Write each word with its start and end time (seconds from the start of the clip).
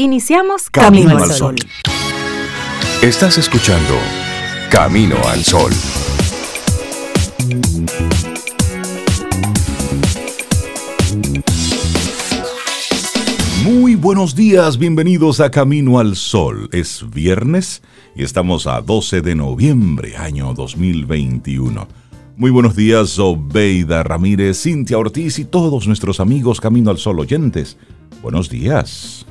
Iniciamos 0.00 0.70
Camino, 0.70 1.18
al 1.18 1.32
Sol. 1.32 1.56
Estás 3.02 3.36
escuchando 3.36 3.94
Camino 4.70 5.16
al 5.26 5.42
Sol. 5.42 5.72
Muy 13.64 13.96
buenos 13.96 14.36
días, 14.36 14.78
bienvenidos 14.78 15.40
a 15.40 15.50
Camino 15.50 15.98
al 15.98 16.14
Sol. 16.14 16.68
Es 16.70 17.04
viernes 17.12 17.82
y 18.14 18.22
estamos 18.22 18.68
a 18.68 18.80
12 18.80 19.20
de 19.20 19.34
noviembre, 19.34 20.16
año 20.16 20.54
2021. 20.54 21.88
Muy 22.36 22.52
buenos 22.52 22.76
días, 22.76 23.18
Obeida 23.18 24.04
Ramírez, 24.04 24.62
Cintia 24.62 24.96
Ortiz 24.96 25.40
y 25.40 25.44
todos 25.44 25.88
nuestros 25.88 26.20
amigos 26.20 26.60
Camino 26.60 26.92
al 26.92 26.98
Sol 26.98 27.18
oyentes. 27.18 27.76
Buenos 28.22 28.48
días. 28.48 29.26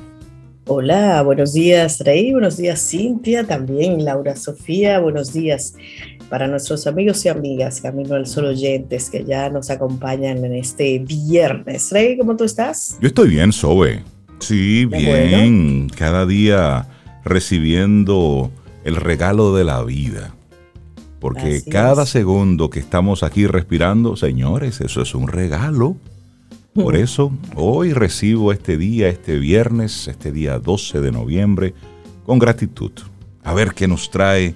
Hola, 0.70 1.22
buenos 1.22 1.54
días 1.54 1.98
Rey, 2.00 2.30
buenos 2.30 2.58
días 2.58 2.90
Cintia, 2.90 3.46
también 3.46 4.04
Laura 4.04 4.36
Sofía, 4.36 4.98
buenos 4.98 5.32
días 5.32 5.74
para 6.28 6.46
nuestros 6.46 6.86
amigos 6.86 7.24
y 7.24 7.30
amigas 7.30 7.80
Camino 7.80 8.16
al 8.16 8.26
Sol 8.26 8.44
oyentes 8.44 9.08
que 9.08 9.24
ya 9.24 9.48
nos 9.48 9.70
acompañan 9.70 10.44
en 10.44 10.54
este 10.54 10.98
viernes. 10.98 11.90
Rey, 11.90 12.18
¿cómo 12.18 12.36
tú 12.36 12.44
estás? 12.44 12.98
Yo 13.00 13.08
estoy 13.08 13.30
bien, 13.30 13.50
Sobe. 13.50 14.02
Sí, 14.40 14.84
bien. 14.84 15.88
Cada 15.88 16.26
día 16.26 16.86
recibiendo 17.24 18.50
el 18.84 18.96
regalo 18.96 19.56
de 19.56 19.64
la 19.64 19.82
vida. 19.82 20.34
Porque 21.18 21.62
cada 21.64 22.04
segundo 22.04 22.68
que 22.68 22.78
estamos 22.78 23.22
aquí 23.22 23.46
respirando, 23.46 24.16
señores, 24.16 24.82
eso 24.82 25.00
es 25.00 25.14
un 25.14 25.28
regalo. 25.28 25.96
Por 26.82 26.94
eso, 26.94 27.32
hoy 27.56 27.92
recibo 27.92 28.52
este 28.52 28.76
día, 28.76 29.08
este 29.08 29.36
viernes, 29.38 30.06
este 30.06 30.30
día 30.30 30.60
12 30.60 31.00
de 31.00 31.10
noviembre, 31.10 31.74
con 32.24 32.38
gratitud. 32.38 32.92
A 33.42 33.52
ver 33.52 33.72
qué 33.74 33.88
nos 33.88 34.10
trae, 34.10 34.54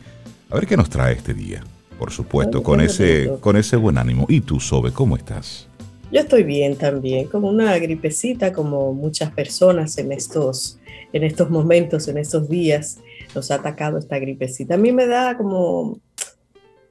a 0.48 0.55
ver 0.55 0.67
qué 0.67 0.77
nos 0.77 0.89
trae 0.89 1.14
este 1.14 1.34
día. 1.34 1.64
Por 1.98 2.12
supuesto, 2.12 2.62
con 2.62 2.81
ese, 2.81 3.31
con 3.41 3.56
ese 3.56 3.77
buen 3.77 3.98
ánimo. 3.98 4.27
¿Y 4.29 4.41
tú, 4.41 4.61
Sobe, 4.61 4.92
cómo 4.92 5.17
estás? 5.17 5.67
Yo 6.12 6.20
estoy 6.20 6.45
bien 6.45 6.77
también, 6.77 7.27
como 7.27 7.48
una 7.48 7.77
gripecita, 7.79 8.53
como 8.53 8.92
muchas 8.92 9.33
personas 9.33 9.98
en 9.98 10.12
estos, 10.12 10.79
en 11.12 11.25
estos 11.25 11.51
momentos, 11.51 12.07
en 12.07 12.19
estos 12.19 12.48
días, 12.48 13.01
nos 13.34 13.51
ha 13.51 13.57
atacado 13.57 13.98
esta 13.98 14.19
gripecita. 14.19 14.75
A 14.75 14.79
mí 14.79 14.92
me 14.92 15.07
da 15.07 15.36
como 15.36 15.98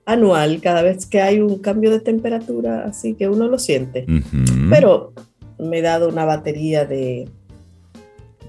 anual 0.05 0.59
cada 0.61 0.81
vez 0.81 1.05
que 1.05 1.21
hay 1.21 1.39
un 1.39 1.59
cambio 1.59 1.91
de 1.91 1.99
temperatura, 1.99 2.85
así 2.85 3.13
que 3.13 3.29
uno 3.29 3.47
lo 3.47 3.59
siente. 3.59 4.05
Pero 4.69 5.13
me 5.59 5.79
he 5.79 5.81
dado 5.81 6.09
una 6.09 6.25
batería 6.25 6.85
de, 6.85 7.29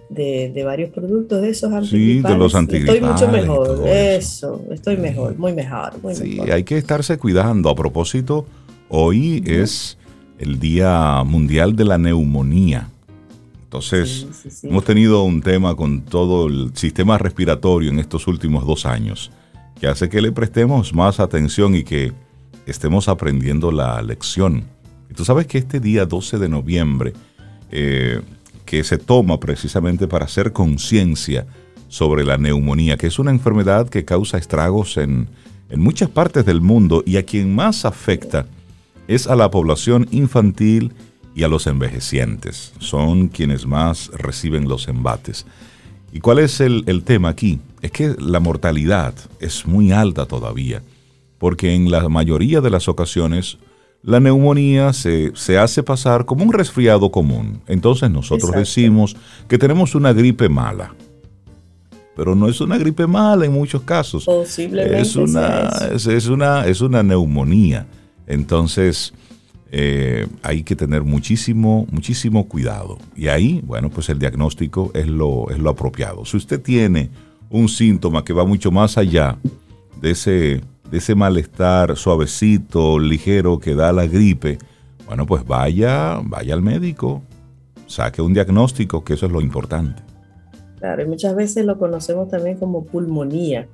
de, 0.09 0.63
varios 0.65 0.91
productos 0.91 1.43
de 1.43 1.51
esos 1.51 1.73
antigripales. 1.73 2.23
Sí, 2.23 2.33
de 2.33 2.39
los 2.39 2.55
antigripales. 2.55 3.03
Estoy 3.03 3.29
mucho 3.29 3.29
mejor, 3.29 3.89
eso. 3.89 4.63
estoy 4.71 4.97
mejor, 4.97 5.37
muy 5.39 5.53
mejor. 5.53 5.93
Muy 6.03 6.15
sí, 6.15 6.41
hay 6.41 6.65
que 6.65 6.79
estarse 6.79 7.19
cuidando. 7.19 7.69
A 7.69 7.75
propósito, 7.75 8.47
hoy 8.89 9.43
es 9.47 9.99
el 10.39 10.59
Día 10.59 11.23
Mundial 11.25 11.77
de 11.77 11.85
la 11.85 11.99
Neumonía. 11.99 12.89
Entonces, 13.65 14.27
hemos 14.65 14.85
tenido 14.85 15.23
un 15.23 15.41
tema 15.41 15.75
con 15.77 16.03
todo 16.03 16.47
el 16.47 16.73
sistema 16.75 17.17
respiratorio 17.17 17.91
en 17.91 17.99
estos 17.99 18.27
últimos 18.27 18.67
dos 18.67 18.85
años 18.85 19.31
que 19.83 19.89
hace 19.89 20.09
que 20.09 20.23
le 20.23 20.31
prestemos 20.31 20.95
más 20.95 21.19
atención 21.19 21.75
y 21.75 21.83
que 21.83 22.13
estemos 22.67 23.09
aprendiendo 23.09 23.73
la 23.73 24.01
lección. 24.01 24.63
Y 25.11 25.15
tú 25.15 25.25
sabes 25.25 25.49
que 25.49 25.59
este 25.59 25.81
día 25.81 26.07
12 26.07 26.39
de 26.39 26.49
noviembre, 26.49 27.15
eh, 27.73 28.21
que 28.65 28.85
se 28.85 28.97
toma 28.97 29.41
precisamente 29.41 30.07
para 30.07 30.27
hacer 30.27 30.53
conciencia 30.53 31.49
sobre 31.89 32.23
la 32.23 32.39
neumonía, 32.39 32.97
que 32.97 33.09
es 33.09 33.19
una 33.19 33.33
enfermedad 33.33 33.89
que 33.89 34.05
causa 34.05 34.39
estragos 34.39 34.99
en, 34.99 35.27
en 35.69 35.81
muchas 35.81 36.09
partes 36.09 36.47
del 36.47 36.61
mundo 36.61 37.03
y 37.05 37.17
a 37.17 37.25
quien 37.25 37.53
más 37.53 37.85
afecta 37.85 38.47
es 39.09 39.27
a 39.27 39.35
la 39.35 39.51
población 39.51 40.07
infantil 40.13 40.93
y 41.35 41.43
a 41.43 41.49
los 41.49 41.67
envejecientes. 41.67 42.73
Son 42.79 43.27
quienes 43.27 43.67
más 43.67 44.13
reciben 44.15 44.69
los 44.69 44.87
embates. 44.87 45.45
¿Y 46.13 46.21
cuál 46.21 46.39
es 46.39 46.61
el, 46.61 47.03
tema 47.03 47.31
aquí? 47.31 47.59
Es 47.83 47.91
que 47.91 48.15
la 48.19 48.39
mortalidad 48.39 49.13
es 49.41 49.67
muy 49.67 49.91
alta 49.91 50.25
todavía, 50.27 50.83
porque 51.39 51.75
en 51.75 51.91
la 51.91 52.09
mayoría 52.09 52.61
de 52.61 52.71
las 52.71 52.89
ocasiones 52.89 53.59
la 54.03 54.21
neumonía 54.21 54.93
se, 54.93 55.33
hace 55.59 55.83
pasar 55.83 56.25
como 56.25 56.45
un 56.45 56.53
resfriado 56.53 57.11
común. 57.11 57.61
Entonces 57.67 58.09
nosotros 58.11 58.53
decimos 58.53 59.17
que 59.49 59.59
tenemos 59.59 59.97
una 59.97 60.13
gripe 60.13 60.49
mala. 60.49 60.95
Pero 62.15 62.35
no 62.35 62.49
es 62.49 62.61
una 62.61 62.79
gripe 62.79 63.07
mala 63.07 63.47
en 63.47 63.53
muchos 63.53 63.83
casos. 63.83 64.27
Posiblemente. 64.27 65.01
Es 65.01 65.17
una, 65.17 65.71
es, 65.93 66.27
una, 66.27 66.67
es 66.67 66.81
una 66.83 67.03
neumonía. 67.03 67.87
Entonces, 68.27 69.15
eh, 69.73 70.27
hay 70.43 70.63
que 70.63 70.77
tener 70.77 71.03
muchísimo, 71.03 71.87
muchísimo 71.91 72.47
cuidado. 72.49 72.99
Y 73.17 73.29
ahí, 73.29 73.61
bueno, 73.65 73.89
pues 73.89 74.09
el 74.09 74.19
diagnóstico 74.19 74.91
es 74.95 75.09
lo, 75.09 75.49
es 75.51 75.59
lo 75.59 75.71
apropiado. 75.71 76.25
Si 76.27 76.37
usted 76.37 76.61
tiene 76.61 77.09
un 77.53 77.69
síntoma 77.69 78.25
que 78.25 78.33
va 78.33 78.45
mucho 78.45 78.73
más 78.73 78.99
allá 78.99 79.39
de 80.01 80.11
ese, 80.11 80.61
de 80.91 80.99
ese 80.99 81.15
malestar 81.15 81.97
suavecito, 81.97 82.99
ligero 82.99 83.61
que 83.61 83.77
da 83.77 83.93
la 83.93 84.07
gripe, 84.07 84.59
bueno, 85.07 85.27
pues 85.27 85.47
vaya, 85.47 86.21
vaya 86.25 86.55
al 86.55 86.63
médico, 86.63 87.23
saque 87.87 88.21
un 88.21 88.35
diagnóstico, 88.35 89.05
que 89.05 89.15
eso 89.15 89.27
es 89.27 89.33
lo 89.33 89.41
importante. 89.41 90.03
Claro, 90.79 91.03
y 91.03 91.07
muchas 91.07 91.37
veces 91.37 91.65
lo 91.65 91.79
conocemos 91.79 92.29
también 92.29 92.57
como 92.57 92.85
pulmonía 92.85 93.69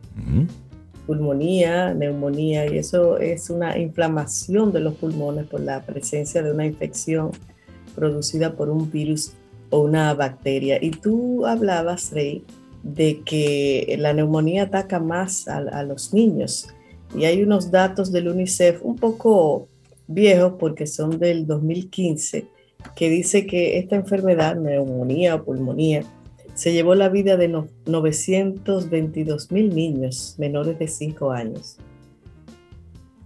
pulmonía, 1.09 1.94
neumonía, 1.94 2.71
y 2.71 2.77
eso 2.77 3.17
es 3.17 3.49
una 3.49 3.78
inflamación 3.78 4.72
de 4.72 4.81
los 4.81 4.94
pulmones 4.94 5.47
por 5.47 5.62
la 5.62 5.81
presencia 5.81 6.43
de 6.43 6.53
una 6.53 6.67
infección 6.67 7.31
producida 7.94 8.53
por 8.53 8.69
un 8.69 8.91
virus 8.91 9.33
o 9.71 9.81
una 9.81 10.12
bacteria. 10.12 10.78
Y 10.83 10.91
tú 10.91 11.47
hablabas, 11.47 12.12
Rey, 12.12 12.44
de 12.83 13.21
que 13.25 13.97
la 13.99 14.12
neumonía 14.12 14.65
ataca 14.65 15.00
más 15.00 15.49
a, 15.49 15.83
los 15.83 16.15
niños. 16.15 16.69
Y 17.16 17.25
hay 17.25 17.43
unos 17.43 17.71
datos 17.71 18.12
del 18.12 18.28
UNICEF 18.28 18.83
un 18.83 18.97
poco 18.97 19.69
viejos 20.06 20.55
porque 20.59 20.87
son 20.87 21.19
del 21.19 21.47
2015 21.47 22.47
que 22.94 23.11
dice 23.11 23.47
que 23.47 23.78
esta 23.78 23.97
enfermedad, 23.97 24.56
neumonía 24.56 25.34
o 25.34 25.44
pulmonía, 25.44 26.05
se 26.55 26.72
llevó 26.72 26.94
la 26.94 27.09
vida 27.09 27.37
de 27.37 27.49
922 27.87 29.50
mil 29.53 29.75
niños 29.75 30.37
menores 30.38 30.78
de 30.78 30.88
5 30.88 31.31
años 31.31 31.78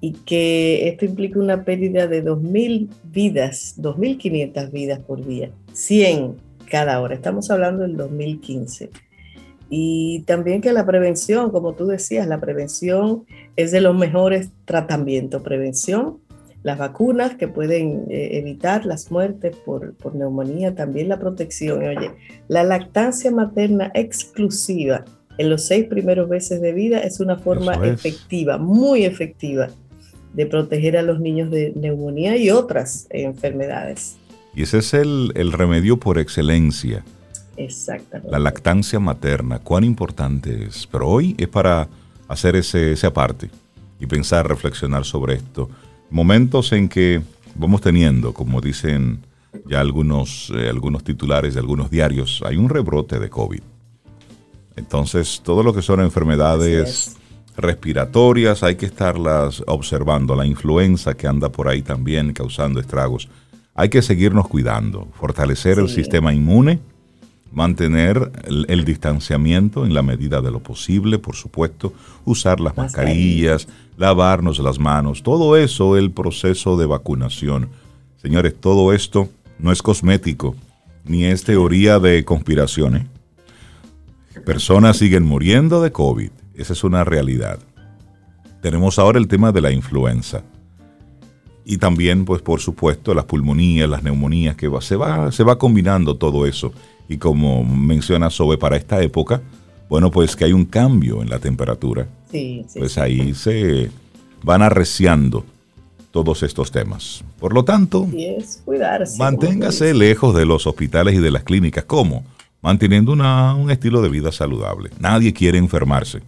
y 0.03 0.13
que 0.13 0.89
esto 0.89 1.05
implica 1.05 1.39
una 1.39 1.65
pérdida 1.65 2.09
de 2.09 2.25
2.000 2.25 2.89
vidas, 3.05 3.77
2.500 3.79 4.71
vidas 4.73 4.99
por 4.99 5.25
día, 5.25 5.53
100 5.73 6.35
cada 6.69 7.01
hora. 7.01 7.15
Estamos 7.15 7.51
hablando 7.53 7.85
del 7.85 7.97
2015. 7.97 8.91
Y 9.75 10.21
también 10.27 10.61
que 10.61 10.71
la 10.71 10.85
prevención, 10.85 11.51
como 11.51 11.73
tú 11.73 11.87
decías, 11.87 12.27
la 12.27 12.39
prevención 12.39 13.25
es 13.57 13.71
de 13.73 13.81
los 13.81 13.97
mejores 13.97 14.51
tratamientos. 14.67 15.41
Prevención 15.41 16.19
las 16.63 16.77
vacunas 16.77 17.37
que 17.37 17.49
pueden 17.49 18.05
eh, 18.11 18.33
evitar 18.33 18.85
las 18.85 19.11
muertes 19.11 19.57
por, 19.57 19.95
neumonía, 20.15 20.75
también 20.75 21.09
la 21.09 21.19
protección. 21.19 21.83
Oye, 21.83 22.11
la 22.49 22.65
lactancia 22.65 23.31
materna 23.31 23.91
exclusiva 23.95 25.07
en 25.39 25.49
los 25.49 25.65
seis 25.65 25.87
primeros 25.87 26.29
meses 26.29 26.61
de 26.61 26.75
vida 26.75 26.99
es 26.99 27.19
una 27.19 27.39
forma 27.39 27.73
efectiva, 27.87 28.59
muy 28.59 29.07
efectiva, 29.07 29.69
de 30.35 30.45
proteger 30.45 30.99
a 30.99 31.03
los 31.03 31.19
niños 31.19 31.51
de 31.51 31.73
neumonía 31.75 32.37
y 32.37 32.51
otras 32.51 33.07
enfermedades. 33.09 34.19
Y 34.55 34.65
ese 34.65 34.79
es 34.81 34.93
el, 34.93 35.33
remedio 35.53 35.97
por 35.97 36.19
excelencia. 36.19 37.03
Exactamente. 37.65 38.31
La 38.31 38.39
lactancia 38.39 39.01
materna, 39.01 39.59
cuán 39.59 39.85
importante 39.85 40.65
es. 40.65 40.87
Pero 40.87 41.09
hoy 41.09 41.35
es 41.39 41.49
para 41.49 41.89
hacer 42.29 42.57
ese, 42.57 42.93
ese 42.93 43.07
aparte 43.07 43.51
y 44.01 44.07
pensar, 44.07 44.49
reflexionar 44.49 45.05
sobre 45.05 45.35
esto 45.35 45.69
momentos 46.13 46.73
en 46.73 46.89
que 46.89 47.23
vamos 47.55 47.81
teniendo, 47.81 48.33
como 48.33 48.61
dicen 48.61 49.21
ya 49.67 49.81
algunos, 49.81 50.53
eh, 50.55 50.69
algunos 50.69 51.03
titulares 51.03 51.55
de 51.55 51.61
algunos 51.61 51.91
diarios, 51.91 52.43
hay 52.47 52.57
un 52.57 52.69
rebrote 52.69 53.19
de 53.19 53.29
COVID. 53.29 53.63
Entonces, 54.77 55.41
todo 55.43 55.63
lo 55.63 55.75
que 55.75 55.83
son 55.83 56.01
enfermedades 56.01 57.17
respiratorias 57.57 58.63
hay 58.63 58.77
que 58.77 58.87
estarlas 58.87 59.63
observando. 59.67 60.35
La 60.35 60.47
influenza 60.47 61.15
que 61.15 61.27
anda 61.27 61.51
por 61.51 61.69
ahí 61.69 61.83
también 61.83 62.33
causando 62.33 62.81
estragos. 62.81 63.29
Hay 63.75 63.89
que 63.89 64.03
seguirnos 64.03 64.49
cuidando, 64.49 65.09
fortalecer 65.19 65.79
el 65.79 65.89
sistema 65.89 66.33
inmune 66.33 66.79
mantener 67.53 68.33
el, 68.47 68.85
distanciamiento 68.85 69.85
en 69.85 69.95
la 69.95 70.03
medida 70.03 70.41
de 70.41 70.51
lo 70.51 70.61
posible, 70.61 71.19
por 71.19 71.37
supuesto, 71.37 71.93
usar 72.25 72.61
las 72.61 72.77
mascarillas, 72.77 73.69
lavarnos 73.97 74.59
las 74.59 74.79
manos, 74.79 75.23
todo 75.23 75.57
eso, 75.57 75.97
el 75.97 76.11
proceso 76.11 76.77
de 76.77 76.87
vacunación. 76.87 77.69
Señores, 78.21 78.55
todo 78.59 78.93
esto 78.93 79.29
no 79.59 79.71
es 79.71 79.83
cosmético, 79.83 80.57
ni 81.05 81.25
es 81.25 81.45
teoría 81.45 81.99
de 81.99 82.25
conspiraciones. 82.25 83.05
Personas 84.47 84.97
siguen 84.97 85.25
muriendo 85.25 85.83
de 85.83 85.93
COVID. 85.93 86.31
Esa 86.55 86.73
es 86.73 86.85
una 86.85 87.05
realidad. 87.05 87.59
Tenemos 88.61 88.99
ahora 88.99 89.19
el 89.19 89.29
tema 89.29 89.53
de 89.53 89.61
la 89.61 89.73
influenza. 89.73 90.43
Y 91.65 91.77
también, 91.79 92.25
pues 92.25 92.43
por 92.43 92.61
supuesto, 92.61 93.15
las 93.15 93.25
pulmonías, 93.25 93.89
las 93.89 94.03
neumonías, 94.03 94.57
que 94.57 94.71
se, 94.81 94.97
va, 94.97 95.31
se 95.31 95.45
va 95.45 95.59
combinando 95.59 96.17
todo 96.17 96.47
eso. 96.47 96.73
Y 97.09 97.19
como 97.19 97.65
menciona 97.65 98.31
Sobe, 98.31 98.59
para 98.59 98.77
esta 98.77 99.03
época, 99.03 99.43
bueno, 99.89 100.11
pues 100.11 100.37
que 100.37 100.45
hay 100.45 100.53
un 100.53 100.65
cambio 100.65 101.23
en 101.23 101.29
la 101.29 101.39
temperatura. 101.39 102.07
Sí, 102.31 102.65
sí, 102.69 102.79
pues 102.79 102.97
ahí 102.97 103.35
se 103.35 103.91
van 104.43 104.63
arreciando 104.63 105.45
todos 106.13 106.43
estos 106.43 106.71
temas. 106.71 107.25
Por 107.41 107.55
lo 107.55 107.65
tanto, 107.65 108.09
manténgase 109.19 109.95
lejos 109.95 110.35
de 110.35 110.47
los 110.47 110.67
hospitales 110.67 111.15
y 111.15 111.19
de 111.19 111.31
las 111.31 111.43
clínicas. 111.43 111.85
¿Cómo? 111.85 112.25
Manteniendo 112.61 113.13
un 113.13 113.71
estilo 113.71 114.03
de 114.03 114.09
vida 114.09 114.31
saludable. 114.31 114.91
Nadie 115.01 115.33
quiere 115.33 115.59
enfermarse, 115.59 116.21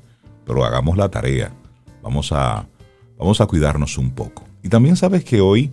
pero 0.44 0.64
hagamos 0.64 0.96
la 0.96 1.08
tarea. 1.08 1.52
Vamos 2.02 2.32
a, 2.32 2.66
vamos 3.16 3.40
a 3.40 3.46
cuidarnos 3.46 3.96
un 3.98 4.10
poco. 4.10 4.44
Y 4.62 4.68
también 4.68 4.96
sabes 4.96 5.24
que 5.24 5.40
hoy, 5.40 5.70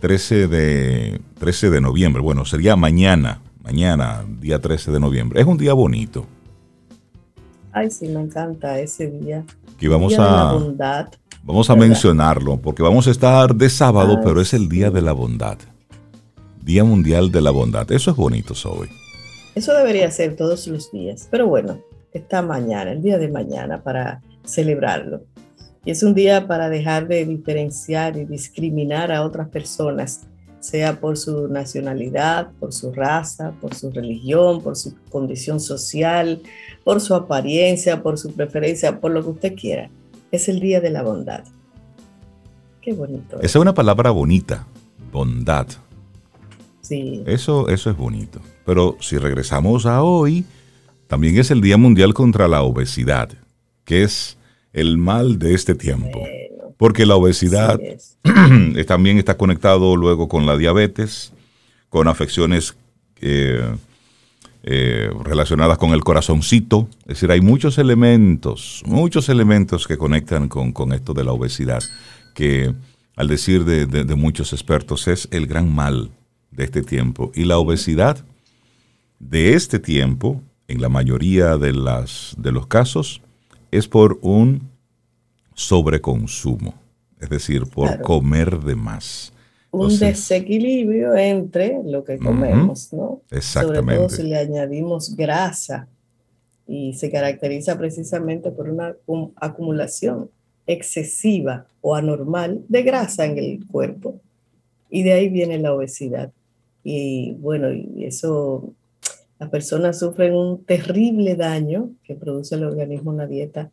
13 0.00 0.48
de, 0.48 1.20
13 1.38 1.70
de 1.70 1.80
noviembre, 1.80 2.22
bueno, 2.22 2.44
sería 2.44 2.76
mañana, 2.76 3.40
mañana, 3.64 4.24
día 4.40 4.60
13 4.60 4.92
de 4.92 5.00
noviembre, 5.00 5.40
es 5.40 5.46
un 5.46 5.56
día 5.56 5.72
bonito. 5.72 6.26
Ay, 7.72 7.90
sí, 7.90 8.06
me 8.06 8.20
encanta 8.20 8.78
ese 8.78 9.10
día. 9.10 9.44
Que 9.78 9.88
vamos 9.88 10.16
a... 10.16 10.52
bondad 10.52 11.08
Vamos 11.46 11.68
a 11.68 11.76
mencionarlo 11.76 12.56
porque 12.56 12.82
vamos 12.82 13.06
a 13.06 13.10
estar 13.10 13.54
de 13.54 13.68
sábado, 13.68 14.20
pero 14.24 14.40
es 14.40 14.54
el 14.54 14.66
Día 14.66 14.90
de 14.90 15.02
la 15.02 15.12
Bondad. 15.12 15.58
Día 16.62 16.84
Mundial 16.84 17.30
de 17.30 17.42
la 17.42 17.50
Bondad. 17.50 17.92
Eso 17.92 18.10
es 18.10 18.16
bonito, 18.16 18.54
Zoe. 18.54 18.88
Eso 19.54 19.74
debería 19.74 20.10
ser 20.10 20.36
todos 20.36 20.66
los 20.68 20.90
días. 20.90 21.28
Pero 21.30 21.46
bueno, 21.46 21.78
está 22.14 22.40
mañana, 22.40 22.92
el 22.92 23.02
día 23.02 23.18
de 23.18 23.28
mañana, 23.28 23.82
para 23.82 24.22
celebrarlo. 24.46 25.20
Y 25.84 25.90
es 25.90 26.02
un 26.02 26.14
día 26.14 26.46
para 26.46 26.70
dejar 26.70 27.08
de 27.08 27.26
diferenciar 27.26 28.16
y 28.16 28.24
discriminar 28.24 29.12
a 29.12 29.22
otras 29.22 29.48
personas, 29.50 30.26
sea 30.64 30.98
por 30.98 31.18
su 31.18 31.48
nacionalidad, 31.48 32.50
por 32.58 32.72
su 32.72 32.92
raza, 32.92 33.52
por 33.60 33.74
su 33.74 33.90
religión, 33.90 34.62
por 34.62 34.76
su 34.76 34.94
condición 35.10 35.60
social, 35.60 36.40
por 36.84 37.00
su 37.00 37.14
apariencia, 37.14 38.02
por 38.02 38.18
su 38.18 38.32
preferencia, 38.32 39.00
por 39.00 39.12
lo 39.12 39.22
que 39.22 39.30
usted 39.30 39.54
quiera 39.54 39.90
es 40.34 40.48
el 40.48 40.60
Día 40.60 40.80
de 40.80 40.90
la 40.90 41.02
Bondad. 41.02 41.44
Qué 42.80 42.92
bonito. 42.92 43.36
Esa 43.36 43.46
es 43.46 43.56
una 43.56 43.74
palabra 43.74 44.10
bonita, 44.10 44.66
bondad. 45.12 45.66
Sí. 46.80 47.22
Eso, 47.26 47.68
eso 47.68 47.90
es 47.90 47.96
bonito. 47.96 48.40
Pero 48.66 48.96
si 49.00 49.16
regresamos 49.16 49.86
a 49.86 50.02
hoy, 50.02 50.44
también 51.06 51.38
es 51.38 51.50
el 51.50 51.60
Día 51.60 51.76
Mundial 51.76 52.12
contra 52.14 52.48
la 52.48 52.62
Obesidad, 52.62 53.30
que 53.84 54.02
es 54.02 54.36
el 54.72 54.98
mal 54.98 55.38
de 55.38 55.54
este 55.54 55.74
tiempo. 55.74 56.20
Porque 56.76 57.06
la 57.06 57.16
obesidad 57.16 57.78
también 58.86 59.18
está 59.18 59.36
conectado 59.36 59.96
luego 59.96 60.28
con 60.28 60.46
la 60.46 60.56
diabetes, 60.56 61.32
con 61.88 62.08
afecciones 62.08 62.76
eh, 63.20 63.74
eh, 64.66 65.10
relacionadas 65.22 65.76
con 65.76 65.90
el 65.90 66.02
corazoncito. 66.02 66.88
Es 67.02 67.16
decir, 67.16 67.30
hay 67.30 67.42
muchos 67.42 67.76
elementos, 67.76 68.82
muchos 68.86 69.28
elementos 69.28 69.86
que 69.86 69.98
conectan 69.98 70.48
con, 70.48 70.92
esto 70.94 71.12
de 71.12 71.22
la 71.22 71.32
obesidad, 71.32 71.82
que 72.34 72.74
al 73.14 73.28
decir 73.28 73.64
de, 73.64 74.14
muchos 74.14 74.54
expertos 74.54 75.06
es 75.06 75.28
el 75.32 75.46
gran 75.46 75.72
mal 75.74 76.10
de 76.50 76.64
este 76.64 76.80
tiempo. 76.80 77.30
Y 77.34 77.44
la 77.44 77.58
obesidad 77.58 78.24
de 79.18 79.52
este 79.52 79.78
tiempo, 79.78 80.40
en 80.66 80.80
la 80.80 80.88
mayoría 80.88 81.58
de, 81.58 81.72
las, 81.74 82.34
de 82.38 82.50
los 82.50 82.66
casos, 82.66 83.20
es 83.70 83.86
por 83.86 84.18
un 84.22 84.70
sobreconsumo, 85.54 86.74
es 87.20 87.30
decir, 87.30 87.66
por 87.66 88.00
comer 88.02 88.60
de 88.60 88.74
más 88.74 89.34
un 89.74 89.98
desequilibrio 89.98 91.14
entre 91.16 91.80
lo 91.84 92.04
que 92.04 92.18
comemos, 92.18 92.92
¿no? 92.92 93.22
Exactamente. 93.30 93.80
Sobre 93.80 93.96
todo 93.96 94.08
si 94.08 94.22
le 94.22 94.36
añadimos 94.36 95.16
grasa 95.16 95.88
y 96.66 96.94
se 96.94 97.10
caracteriza 97.10 97.76
precisamente 97.76 98.50
por 98.50 98.70
una 98.70 98.94
acumulación 99.36 100.30
excesiva 100.66 101.66
o 101.80 101.94
anormal 101.94 102.64
de 102.68 102.82
grasa 102.82 103.26
en 103.26 103.38
el 103.38 103.66
cuerpo. 103.66 104.20
Y 104.90 105.02
de 105.02 105.12
ahí 105.12 105.28
viene 105.28 105.58
la 105.58 105.74
obesidad. 105.74 106.30
Y 106.84 107.32
bueno, 107.40 107.72
y 107.72 108.04
eso, 108.04 108.72
las 109.38 109.50
personas 109.50 109.98
sufren 109.98 110.34
un 110.34 110.64
terrible 110.64 111.34
daño 111.34 111.90
que 112.04 112.14
produce 112.14 112.54
el 112.54 112.64
organismo 112.64 113.10
una 113.10 113.26
dieta 113.26 113.70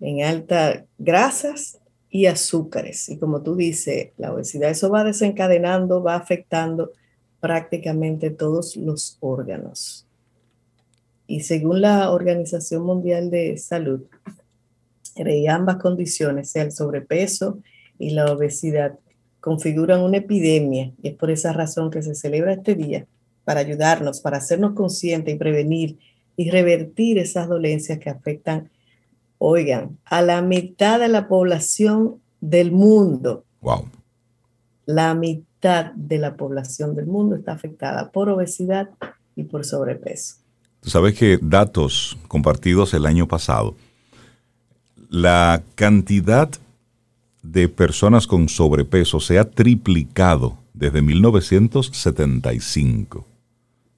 en 0.00 0.22
alta 0.22 0.84
grasas 0.98 1.78
y 2.10 2.26
azúcares. 2.26 3.08
Y 3.08 3.18
como 3.18 3.42
tú 3.42 3.56
dices, 3.56 4.10
la 4.18 4.32
obesidad, 4.32 4.70
eso 4.70 4.90
va 4.90 5.04
desencadenando, 5.04 6.02
va 6.02 6.16
afectando 6.16 6.92
prácticamente 7.40 8.30
todos 8.30 8.76
los 8.76 9.18
órganos. 9.20 10.06
Y 11.26 11.40
según 11.40 11.80
la 11.80 12.10
Organización 12.10 12.84
Mundial 12.84 13.30
de 13.30 13.56
Salud, 13.56 14.02
ambas 15.50 15.76
condiciones, 15.76 16.50
sea 16.50 16.62
el 16.62 16.72
sobrepeso 16.72 17.58
y 17.98 18.10
la 18.10 18.32
obesidad, 18.32 18.98
configuran 19.40 20.00
una 20.00 20.18
epidemia. 20.18 20.92
Y 21.02 21.08
es 21.08 21.14
por 21.14 21.30
esa 21.30 21.52
razón 21.52 21.90
que 21.90 22.02
se 22.02 22.14
celebra 22.14 22.54
este 22.54 22.74
día, 22.74 23.06
para 23.44 23.60
ayudarnos, 23.60 24.20
para 24.20 24.38
hacernos 24.38 24.74
conscientes 24.74 25.34
y 25.34 25.38
prevenir 25.38 25.98
y 26.36 26.50
revertir 26.50 27.18
esas 27.18 27.48
dolencias 27.48 27.98
que 27.98 28.10
afectan 28.10 28.70
Oigan, 29.46 29.98
a 30.06 30.22
la 30.22 30.40
mitad 30.40 30.98
de 30.98 31.08
la 31.08 31.28
población 31.28 32.14
del 32.40 32.72
mundo. 32.72 33.44
Wow. 33.60 33.90
La 34.86 35.12
mitad 35.12 35.92
de 35.92 36.16
la 36.16 36.34
población 36.34 36.94
del 36.94 37.04
mundo 37.04 37.36
está 37.36 37.52
afectada 37.52 38.10
por 38.10 38.30
obesidad 38.30 38.88
y 39.36 39.44
por 39.44 39.66
sobrepeso. 39.66 40.36
Tú 40.80 40.88
sabes 40.88 41.12
que 41.12 41.38
datos 41.42 42.16
compartidos 42.26 42.94
el 42.94 43.04
año 43.04 43.28
pasado, 43.28 43.74
la 45.10 45.62
cantidad 45.74 46.48
de 47.42 47.68
personas 47.68 48.26
con 48.26 48.48
sobrepeso 48.48 49.20
se 49.20 49.38
ha 49.38 49.50
triplicado 49.50 50.56
desde 50.72 51.02
1975. 51.02 53.26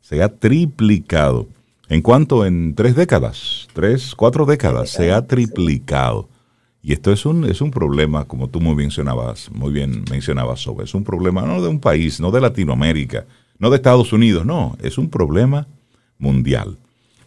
Se 0.01 0.25
ha 0.25 0.29
triplicado. 0.29 1.47
¿En 1.89 2.03
cuánto? 2.03 2.45
En 2.45 2.75
tres 2.75 2.97
décadas, 2.97 3.69
tres, 3.73 4.15
cuatro 4.17 4.45
décadas, 4.45 4.91
se 4.91 5.13
ha 5.13 5.27
triplicado. 5.27 6.29
Y 6.83 6.93
esto 6.93 7.13
es 7.13 7.25
un, 7.27 7.45
es 7.45 7.61
un 7.61 7.71
problema, 7.71 8.25
como 8.25 8.49
tú 8.49 8.61
muy 8.61 8.75
mencionabas, 8.75 9.51
muy 9.53 9.73
bien 9.73 10.05
mencionabas 10.11 10.61
sobre, 10.61 10.85
es 10.85 10.95
un 10.95 11.05
problema 11.05 11.43
no 11.43 11.63
de 11.63 11.69
un 11.69 11.81
país, 11.81 12.21
no 12.21 12.31
de 12.31 12.41
Latinoamérica, 12.41 13.25
no 13.59 13.71
de 13.71 13.77
Estados 13.77 14.13
Unidos, 14.13 14.45
no, 14.45 14.77
es 14.83 14.99
un 14.99 15.11
problema 15.11 15.67
mundial. 16.19 16.77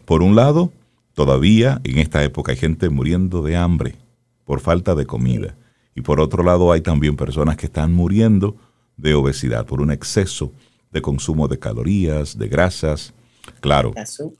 Por 0.05 0.23
un 0.23 0.35
lado, 0.35 0.71
todavía 1.13 1.79
en 1.83 1.97
esta 1.97 2.23
época 2.23 2.51
hay 2.51 2.57
gente 2.57 2.89
muriendo 2.89 3.41
de 3.41 3.55
hambre 3.55 3.95
por 4.43 4.59
falta 4.59 4.95
de 4.95 5.05
comida. 5.05 5.55
Y 5.95 6.01
por 6.01 6.19
otro 6.19 6.43
lado, 6.43 6.71
hay 6.71 6.81
también 6.81 7.15
personas 7.15 7.55
que 7.57 7.67
están 7.67 7.93
muriendo 7.93 8.55
de 8.97 9.13
obesidad 9.13 9.65
por 9.65 9.81
un 9.81 9.91
exceso 9.91 10.51
de 10.91 11.01
consumo 11.01 11.47
de 11.47 11.59
calorías, 11.59 12.37
de 12.37 12.47
grasas, 12.47 13.13
Claro, 13.61 13.93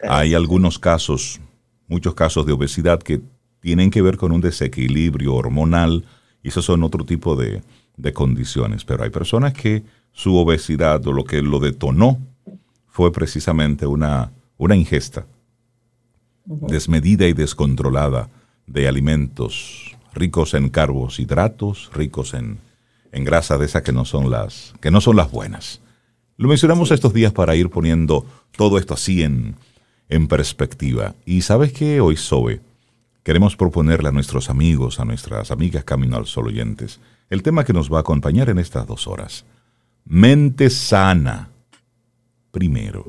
hay 0.07 0.33
algunos 0.33 0.79
casos, 0.79 1.39
muchos 1.87 2.13
casos 2.13 2.45
de 2.45 2.53
obesidad 2.53 2.99
que 2.99 3.21
tienen 3.59 3.91
que 3.91 4.01
ver 4.01 4.17
con 4.17 4.31
un 4.31 4.41
desequilibrio 4.41 5.35
hormonal 5.35 6.05
y 6.41 6.49
esos 6.49 6.65
son 6.65 6.83
otro 6.83 7.05
tipo 7.05 7.35
de, 7.35 7.61
condiciones, 8.13 8.85
pero 8.85 9.03
hay 9.03 9.09
personas 9.09 9.53
que 9.53 9.83
su 10.13 10.37
obesidad 10.37 11.05
o 11.05 11.11
lo 11.11 11.25
que 11.25 11.41
lo 11.41 11.59
detonó 11.59 12.17
fue 12.87 13.11
precisamente 13.11 13.85
una, 13.85 14.31
una 14.57 14.75
ingesta 14.75 15.25
desmedida 16.45 17.27
y 17.27 17.33
descontrolada 17.33 18.29
de 18.65 18.87
alimentos 18.87 19.97
ricos 20.13 20.53
en 20.53 20.69
carbohidratos, 20.69 21.91
ricos 21.93 22.33
en, 22.33 22.59
en 23.11 23.23
grasa 23.25 23.57
de 23.57 23.65
esas 23.65 23.83
que 23.83 23.91
no 23.91 24.05
son 24.05 24.31
las 24.31 24.73
que 24.79 24.91
no 24.91 25.01
son 25.01 25.17
las 25.17 25.29
buenas. 25.29 25.81
Lo 26.39 26.47
mencionamos 26.47 26.89
estos 26.91 27.13
días 27.13 27.33
para 27.33 27.53
ir 27.57 27.69
poniendo 27.69 28.25
todo 28.55 28.77
esto 28.77 28.93
así 28.93 29.23
en, 29.23 29.55
en 30.07 30.29
perspectiva. 30.29 31.13
Y 31.25 31.41
sabes 31.41 31.73
que 31.73 31.99
hoy, 31.99 32.15
Sobe, 32.15 32.61
queremos 33.23 33.57
proponerle 33.57 34.07
a 34.07 34.13
nuestros 34.13 34.49
amigos, 34.49 35.01
a 35.01 35.05
nuestras 35.05 35.51
amigas 35.51 35.83
Camino 35.83 36.15
al 36.15 36.27
Sol 36.27 36.47
oyentes, 36.47 37.01
el 37.29 37.43
tema 37.43 37.65
que 37.65 37.73
nos 37.73 37.91
va 37.91 37.97
a 37.97 38.01
acompañar 38.01 38.49
en 38.49 38.57
estas 38.57 38.87
dos 38.87 39.05
horas. 39.05 39.43
Mente 40.05 40.69
sana. 40.69 41.49
Primero. 42.51 43.05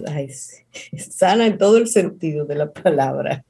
sana 0.97 1.47
en 1.47 1.57
todo 1.57 1.77
el 1.77 1.87
sentido 1.87 2.47
de 2.47 2.57
la 2.57 2.73
palabra. 2.73 3.45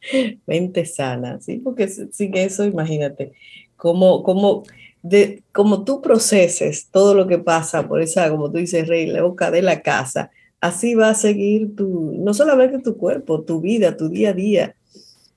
Mente 0.47 0.85
sana, 0.85 1.41
¿sí? 1.41 1.57
Porque 1.57 1.89
sin 1.89 2.37
eso, 2.37 2.67
imagínate, 2.67 3.33
cómo, 3.77 4.23
cómo 4.25 4.63
de 5.03 5.43
como 5.53 5.85
tú 5.85 6.03
proceses 6.03 6.89
todo 6.91 7.15
lo 7.15 7.27
que 7.27 7.39
pasa 7.39 7.89
por 7.89 8.03
esa, 8.03 8.31
como 8.31 8.51
tú 8.51 8.59
dices, 8.59 8.87
Rey, 8.87 9.07
la 9.07 9.23
boca 9.23 9.51
de 9.51 9.63
la 9.63 9.81
casa, 9.81 10.31
así 10.61 10.95
va 10.95 11.11
a 11.11 11.15
seguir 11.15 11.75
tu, 11.75 12.15
no 12.19 12.35
solamente 12.35 12.79
tu 12.81 12.97
cuerpo, 12.97 13.43
tu 13.43 13.61
vida, 13.61 13.97
tu 13.97 14.09
día 14.09 14.31
a 14.31 14.35
día. 14.35 14.75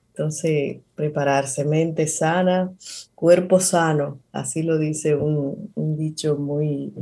Entonces, 0.08 0.78
prepararse, 0.94 1.64
mente 1.64 2.06
sana, 2.06 2.70
cuerpo 3.14 3.58
sano, 3.58 4.20
así 4.32 4.62
lo 4.62 4.78
dice 4.78 5.16
un, 5.16 5.72
dicho 5.74 6.36
muy, 6.36 6.92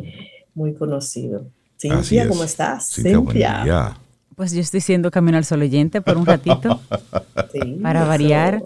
muy 0.54 0.72
conocido. 0.72 1.46
Cintia, 1.78 2.28
¿cómo 2.28 2.44
estás? 2.44 2.90
Cintia. 2.90 3.98
Pues 4.34 4.52
yo 4.52 4.60
estoy 4.60 4.80
siendo 4.80 5.10
Camino 5.10 5.36
al 5.36 5.44
Sol 5.44 5.60
oyente 5.60 6.00
por 6.00 6.16
un 6.16 6.24
ratito, 6.24 6.80
para 7.82 8.04
variar. 8.04 8.62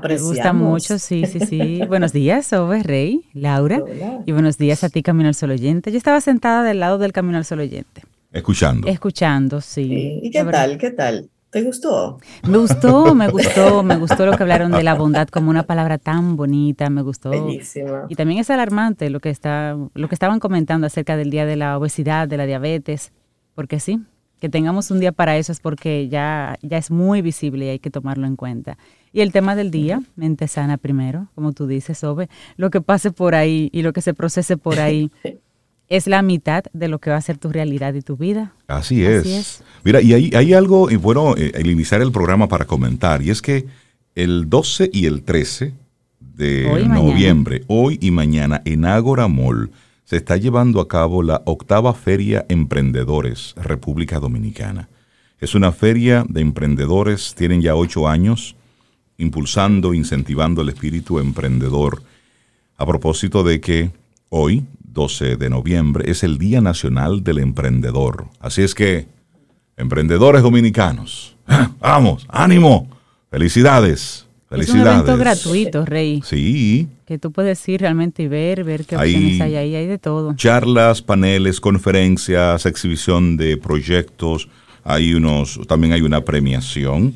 Me 0.00 0.18
gusta 0.18 0.52
mucho, 0.52 0.98
sí, 0.98 1.26
sí, 1.26 1.40
sí. 1.40 1.80
buenos 1.88 2.12
días, 2.12 2.52
Ove, 2.52 2.82
Rey, 2.82 3.28
Laura. 3.34 3.80
Y 4.24 4.32
buenos 4.32 4.56
días 4.56 4.84
a 4.84 4.88
ti, 4.88 5.02
Camino 5.02 5.28
al 5.28 5.34
Sol 5.34 5.50
oyente. 5.50 5.90
Yo 5.90 5.98
estaba 5.98 6.20
sentada 6.20 6.62
del 6.62 6.80
lado 6.80 6.98
del 6.98 7.12
Camino 7.12 7.36
al 7.36 7.44
Sol 7.44 7.60
oyente. 7.60 8.02
Escuchando. 8.32 8.88
Escuchando, 8.88 9.60
sí. 9.60 10.20
¿Y 10.22 10.30
qué 10.30 10.44
tal? 10.44 10.78
¿Qué 10.78 10.90
tal? 10.90 11.28
¿Te 11.50 11.60
gustó? 11.60 12.18
Me 12.48 12.56
gustó, 12.56 13.14
me 13.14 13.28
gustó, 13.28 13.82
me 13.82 13.96
gustó 13.98 14.24
lo 14.24 14.34
que 14.38 14.42
hablaron 14.42 14.72
de 14.72 14.82
la 14.82 14.94
bondad 14.94 15.28
como 15.28 15.50
una 15.50 15.64
palabra 15.64 15.98
tan 15.98 16.34
bonita, 16.34 16.88
me 16.88 17.02
gustó. 17.02 17.28
Bellísima. 17.28 18.06
Y 18.08 18.14
también 18.14 18.40
es 18.40 18.48
alarmante 18.48 19.10
lo 19.10 19.20
que 19.20 19.28
está, 19.28 19.76
lo 19.92 20.08
que 20.08 20.14
estaban 20.14 20.40
comentando 20.40 20.86
acerca 20.86 21.18
del 21.18 21.28
día 21.28 21.44
de 21.44 21.56
la 21.56 21.76
obesidad, 21.76 22.26
de 22.26 22.38
la 22.38 22.46
diabetes, 22.46 23.12
porque 23.54 23.80
sí, 23.80 24.00
que 24.40 24.48
tengamos 24.48 24.90
un 24.90 24.98
día 24.98 25.12
para 25.12 25.36
eso 25.36 25.52
es 25.52 25.60
porque 25.60 26.08
ya, 26.08 26.56
ya 26.62 26.78
es 26.78 26.90
muy 26.90 27.20
visible 27.20 27.66
y 27.66 27.68
hay 27.68 27.78
que 27.78 27.90
tomarlo 27.90 28.26
en 28.26 28.36
cuenta. 28.36 28.78
Y 29.12 29.20
el 29.20 29.32
tema 29.32 29.54
del 29.54 29.70
día, 29.70 30.02
mente 30.16 30.48
sana 30.48 30.78
primero, 30.78 31.28
como 31.34 31.52
tú 31.52 31.66
dices, 31.66 32.02
Ove, 32.02 32.28
lo 32.56 32.70
que 32.70 32.80
pase 32.80 33.10
por 33.10 33.34
ahí 33.34 33.68
y 33.72 33.82
lo 33.82 33.92
que 33.92 34.00
se 34.00 34.14
procese 34.14 34.56
por 34.56 34.80
ahí 34.80 35.10
es 35.88 36.06
la 36.06 36.22
mitad 36.22 36.64
de 36.72 36.88
lo 36.88 36.98
que 36.98 37.10
va 37.10 37.16
a 37.16 37.20
ser 37.20 37.36
tu 37.36 37.50
realidad 37.50 37.92
y 37.94 38.00
tu 38.00 38.16
vida. 38.16 38.54
Así 38.66 39.04
es. 39.04 39.62
Mira, 39.84 40.00
y 40.00 40.14
hay, 40.14 40.30
hay 40.34 40.54
algo, 40.54 40.90
y 40.90 40.96
bueno, 40.96 41.34
eh, 41.36 41.52
el 41.54 41.70
iniciar 41.70 42.00
el 42.00 42.12
programa 42.12 42.48
para 42.48 42.64
comentar, 42.64 43.20
y 43.20 43.28
es 43.28 43.42
que 43.42 43.66
el 44.14 44.48
12 44.48 44.90
y 44.92 45.04
el 45.04 45.22
13 45.22 45.74
de 46.20 46.86
noviembre, 46.88 47.64
hoy 47.66 47.98
y 48.00 48.10
mañana, 48.10 48.62
en 48.64 48.86
Ágora 48.86 49.28
Mall, 49.28 49.70
se 50.04 50.16
está 50.16 50.36
llevando 50.36 50.80
a 50.80 50.88
cabo 50.88 51.22
la 51.22 51.42
octava 51.44 51.92
Feria 51.94 52.46
Emprendedores 52.48 53.54
República 53.56 54.18
Dominicana. 54.18 54.88
Es 55.38 55.54
una 55.54 55.72
feria 55.72 56.24
de 56.28 56.40
emprendedores, 56.40 57.34
tienen 57.34 57.60
ya 57.60 57.74
ocho 57.74 58.08
años, 58.08 58.56
impulsando, 59.22 59.94
incentivando 59.94 60.62
el 60.62 60.68
espíritu 60.68 61.18
emprendedor. 61.18 62.02
A 62.76 62.84
propósito 62.84 63.42
de 63.44 63.60
que 63.60 63.90
hoy, 64.28 64.64
12 64.84 65.36
de 65.36 65.48
noviembre, 65.48 66.10
es 66.10 66.22
el 66.22 66.38
Día 66.38 66.60
Nacional 66.60 67.22
del 67.22 67.38
Emprendedor. 67.38 68.26
Así 68.40 68.62
es 68.62 68.74
que, 68.74 69.06
emprendedores 69.76 70.42
dominicanos, 70.42 71.36
vamos, 71.80 72.26
ánimo, 72.28 72.88
felicidades. 73.30 74.26
Felicidades. 74.48 74.82
Es 74.82 74.90
un 74.90 74.98
evento 74.98 75.16
gratuito, 75.16 75.86
Rey. 75.86 76.20
Sí. 76.24 76.88
Que 77.06 77.18
tú 77.18 77.32
puedes 77.32 77.66
ir 77.68 77.80
realmente 77.80 78.24
y 78.24 78.28
ver, 78.28 78.64
ver 78.64 78.84
qué 78.84 78.96
opciones 78.96 79.40
hay 79.40 79.56
ahí, 79.56 79.74
hay 79.74 79.86
de 79.86 79.98
todo. 79.98 80.34
Charlas, 80.34 81.00
paneles, 81.00 81.58
conferencias, 81.58 82.66
exhibición 82.66 83.38
de 83.38 83.56
proyectos, 83.56 84.48
hay 84.84 85.14
unos, 85.14 85.58
también 85.68 85.94
hay 85.94 86.02
una 86.02 86.22
premiación. 86.22 87.14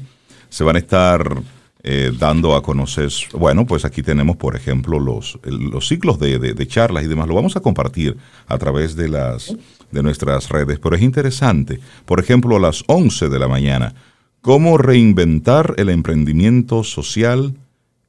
Se 0.48 0.64
van 0.64 0.76
a 0.76 0.78
estar 0.78 1.42
eh, 1.88 2.10
dando 2.18 2.56
a 2.56 2.64
conocer, 2.64 3.10
bueno, 3.34 3.64
pues 3.64 3.84
aquí 3.84 4.02
tenemos, 4.02 4.36
por 4.36 4.56
ejemplo, 4.56 4.98
los, 4.98 5.38
los 5.44 5.86
ciclos 5.86 6.18
de, 6.18 6.66
charlas 6.66 7.04
y 7.04 7.06
demás. 7.06 7.28
Lo 7.28 7.34
vamos 7.36 7.54
a 7.54 7.60
compartir 7.60 8.16
a 8.48 8.58
través 8.58 8.96
de, 8.96 9.08
las, 9.08 9.56
de 9.92 10.02
nuestras 10.02 10.48
redes, 10.48 10.80
pero 10.80 10.96
es 10.96 11.02
interesante. 11.02 11.78
Por 12.04 12.18
ejemplo, 12.18 12.56
a 12.56 12.58
las 12.58 12.82
11 12.88 13.28
de 13.28 13.38
la 13.38 13.46
mañana, 13.46 13.94
cómo 14.40 14.78
reinventar 14.78 15.74
el 15.76 15.88
emprendimiento 15.88 16.82
social 16.82 17.54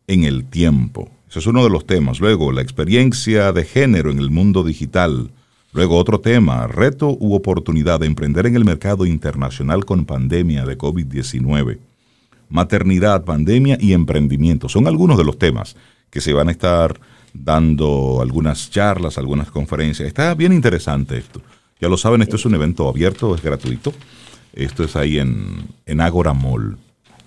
en 0.07 0.23
el 0.23 0.45
tiempo. 0.45 1.11
Ese 1.29 1.37
es 1.37 1.45
uno 1.45 1.63
de 1.63 1.69
los 1.69 1.85
temas. 1.85 2.19
Luego, 2.19 2.51
la 2.51 2.63
experiencia 2.63 3.51
de 3.51 3.63
género 3.63 4.09
en 4.09 4.17
el 4.17 4.31
mundo 4.31 4.63
digital. 4.63 5.29
Luego, 5.71 5.97
otro 5.97 6.19
tema, 6.19 6.65
reto 6.65 7.15
u 7.19 7.35
oportunidad 7.35 7.99
de 7.99 8.07
emprender 8.07 8.47
en 8.47 8.55
el 8.55 8.65
mercado 8.65 9.05
internacional 9.05 9.85
con 9.85 10.05
pandemia 10.05 10.65
de 10.65 10.79
COVID-19 10.79 11.77
maternidad, 12.49 13.23
pandemia 13.23 13.77
y 13.79 13.93
emprendimiento. 13.93 14.69
Son 14.69 14.87
algunos 14.87 15.17
de 15.17 15.23
los 15.23 15.37
temas 15.37 15.75
que 16.09 16.21
se 16.21 16.33
van 16.33 16.47
a 16.49 16.51
estar 16.51 16.99
dando 17.33 18.19
algunas 18.21 18.71
charlas, 18.71 19.17
algunas 19.17 19.51
conferencias. 19.51 20.07
Está 20.07 20.33
bien 20.33 20.53
interesante 20.53 21.17
esto. 21.17 21.41
Ya 21.79 21.89
lo 21.89 21.97
saben, 21.97 22.21
esto 22.21 22.37
es 22.37 22.45
un 22.45 22.55
evento 22.55 22.87
abierto, 22.89 23.35
es 23.35 23.41
gratuito. 23.41 23.93
Esto 24.53 24.83
es 24.83 24.95
ahí 24.95 25.19
en, 25.19 25.67
en 25.85 26.01
Agora 26.01 26.33
Mall. 26.33 26.77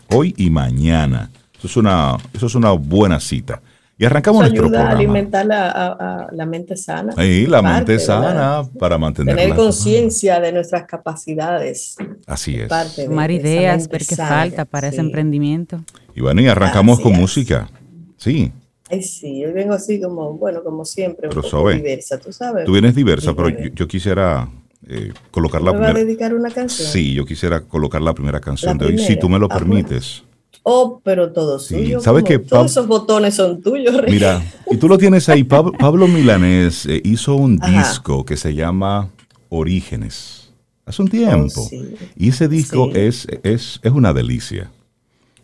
Hoy 0.09 0.35
y 0.37 0.51
mañana. 0.51 1.31
Eso 1.57 1.69
es 1.69 1.77
una, 1.77 2.17
eso 2.33 2.47
es 2.47 2.55
una 2.55 2.73
buena 2.73 3.21
cita. 3.21 3.61
Y 4.01 4.07
arrancamos 4.07 4.41
nuestro 4.41 4.65
ayuda 4.65 4.89
a 4.89 4.93
alimentar 4.93 5.45
la, 5.45 6.27
la 6.33 6.47
mente 6.47 6.75
sana. 6.75 7.13
Sí, 7.19 7.47
la 7.47 7.61
mente 7.61 7.99
sana 7.99 8.63
para 8.79 8.97
mantener. 8.97 9.37
Tener 9.37 9.55
conciencia 9.55 10.41
de 10.41 10.53
nuestras 10.53 10.87
capacidades. 10.87 11.97
Así 12.27 12.57
es. 12.57 12.71
Tomar 12.97 13.31
ideas, 13.31 13.87
ver 13.91 14.07
qué 14.07 14.17
falta 14.17 14.65
para 14.65 14.89
ese 14.89 15.01
emprendimiento. 15.01 15.85
Y 16.17 16.23
bueno, 16.23 16.41
y 16.41 16.49
arrancamos 16.49 16.99
con 17.01 17.13
música. 17.13 17.69
Sí. 18.17 18.51
Ay, 18.91 19.03
sí, 19.03 19.43
yo 19.43 19.53
vengo 19.53 19.75
así 19.75 20.01
como, 20.01 20.33
bueno, 20.33 20.65
como 20.65 20.87
siempre, 20.87 21.29
pero 21.29 21.43
un 21.43 21.51
poco 21.51 21.69
diversa, 21.71 22.19
tú 22.19 22.33
sabes. 22.33 22.65
Tú 22.65 22.73
vienes 22.73 22.95
diversa, 22.95 23.35
pero 23.37 23.51
yo, 23.51 23.87
quisiera 23.87 24.49
eh, 24.89 25.13
colocar 25.31 25.61
la 25.61 25.73
primera. 25.73 25.91
a 25.93 25.95
dedicar 25.95 26.35
una 26.35 26.51
canción? 26.51 26.89
Sí, 26.89 27.13
yo 27.13 27.27
quisiera 27.27 27.61
colocar 27.61 28.01
la 28.01 28.15
primera 28.15 28.41
canción 28.41 28.79
de 28.79 28.87
hoy, 28.87 28.99
si 28.99 29.19
tú 29.19 29.29
me 29.29 29.39
lo 29.39 29.47
ah, 29.51 29.59
permites. 29.59 30.25
Oh, 30.63 31.01
pero 31.03 31.33
todo 31.33 31.59
suyo. 31.59 32.01
¿Sabes 32.01 32.25
que 32.25 32.39
Todos 32.39 32.71
esos 32.71 32.87
botones 32.87 33.35
son 33.35 33.63
tuyos, 33.63 33.95
Mira, 34.09 34.43
y 34.71 34.77
tú 34.77 34.89
lo 34.89 34.99
tienes 34.99 35.29
ahí. 35.29 35.45
Pablo, 35.45 36.07
Milanés 36.07 36.87
eh, 36.87 37.01
hizo 37.05 37.35
un 37.35 37.59
disco 37.59 38.25
que 38.25 38.37
se 38.37 38.55
llama 38.55 39.09
Orígenes. 39.49 40.53
Hace 40.85 41.03
un 41.03 41.09
tiempo. 41.09 41.63
Oh, 41.63 41.77
y 42.17 42.29
ese 42.29 42.49
disco 42.49 42.91
es, 42.93 43.27
es, 43.43 43.81
es 43.83 43.93
una 43.93 44.13
delicia. 44.13 44.71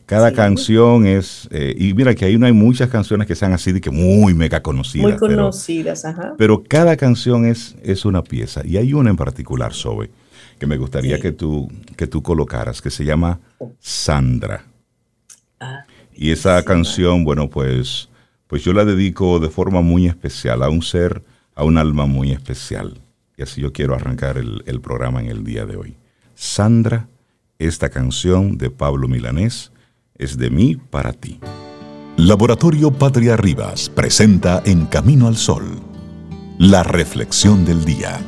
Cada 0.06 0.32
canción 0.32 1.04
es, 1.04 1.48
eh, 1.50 1.74
y 1.76 1.92
mira 1.94 2.14
que 2.14 2.24
ahí 2.26 2.38
no 2.38 2.46
hay 2.46 2.52
muchas 2.52 2.88
canciones 2.88 3.26
que 3.26 3.34
sean 3.34 3.52
así 3.52 3.72
de 3.72 3.80
que 3.80 3.90
muy 3.90 4.34
mega 4.34 4.62
conocidas. 4.62 5.10
Muy 5.10 5.18
conocidas, 5.18 6.02
pero, 6.02 6.14
ajá. 6.14 6.34
Pero 6.38 6.62
cada 6.62 6.96
canción 6.96 7.44
es, 7.44 7.74
es 7.82 8.04
una 8.04 8.22
pieza. 8.22 8.62
Y 8.64 8.76
hay 8.76 8.92
una 8.92 9.10
en 9.10 9.16
particular, 9.16 9.72
Sobe, 9.72 10.10
que 10.60 10.66
me 10.66 10.76
gustaría 10.76 11.18
que, 11.18 11.32
tú, 11.32 11.68
que 11.96 12.06
tú 12.06 12.22
colocaras, 12.22 12.80
que 12.80 12.90
se 12.90 13.04
llama 13.04 13.40
oh. 13.58 13.72
Sandra. 13.80 14.64
Ah, 15.60 15.84
y 16.14 16.30
esa 16.30 16.62
canción, 16.64 17.24
bueno, 17.24 17.48
pues, 17.50 18.08
pues 18.46 18.64
yo 18.64 18.72
la 18.72 18.84
dedico 18.84 19.38
de 19.38 19.50
forma 19.50 19.80
muy 19.82 20.06
especial 20.06 20.62
a 20.62 20.68
un 20.68 20.82
ser, 20.82 21.22
a 21.54 21.64
un 21.64 21.78
alma 21.78 22.06
muy 22.06 22.32
especial. 22.32 23.00
Y 23.36 23.42
así 23.42 23.60
yo 23.60 23.72
quiero 23.72 23.94
arrancar 23.94 24.38
el, 24.38 24.62
el 24.66 24.80
programa 24.80 25.20
en 25.20 25.28
el 25.28 25.44
día 25.44 25.66
de 25.66 25.76
hoy. 25.76 25.96
Sandra, 26.34 27.08
esta 27.58 27.90
canción 27.90 28.58
de 28.58 28.70
Pablo 28.70 29.08
Milanés 29.08 29.72
es 30.16 30.38
de 30.38 30.50
mí 30.50 30.76
para 30.76 31.12
ti. 31.12 31.40
Laboratorio 32.16 32.92
Patria 32.92 33.36
Rivas 33.36 33.90
presenta 33.90 34.62
En 34.64 34.86
Camino 34.86 35.28
al 35.28 35.36
Sol, 35.36 35.64
la 36.58 36.82
reflexión 36.82 37.66
del 37.66 37.84
día. 37.84 38.20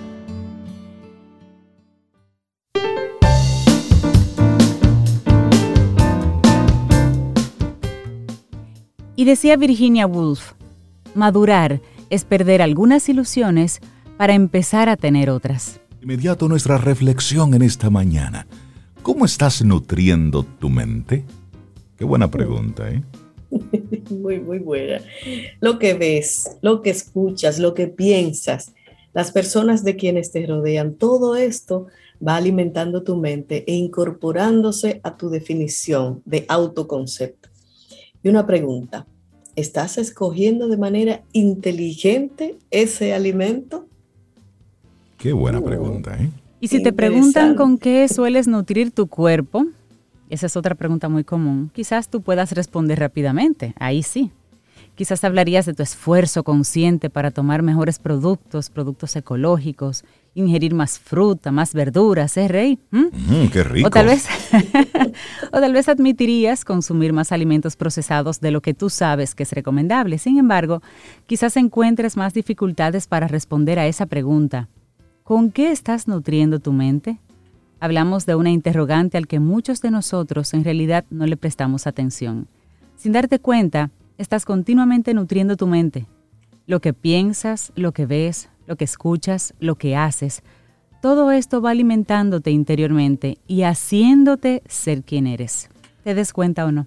Y 9.18 9.24
decía 9.24 9.56
Virginia 9.56 10.06
Woolf, 10.06 10.52
madurar 11.16 11.80
es 12.08 12.24
perder 12.24 12.62
algunas 12.62 13.08
ilusiones 13.08 13.80
para 14.16 14.32
empezar 14.32 14.88
a 14.88 14.96
tener 14.96 15.28
otras. 15.28 15.80
Inmediato 16.00 16.46
nuestra 16.46 16.78
reflexión 16.78 17.52
en 17.52 17.62
esta 17.62 17.90
mañana. 17.90 18.46
¿Cómo 19.02 19.24
estás 19.24 19.64
nutriendo 19.64 20.44
tu 20.44 20.70
mente? 20.70 21.24
Qué 21.96 22.04
buena 22.04 22.30
pregunta, 22.30 22.88
¿eh? 22.92 23.02
Muy, 24.10 24.38
muy 24.38 24.60
buena. 24.60 25.00
Lo 25.60 25.80
que 25.80 25.94
ves, 25.94 26.56
lo 26.62 26.80
que 26.80 26.90
escuchas, 26.90 27.58
lo 27.58 27.74
que 27.74 27.88
piensas, 27.88 28.72
las 29.14 29.32
personas 29.32 29.82
de 29.82 29.96
quienes 29.96 30.30
te 30.30 30.46
rodean, 30.46 30.94
todo 30.94 31.34
esto 31.34 31.88
va 32.24 32.36
alimentando 32.36 33.02
tu 33.02 33.16
mente 33.16 33.64
e 33.66 33.74
incorporándose 33.74 35.00
a 35.02 35.16
tu 35.16 35.28
definición 35.28 36.22
de 36.24 36.44
autoconcepto. 36.48 37.37
Y 38.22 38.28
una 38.28 38.46
pregunta, 38.46 39.06
¿estás 39.54 39.98
escogiendo 39.98 40.68
de 40.68 40.76
manera 40.76 41.22
inteligente 41.32 42.58
ese 42.70 43.14
alimento? 43.14 43.86
Qué 45.16 45.32
buena 45.32 45.60
pregunta, 45.60 46.16
¿eh? 46.20 46.30
Y 46.60 46.68
si 46.68 46.82
te 46.82 46.92
preguntan 46.92 47.54
con 47.54 47.78
qué 47.78 48.08
sueles 48.08 48.48
nutrir 48.48 48.90
tu 48.90 49.06
cuerpo, 49.06 49.66
esa 50.28 50.46
es 50.46 50.56
otra 50.56 50.74
pregunta 50.74 51.08
muy 51.08 51.22
común, 51.22 51.70
quizás 51.72 52.08
tú 52.08 52.20
puedas 52.20 52.52
responder 52.52 52.98
rápidamente, 52.98 53.74
ahí 53.78 54.02
sí. 54.02 54.32
Quizás 54.96 55.22
hablarías 55.22 55.64
de 55.66 55.74
tu 55.74 55.84
esfuerzo 55.84 56.42
consciente 56.42 57.10
para 57.10 57.30
tomar 57.30 57.62
mejores 57.62 58.00
productos, 58.00 58.70
productos 58.70 59.14
ecológicos 59.14 60.04
ingerir 60.38 60.74
más 60.74 60.98
fruta, 60.98 61.50
más 61.50 61.74
verduras, 61.74 62.36
¿eh, 62.36 62.48
Rey? 62.48 62.78
¿Mm? 62.90 63.48
qué 63.52 63.64
rico. 63.64 63.88
O 63.88 63.90
tal, 63.90 64.06
vez, 64.06 64.26
o 65.52 65.60
tal 65.60 65.72
vez 65.72 65.88
admitirías 65.88 66.64
consumir 66.64 67.12
más 67.12 67.32
alimentos 67.32 67.76
procesados 67.76 68.40
de 68.40 68.50
lo 68.50 68.60
que 68.60 68.74
tú 68.74 68.90
sabes 68.90 69.34
que 69.34 69.42
es 69.42 69.52
recomendable. 69.52 70.18
Sin 70.18 70.38
embargo, 70.38 70.82
quizás 71.26 71.56
encuentres 71.56 72.16
más 72.16 72.34
dificultades 72.34 73.06
para 73.06 73.28
responder 73.28 73.78
a 73.78 73.86
esa 73.86 74.06
pregunta. 74.06 74.68
¿Con 75.24 75.50
qué 75.50 75.72
estás 75.72 76.08
nutriendo 76.08 76.58
tu 76.58 76.72
mente? 76.72 77.18
Hablamos 77.80 78.26
de 78.26 78.34
una 78.34 78.50
interrogante 78.50 79.18
al 79.18 79.26
que 79.26 79.40
muchos 79.40 79.82
de 79.82 79.90
nosotros 79.90 80.54
en 80.54 80.64
realidad 80.64 81.04
no 81.10 81.26
le 81.26 81.36
prestamos 81.36 81.86
atención. 81.86 82.48
Sin 82.96 83.12
darte 83.12 83.38
cuenta, 83.38 83.90
estás 84.16 84.44
continuamente 84.44 85.14
nutriendo 85.14 85.56
tu 85.56 85.66
mente. 85.66 86.06
Lo 86.66 86.80
que 86.80 86.92
piensas, 86.92 87.72
lo 87.76 87.92
que 87.92 88.06
ves, 88.06 88.48
lo 88.68 88.76
que 88.76 88.84
escuchas, 88.84 89.54
lo 89.58 89.76
que 89.76 89.96
haces, 89.96 90.42
todo 91.00 91.30
esto 91.30 91.62
va 91.62 91.70
alimentándote 91.70 92.50
interiormente 92.50 93.38
y 93.46 93.62
haciéndote 93.62 94.62
ser 94.68 95.02
quien 95.02 95.26
eres. 95.26 95.70
¿Te 96.04 96.14
des 96.14 96.32
cuenta 96.32 96.66
o 96.66 96.72
no? 96.72 96.86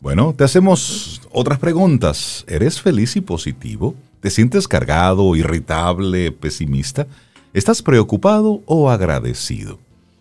Bueno, 0.00 0.32
te 0.32 0.44
hacemos 0.44 1.20
otras 1.30 1.58
preguntas. 1.58 2.44
¿Eres 2.48 2.80
feliz 2.80 3.14
y 3.16 3.20
positivo? 3.20 3.94
¿Te 4.20 4.30
sientes 4.30 4.66
cargado, 4.66 5.36
irritable, 5.36 6.32
pesimista? 6.32 7.06
¿Estás 7.52 7.82
preocupado 7.82 8.62
o 8.64 8.90
agradecido? 8.90 9.78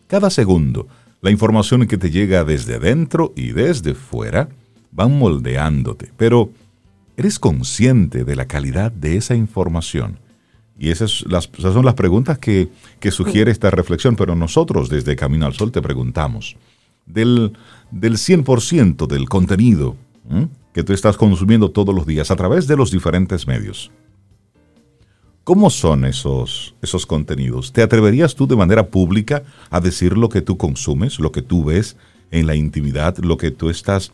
Cada 0.07 0.29
segundo, 0.29 0.87
la 1.21 1.31
información 1.31 1.87
que 1.87 1.97
te 1.97 2.11
llega 2.11 2.43
desde 2.43 2.79
dentro 2.79 3.33
y 3.35 3.51
desde 3.51 3.93
fuera 3.93 4.49
van 4.91 5.17
moldeándote, 5.17 6.11
pero 6.17 6.49
¿eres 7.15 7.39
consciente 7.39 8.25
de 8.25 8.35
la 8.35 8.45
calidad 8.45 8.91
de 8.91 9.15
esa 9.15 9.35
información? 9.35 10.17
Y 10.79 10.91
esas, 10.91 11.25
son 11.57 11.85
las 11.85 11.93
preguntas 11.95 12.37
que, 12.37 12.69
sugiere 13.09 13.51
esta 13.51 13.71
reflexión, 13.71 14.15
pero 14.15 14.35
nosotros 14.35 14.89
desde 14.89 15.15
Camino 15.15 15.45
al 15.45 15.53
Sol 15.53 15.71
te 15.71 15.81
preguntamos, 15.81 16.55
del, 17.05 17.53
del 17.89 18.13
100% 18.13 19.07
del 19.07 19.27
contenido 19.27 19.95
que 20.73 20.83
tú 20.83 20.93
estás 20.93 21.17
consumiendo 21.17 21.71
todos 21.71 21.95
los 21.95 22.05
días 22.05 22.29
a 22.29 22.35
través 22.35 22.67
de 22.67 22.75
los 22.75 22.91
diferentes 22.91 23.47
medios, 23.47 23.91
¿cómo 25.43 25.69
son 25.69 26.05
esos, 26.05 26.75
esos 26.81 27.05
contenidos? 27.05 27.71
¿Te 27.71 27.81
atreverías 27.81 28.35
tú 28.35 28.45
de 28.45 28.57
manera 28.57 28.87
pública 28.87 29.43
a 29.69 29.79
decir 29.79 30.17
lo 30.17 30.29
que 30.29 30.41
tú 30.41 30.57
consumes, 30.57 31.19
lo 31.19 31.31
que 31.31 31.41
tú 31.41 31.63
ves 31.63 31.95
en 32.29 32.45
la 32.45 32.55
intimidad, 32.55 33.17
lo 33.19 33.37
que 33.37 33.49
tú 33.49 33.69
estás 33.69 34.11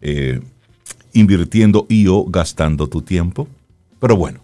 eh, 0.00 0.40
invirtiendo 1.12 1.84
y 1.88 2.06
o 2.06 2.24
gastando 2.24 2.86
tu 2.86 3.02
tiempo? 3.02 3.48
Pero 3.98 4.16
bueno, 4.16 4.40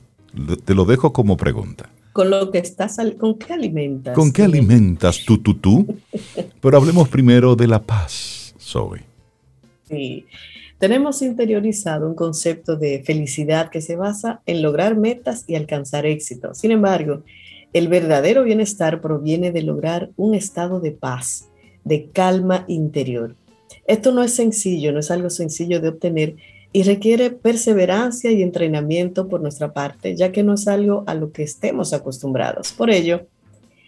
te 0.64 0.75
lo 0.75 0.85
dejo 0.85 1.12
como 1.12 1.37
pregunta. 1.37 1.91
Con 2.12 2.31
lo 2.31 2.50
que 2.50 2.59
estás, 2.59 2.99
¿con 3.19 3.38
qué 3.38 3.55
alimentas? 3.55 4.14
¿Con 4.14 4.33
qué 4.33 4.43
alimentas 4.43 5.25
tú, 5.25 5.38
tú, 5.38 5.55
tú? 5.55 5.87
Pero 6.61 6.76
hablemos 6.76 7.09
primero 7.09 7.57
de 7.57 7.67
la 7.67 7.83
paz, 7.83 8.55
Zoe. 8.61 9.03
Sí, 9.88 10.25
tenemos 10.79 11.23
interiorizado 11.23 12.07
un 12.07 12.14
concepto 12.14 12.76
de 12.76 13.03
felicidad 13.05 13.71
que 13.71 13.81
se 13.81 13.97
basa 13.97 14.43
en 14.47 14.62
lograr 14.62 14.97
metas 14.97 15.45
y 15.47 15.55
alcanzar 15.55 16.07
éxito. 16.07 16.55
Sin 16.55 16.71
embargo, 16.71 17.23
el 17.73 17.88
verdadero 17.88 18.45
bienestar 18.45 19.00
proviene 19.00 19.50
de 19.50 19.62
lograr 19.62 20.11
un 20.17 20.35
estado 20.35 20.81
de 20.81 20.93
paz, 20.93 21.49
de 21.85 22.11
calma 22.11 22.64
interior. 22.69 23.35
Esto 23.87 24.12
no 24.12 24.23
es 24.23 24.35
sencillo, 24.35 24.93
no 24.93 25.00
es 25.00 25.11
algo 25.11 25.31
sencillo 25.31 25.81
de 25.81 25.88
obtener 25.88 26.37
y 26.75 26.83
requiere 26.83 27.31
perseverancia 27.31 28.33
y 28.33 28.43
entrenamiento 28.43 29.28
por 29.28 29.40
nuestra 29.40 29.73
parte, 29.73 30.16
ya 30.16 30.33
que 30.33 30.43
no 30.43 30.54
es 30.54 30.66
algo 30.66 31.04
a 31.07 31.14
lo 31.14 31.31
que 31.31 31.45
estemos 31.45 31.93
acostumbrados. 31.93 32.73
Por 32.73 32.90
ello, 32.90 33.28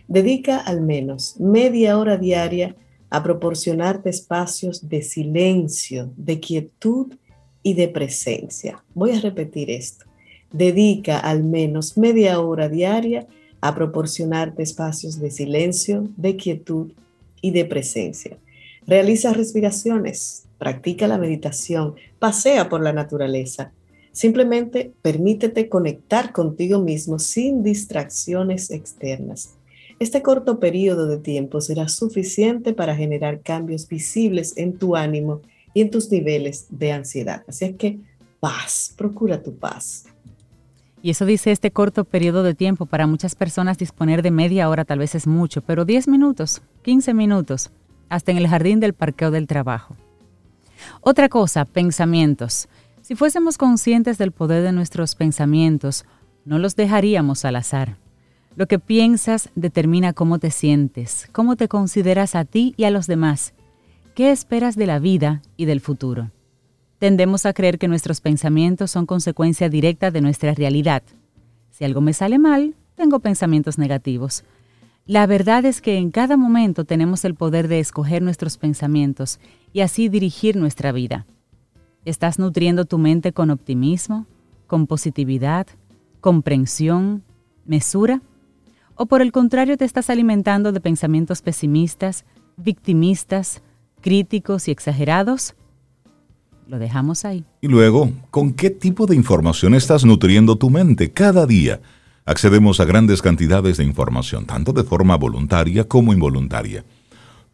dedica 0.06 0.58
al 0.58 0.82
menos 0.82 1.34
media 1.40 1.98
hora 1.98 2.16
diaria 2.16 2.76
a 3.10 3.24
proporcionarte 3.24 4.08
espacios 4.08 4.88
de 4.88 5.02
silencio, 5.02 6.12
de 6.16 6.38
quietud 6.38 7.12
y 7.64 7.74
de 7.74 7.88
presencia. 7.88 8.84
Voy 8.94 9.10
a 9.10 9.20
repetir 9.20 9.68
esto. 9.68 10.06
Dedica 10.52 11.18
al 11.18 11.42
menos 11.42 11.98
media 11.98 12.38
hora 12.38 12.68
diaria 12.68 13.26
a 13.60 13.74
proporcionarte 13.74 14.62
espacios 14.62 15.18
de 15.18 15.32
silencio, 15.32 16.08
de 16.16 16.36
quietud 16.36 16.92
y 17.42 17.50
de 17.50 17.64
presencia. 17.64 18.38
Realiza 18.86 19.32
respiraciones, 19.32 20.45
practica 20.58 21.06
la 21.06 21.18
meditación, 21.18 21.94
pasea 22.18 22.68
por 22.68 22.82
la 22.82 22.92
naturaleza. 22.92 23.72
Simplemente 24.12 24.92
permítete 25.02 25.68
conectar 25.68 26.32
contigo 26.32 26.80
mismo 26.80 27.18
sin 27.18 27.62
distracciones 27.62 28.70
externas. 28.70 29.54
Este 29.98 30.22
corto 30.22 30.58
periodo 30.58 31.06
de 31.06 31.18
tiempo 31.18 31.60
será 31.60 31.88
suficiente 31.88 32.72
para 32.72 32.96
generar 32.96 33.40
cambios 33.40 33.88
visibles 33.88 34.56
en 34.56 34.78
tu 34.78 34.96
ánimo 34.96 35.40
y 35.74 35.82
en 35.82 35.90
tus 35.90 36.10
niveles 36.10 36.66
de 36.70 36.92
ansiedad. 36.92 37.44
Así 37.46 37.66
es 37.66 37.76
que 37.76 37.98
paz, 38.40 38.94
procura 38.96 39.42
tu 39.42 39.54
paz. 39.54 40.06
Y 41.02 41.10
eso 41.10 41.24
dice 41.24 41.52
este 41.52 41.70
corto 41.70 42.04
periodo 42.04 42.42
de 42.42 42.54
tiempo. 42.54 42.86
Para 42.86 43.06
muchas 43.06 43.34
personas 43.34 43.78
disponer 43.78 44.22
de 44.22 44.30
media 44.30 44.68
hora 44.68 44.84
tal 44.84 44.98
vez 44.98 45.14
es 45.14 45.26
mucho, 45.26 45.62
pero 45.62 45.84
10 45.84 46.08
minutos, 46.08 46.62
15 46.82 47.14
minutos, 47.14 47.70
hasta 48.08 48.32
en 48.32 48.38
el 48.38 48.48
jardín 48.48 48.80
del 48.80 48.94
parqueo 48.94 49.30
del 49.30 49.46
trabajo. 49.46 49.96
Otra 51.00 51.28
cosa, 51.28 51.64
pensamientos. 51.64 52.68
Si 53.02 53.14
fuésemos 53.14 53.58
conscientes 53.58 54.18
del 54.18 54.32
poder 54.32 54.62
de 54.62 54.72
nuestros 54.72 55.14
pensamientos, 55.14 56.04
no 56.44 56.58
los 56.58 56.76
dejaríamos 56.76 57.44
al 57.44 57.56
azar. 57.56 57.96
Lo 58.56 58.66
que 58.66 58.78
piensas 58.78 59.50
determina 59.54 60.12
cómo 60.12 60.38
te 60.38 60.50
sientes, 60.50 61.28
cómo 61.32 61.56
te 61.56 61.68
consideras 61.68 62.34
a 62.34 62.44
ti 62.44 62.74
y 62.76 62.84
a 62.84 62.90
los 62.90 63.06
demás, 63.06 63.52
qué 64.14 64.30
esperas 64.30 64.76
de 64.76 64.86
la 64.86 64.98
vida 64.98 65.42
y 65.56 65.66
del 65.66 65.80
futuro. 65.80 66.30
Tendemos 66.98 67.44
a 67.44 67.52
creer 67.52 67.78
que 67.78 67.88
nuestros 67.88 68.22
pensamientos 68.22 68.90
son 68.90 69.04
consecuencia 69.04 69.68
directa 69.68 70.10
de 70.10 70.22
nuestra 70.22 70.54
realidad. 70.54 71.02
Si 71.70 71.84
algo 71.84 72.00
me 72.00 72.14
sale 72.14 72.38
mal, 72.38 72.74
tengo 72.94 73.20
pensamientos 73.20 73.76
negativos. 73.76 74.44
La 75.04 75.26
verdad 75.26 75.64
es 75.66 75.82
que 75.82 75.98
en 75.98 76.10
cada 76.10 76.36
momento 76.36 76.84
tenemos 76.84 77.24
el 77.24 77.34
poder 77.34 77.68
de 77.68 77.78
escoger 77.78 78.22
nuestros 78.22 78.56
pensamientos 78.56 79.38
y 79.76 79.82
así 79.82 80.08
dirigir 80.08 80.56
nuestra 80.56 80.90
vida. 80.90 81.26
¿Estás 82.06 82.38
nutriendo 82.38 82.86
tu 82.86 82.96
mente 82.96 83.32
con 83.32 83.50
optimismo, 83.50 84.26
con 84.66 84.86
positividad, 84.86 85.66
comprensión, 86.22 87.22
mesura? 87.66 88.22
¿O 88.94 89.04
por 89.04 89.20
el 89.20 89.32
contrario 89.32 89.76
te 89.76 89.84
estás 89.84 90.08
alimentando 90.08 90.72
de 90.72 90.80
pensamientos 90.80 91.42
pesimistas, 91.42 92.24
victimistas, 92.56 93.62
críticos 94.00 94.66
y 94.68 94.70
exagerados? 94.70 95.54
Lo 96.66 96.78
dejamos 96.78 97.26
ahí. 97.26 97.44
Y 97.60 97.68
luego, 97.68 98.10
¿con 98.30 98.54
qué 98.54 98.70
tipo 98.70 99.04
de 99.04 99.14
información 99.14 99.74
estás 99.74 100.06
nutriendo 100.06 100.56
tu 100.56 100.70
mente 100.70 101.12
cada 101.12 101.44
día? 101.44 101.82
Accedemos 102.24 102.80
a 102.80 102.86
grandes 102.86 103.20
cantidades 103.20 103.76
de 103.76 103.84
información, 103.84 104.46
tanto 104.46 104.72
de 104.72 104.84
forma 104.84 105.16
voluntaria 105.16 105.84
como 105.84 106.14
involuntaria 106.14 106.82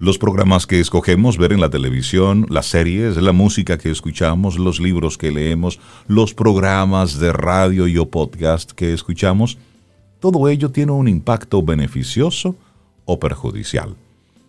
los 0.03 0.19
programas 0.19 0.67
que 0.67 0.81
escogemos 0.81 1.39
ver 1.39 1.53
en 1.53 1.61
la 1.61 1.71
televisión, 1.71 2.45
las 2.51 2.67
series, 2.67 3.17
la 3.19 3.31
música 3.31 3.79
que 3.79 3.89
escuchamos, 3.89 4.59
los 4.59 4.81
libros 4.81 5.17
que 5.17 5.31
leemos, 5.31 5.79
los 6.09 6.35
programas 6.35 7.21
de 7.21 7.33
radio 7.33 7.87
y 7.87 7.97
o 7.99 8.11
podcast 8.11 8.73
que 8.73 8.93
escuchamos, 8.93 9.59
todo 10.19 10.49
ello 10.49 10.73
tiene 10.73 10.91
un 10.91 11.07
impacto 11.07 11.63
beneficioso 11.63 12.57
o 13.05 13.21
perjudicial. 13.21 13.95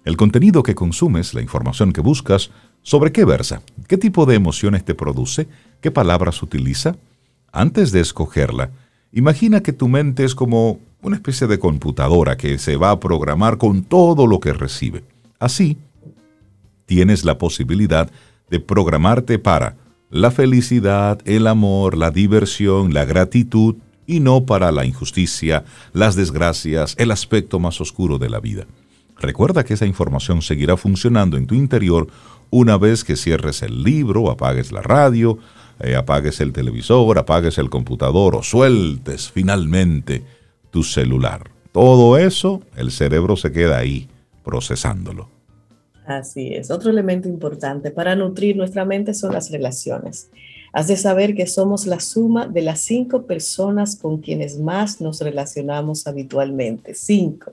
El 0.05 0.17
contenido 0.17 0.63
que 0.63 0.73
consumes, 0.73 1.35
la 1.35 1.43
información 1.43 1.93
que 1.93 2.01
buscas, 2.01 2.49
¿sobre 2.81 3.11
qué 3.11 3.23
versa? 3.23 3.61
¿Qué 3.87 3.99
tipo 3.99 4.25
de 4.25 4.33
emociones 4.33 4.83
te 4.83 4.95
produce? 4.95 5.47
¿Qué 5.81 5.91
palabras 5.91 6.41
utiliza? 6.41 6.95
Antes 7.51 7.91
de 7.91 7.99
escogerla, 7.99 8.71
imagina 9.11 9.61
que 9.61 9.71
tu 9.71 9.87
mente 9.87 10.23
es 10.23 10.33
como 10.33 10.79
una 11.03 11.15
especie 11.15 11.45
de 11.45 11.59
computadora 11.59 12.37
que 12.37 12.57
se 12.57 12.75
va 12.75 12.89
a 12.89 12.99
programar 12.99 13.59
con 13.59 13.83
todo 13.83 14.25
lo 14.25 14.39
que 14.39 14.51
recibe. 14.51 15.12
Así, 15.43 15.75
tienes 16.85 17.25
la 17.25 17.37
posibilidad 17.37 18.09
de 18.49 18.61
programarte 18.61 19.39
para 19.39 19.75
la 20.09 20.31
felicidad, 20.31 21.19
el 21.25 21.47
amor, 21.47 21.97
la 21.97 22.11
diversión, 22.11 22.93
la 22.93 23.03
gratitud 23.03 23.75
y 24.07 24.21
no 24.21 24.45
para 24.45 24.71
la 24.71 24.85
injusticia, 24.85 25.65
las 25.91 26.15
desgracias, 26.15 26.95
el 26.97 27.11
aspecto 27.11 27.59
más 27.59 27.81
oscuro 27.81 28.19
de 28.19 28.29
la 28.29 28.39
vida. 28.39 28.67
Recuerda 29.19 29.65
que 29.65 29.73
esa 29.73 29.85
información 29.85 30.41
seguirá 30.41 30.77
funcionando 30.77 31.35
en 31.35 31.45
tu 31.45 31.55
interior 31.55 32.07
una 32.49 32.77
vez 32.77 33.03
que 33.03 33.17
cierres 33.17 33.63
el 33.63 33.83
libro, 33.83 34.31
apagues 34.31 34.71
la 34.71 34.81
radio, 34.81 35.39
eh, 35.81 35.97
apagues 35.97 36.39
el 36.39 36.53
televisor, 36.53 37.19
apagues 37.19 37.57
el 37.57 37.69
computador 37.69 38.37
o 38.37 38.43
sueltes 38.43 39.29
finalmente 39.29 40.23
tu 40.71 40.83
celular. 40.83 41.51
Todo 41.73 42.17
eso, 42.17 42.61
el 42.77 42.91
cerebro 42.91 43.35
se 43.35 43.51
queda 43.51 43.77
ahí 43.77 44.07
procesándolo. 44.41 45.32
Así 46.05 46.53
es. 46.53 46.69
Otro 46.69 46.89
elemento 46.89 47.29
importante 47.29 47.91
para 47.91 48.15
nutrir 48.15 48.57
nuestra 48.57 48.85
mente 48.85 49.13
son 49.13 49.33
las 49.33 49.51
relaciones. 49.51 50.29
Has 50.73 50.87
de 50.87 50.97
saber 50.97 51.35
que 51.35 51.45
somos 51.45 51.85
la 51.85 51.99
suma 51.99 52.47
de 52.47 52.63
las 52.63 52.81
cinco 52.81 53.25
personas 53.25 53.95
con 53.95 54.19
quienes 54.19 54.59
más 54.59 54.99
nos 55.01 55.21
relacionamos 55.21 56.07
habitualmente. 56.07 56.95
Cinco. 56.95 57.51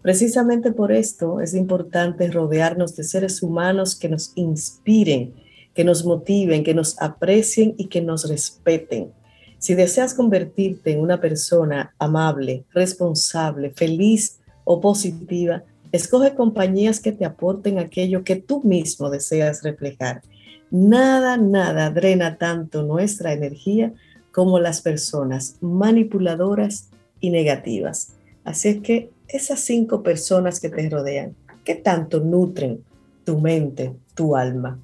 Precisamente 0.00 0.72
por 0.72 0.92
esto 0.92 1.40
es 1.40 1.54
importante 1.54 2.30
rodearnos 2.30 2.96
de 2.96 3.04
seres 3.04 3.42
humanos 3.42 3.94
que 3.94 4.08
nos 4.08 4.32
inspiren, 4.36 5.34
que 5.74 5.84
nos 5.84 6.04
motiven, 6.04 6.64
que 6.64 6.74
nos 6.74 7.00
aprecien 7.02 7.74
y 7.76 7.88
que 7.88 8.00
nos 8.00 8.28
respeten. 8.28 9.12
Si 9.58 9.74
deseas 9.74 10.14
convertirte 10.14 10.92
en 10.92 11.00
una 11.00 11.20
persona 11.20 11.94
amable, 11.98 12.64
responsable, 12.72 13.70
feliz 13.70 14.38
o 14.64 14.80
positiva, 14.80 15.62
escoge 15.92 16.34
compañías 16.34 17.00
que 17.00 17.12
te 17.12 17.24
aporten 17.24 17.78
aquello 17.78 18.24
que 18.24 18.36
tú 18.36 18.62
mismo 18.62 19.10
deseas 19.10 19.62
reflejar. 19.62 20.22
Nada, 20.70 21.36
nada 21.36 21.90
drena 21.90 22.38
tanto 22.38 22.82
nuestra 22.82 23.32
energía 23.32 23.92
como 24.32 24.58
las 24.58 24.82
personas 24.82 25.56
manipuladoras 25.60 26.90
y 27.20 27.30
negativas. 27.30 28.14
Así 28.44 28.68
es 28.68 28.80
que 28.80 29.10
esas 29.28 29.60
cinco 29.60 30.02
personas 30.02 30.60
que 30.60 30.68
te 30.68 30.88
rodean, 30.90 31.34
¿qué 31.64 31.74
tanto 31.74 32.20
nutren 32.20 32.80
tu 33.24 33.40
mente, 33.40 33.94
tu 34.14 34.36
alma? 34.36 34.78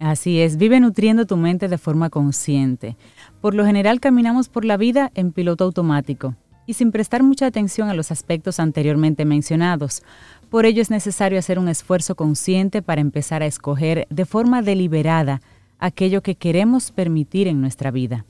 Así 0.00 0.40
es, 0.40 0.56
vive 0.56 0.78
nutriendo 0.80 1.26
tu 1.26 1.36
mente 1.36 1.68
de 1.68 1.76
forma 1.76 2.08
consciente. 2.08 2.96
Por 3.40 3.54
lo 3.54 3.66
general 3.66 4.00
caminamos 4.00 4.48
por 4.48 4.64
la 4.64 4.76
vida 4.76 5.10
en 5.14 5.32
piloto 5.32 5.64
automático 5.64 6.36
y 6.68 6.74
sin 6.74 6.92
prestar 6.92 7.22
mucha 7.22 7.46
atención 7.46 7.88
a 7.88 7.94
los 7.94 8.12
aspectos 8.12 8.60
anteriormente 8.60 9.24
mencionados. 9.24 10.02
Por 10.50 10.66
ello 10.66 10.82
es 10.82 10.90
necesario 10.90 11.38
hacer 11.38 11.58
un 11.58 11.66
esfuerzo 11.66 12.14
consciente 12.14 12.82
para 12.82 13.00
empezar 13.00 13.42
a 13.42 13.46
escoger 13.46 14.06
de 14.10 14.26
forma 14.26 14.60
deliberada 14.60 15.40
aquello 15.78 16.22
que 16.22 16.34
queremos 16.34 16.90
permitir 16.90 17.48
en 17.48 17.62
nuestra 17.62 17.90
vida. 17.90 18.26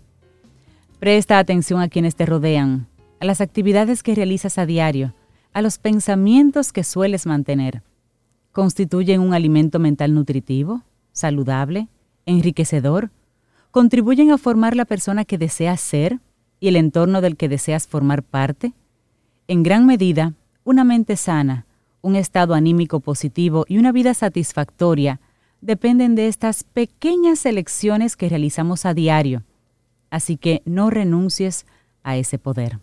Presta 1.00 1.40
atención 1.40 1.80
a 1.80 1.88
quienes 1.88 2.14
te 2.14 2.26
rodean, 2.26 2.86
a 3.18 3.24
las 3.24 3.40
actividades 3.40 4.04
que 4.04 4.14
realizas 4.14 4.56
a 4.56 4.66
diario, 4.66 5.14
a 5.52 5.60
los 5.60 5.78
pensamientos 5.78 6.72
que 6.72 6.84
sueles 6.84 7.26
mantener. 7.26 7.82
¿Constituyen 8.52 9.20
un 9.20 9.34
alimento 9.34 9.80
mental 9.80 10.14
nutritivo, 10.14 10.84
saludable, 11.10 11.88
enriquecedor? 12.24 13.10
¿Contribuyen 13.72 14.30
a 14.30 14.38
formar 14.38 14.76
la 14.76 14.84
persona 14.84 15.24
que 15.24 15.38
deseas 15.38 15.80
ser 15.80 16.20
y 16.60 16.68
el 16.68 16.76
entorno 16.76 17.20
del 17.20 17.36
que 17.36 17.48
deseas 17.48 17.86
formar 17.86 18.22
parte? 18.22 18.72
En 19.46 19.62
gran 19.62 19.86
medida, 19.86 20.34
una 20.64 20.84
mente 20.84 21.16
sana, 21.16 21.66
un 22.02 22.16
estado 22.16 22.54
anímico 22.54 23.00
positivo 23.00 23.64
y 23.68 23.78
una 23.78 23.92
vida 23.92 24.14
satisfactoria 24.14 25.20
dependen 25.60 26.14
de 26.14 26.28
estas 26.28 26.64
pequeñas 26.64 27.44
elecciones 27.46 28.16
que 28.16 28.28
realizamos 28.28 28.86
a 28.86 28.94
diario. 28.94 29.42
Así 30.10 30.36
que 30.36 30.62
no 30.64 30.90
renuncies 30.90 31.66
a 32.02 32.16
ese 32.16 32.38
poder. 32.38 32.78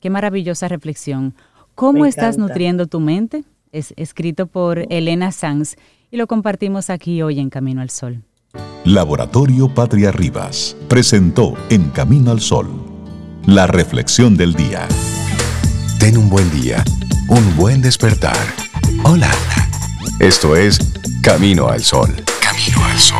Qué 0.00 0.10
maravillosa 0.10 0.68
reflexión. 0.68 1.34
¿Cómo 1.74 2.06
estás 2.06 2.38
nutriendo 2.38 2.86
tu 2.86 3.00
mente? 3.00 3.44
Es 3.72 3.94
escrito 3.96 4.46
por 4.46 4.86
Elena 4.90 5.32
Sanz 5.32 5.76
y 6.10 6.16
lo 6.16 6.26
compartimos 6.26 6.90
aquí 6.90 7.22
hoy 7.22 7.40
en 7.40 7.50
Camino 7.50 7.80
al 7.80 7.90
Sol. 7.90 8.22
Laboratorio 8.84 9.68
Patria 9.74 10.12
Rivas 10.12 10.76
presentó 10.88 11.54
En 11.68 11.90
Camino 11.90 12.30
al 12.30 12.40
Sol 12.40 12.88
la 13.48 13.66
reflexión 13.66 14.36
del 14.36 14.52
día. 14.52 14.86
Ten 15.98 16.18
un 16.18 16.28
buen 16.28 16.50
día, 16.50 16.84
un 17.28 17.56
buen 17.56 17.80
despertar. 17.80 18.36
Hola. 19.04 19.30
Esto 20.20 20.54
es 20.54 20.78
Camino 21.22 21.68
al 21.68 21.82
Sol. 21.82 22.14
Camino 22.42 22.84
al 22.84 22.98
Sol. 22.98 23.18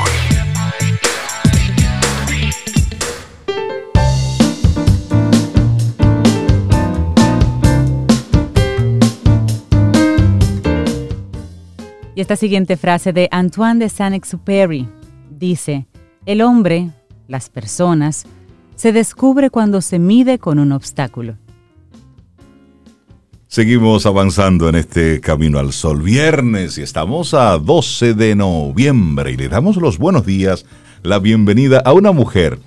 Y 12.14 12.20
esta 12.20 12.36
siguiente 12.36 12.76
frase 12.76 13.14
de 13.14 13.28
Antoine 13.30 13.78
de 13.78 13.88
Saint-Exupéry 13.88 14.97
dice, 15.38 15.86
el 16.26 16.42
hombre, 16.42 16.90
las 17.26 17.48
personas, 17.48 18.24
se 18.74 18.92
descubre 18.92 19.50
cuando 19.50 19.80
se 19.80 19.98
mide 19.98 20.38
con 20.38 20.58
un 20.58 20.72
obstáculo. 20.72 21.36
Seguimos 23.46 24.04
avanzando 24.04 24.68
en 24.68 24.74
este 24.74 25.20
Camino 25.20 25.58
al 25.58 25.72
Sol 25.72 26.02
viernes 26.02 26.76
y 26.76 26.82
estamos 26.82 27.32
a 27.32 27.56
12 27.58 28.12
de 28.14 28.34
noviembre 28.34 29.32
y 29.32 29.36
le 29.36 29.48
damos 29.48 29.76
los 29.76 29.96
buenos 29.96 30.26
días, 30.26 30.66
la 31.02 31.18
bienvenida 31.18 31.80
a 31.84 31.94
una 31.94 32.12
mujer. 32.12 32.58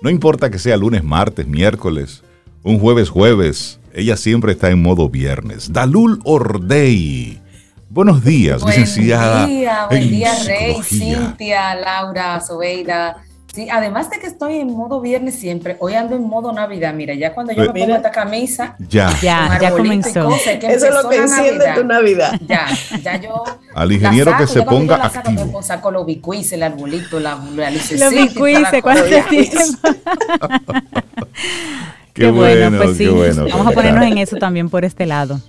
No 0.00 0.10
importa 0.10 0.48
que 0.48 0.60
sea 0.60 0.76
lunes, 0.76 1.02
martes, 1.02 1.48
miércoles, 1.48 2.22
un 2.62 2.78
jueves, 2.78 3.08
jueves, 3.08 3.80
ella 3.92 4.16
siempre 4.16 4.52
está 4.52 4.70
en 4.70 4.80
modo 4.80 5.08
viernes. 5.08 5.72
Dalul 5.72 6.20
Ordei 6.24 7.40
Buenos 7.90 8.22
días, 8.22 8.62
buen 8.62 8.78
licenciada. 8.78 9.46
Buen 9.46 9.58
día, 9.58 9.86
buen 9.88 10.10
día, 10.10 10.34
Rey, 10.44 10.76
Cintia, 10.82 11.74
Laura, 11.74 12.38
Sobeida. 12.40 13.16
Sí, 13.50 13.66
además 13.70 14.10
de 14.10 14.18
que 14.18 14.26
estoy 14.26 14.58
en 14.58 14.76
modo 14.76 15.00
viernes 15.00 15.36
siempre, 15.36 15.78
hoy 15.80 15.94
ando 15.94 16.14
en 16.14 16.22
modo 16.22 16.52
Navidad. 16.52 16.92
Mira, 16.92 17.14
ya 17.14 17.32
cuando 17.32 17.54
yo 17.54 17.72
me 17.72 17.80
pongo 17.80 17.96
esta 17.96 18.10
camisa, 18.10 18.76
ya, 18.78 19.10
ya, 19.22 19.58
ya 19.58 19.70
comenzó. 19.70 20.30
Eso 20.30 20.50
es 20.50 21.02
lo 21.02 21.08
que 21.08 21.16
enciende 21.16 21.64
tu 21.74 21.84
Navidad. 21.84 22.38
Ya, 22.46 22.66
ya 23.02 23.16
yo. 23.16 23.42
Al 23.74 23.90
ingeniero 23.90 24.36
que 24.36 24.46
se 24.46 24.62
ponga 24.62 25.06
activo. 25.06 25.46
Saco, 25.46 25.62
saco 25.62 25.90
los 25.90 26.04
bicuices, 26.04 26.52
el 26.52 26.64
arbolito, 26.64 27.18
la, 27.18 27.38
la 27.56 27.70
lucecita. 27.70 28.04
Los 28.04 28.14
bicuices, 28.14 28.82
¿cuánto 28.82 29.04
tiempo? 29.30 29.88
Qué, 32.18 32.30
bueno, 32.30 32.76
pues 32.76 32.96
sí. 32.96 33.06
Vamos 33.06 33.66
a 33.66 33.70
ponernos 33.70 34.04
en 34.04 34.18
eso 34.18 34.36
también 34.36 34.68
por 34.68 34.84
este 34.84 35.06
lado. 35.06 35.40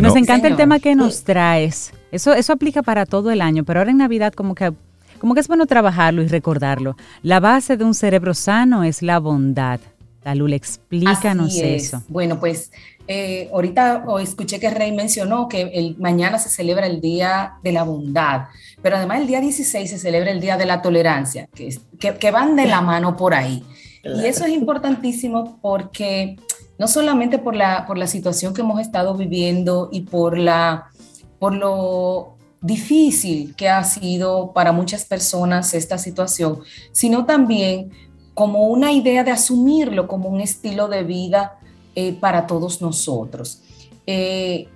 nos 0.00 0.16
encanta 0.16 0.48
el 0.48 0.56
tema 0.56 0.78
que 0.78 0.94
nos 0.94 1.24
traes. 1.24 1.92
Eso, 2.12 2.34
eso 2.34 2.52
aplica 2.52 2.82
para 2.82 3.06
todo 3.06 3.30
el 3.30 3.40
año, 3.40 3.64
pero 3.64 3.80
ahora 3.80 3.90
en 3.90 3.98
Navidad 3.98 4.32
como 4.32 4.54
que, 4.54 4.72
como 5.18 5.34
que 5.34 5.40
es 5.40 5.48
bueno 5.48 5.66
trabajarlo 5.66 6.22
y 6.22 6.28
recordarlo. 6.28 6.96
La 7.22 7.40
base 7.40 7.76
de 7.76 7.84
un 7.84 7.94
cerebro 7.94 8.34
sano 8.34 8.84
es 8.84 9.02
la 9.02 9.18
bondad. 9.18 9.80
Talul, 10.22 10.52
explícanos 10.52 11.56
eso. 11.56 12.02
Bueno, 12.08 12.38
pues 12.38 12.70
eh, 13.08 13.48
ahorita 13.52 14.04
escuché 14.20 14.60
que 14.60 14.70
Rey 14.70 14.92
mencionó 14.92 15.48
que 15.48 15.62
el, 15.62 15.96
mañana 15.98 16.38
se 16.38 16.48
celebra 16.48 16.86
el 16.86 17.00
Día 17.00 17.54
de 17.62 17.72
la 17.72 17.82
Bondad, 17.82 18.42
pero 18.82 18.96
además 18.96 19.20
el 19.20 19.26
día 19.26 19.40
16 19.40 19.88
se 19.88 19.98
celebra 19.98 20.30
el 20.30 20.40
Día 20.40 20.56
de 20.56 20.66
la 20.66 20.82
Tolerancia, 20.82 21.48
que, 21.54 21.76
que, 21.98 22.14
que 22.14 22.30
van 22.30 22.54
de 22.54 22.66
la 22.66 22.82
mano 22.82 23.16
por 23.16 23.34
ahí. 23.34 23.64
Y 24.02 24.24
eso 24.24 24.44
es 24.44 24.50
importantísimo 24.50 25.58
porque 25.60 26.36
no 26.78 26.88
solamente 26.88 27.38
por 27.38 27.54
la, 27.54 27.84
por 27.86 27.98
la 27.98 28.06
situación 28.06 28.54
que 28.54 28.62
hemos 28.62 28.80
estado 28.80 29.14
viviendo 29.14 29.90
y 29.92 30.02
por, 30.02 30.38
la, 30.38 30.90
por 31.38 31.54
lo 31.54 32.36
difícil 32.62 33.54
que 33.54 33.68
ha 33.68 33.84
sido 33.84 34.52
para 34.52 34.72
muchas 34.72 35.04
personas 35.04 35.74
esta 35.74 35.98
situación, 35.98 36.60
sino 36.92 37.26
también 37.26 37.90
como 38.32 38.68
una 38.68 38.92
idea 38.92 39.24
de 39.24 39.30
asumirlo 39.30 40.08
como 40.08 40.30
un 40.30 40.40
estilo 40.40 40.88
de 40.88 41.02
vida 41.02 41.58
eh, 41.94 42.14
para 42.14 42.46
todos 42.46 42.80
nosotros. 42.80 43.60
Eh, 44.06 44.68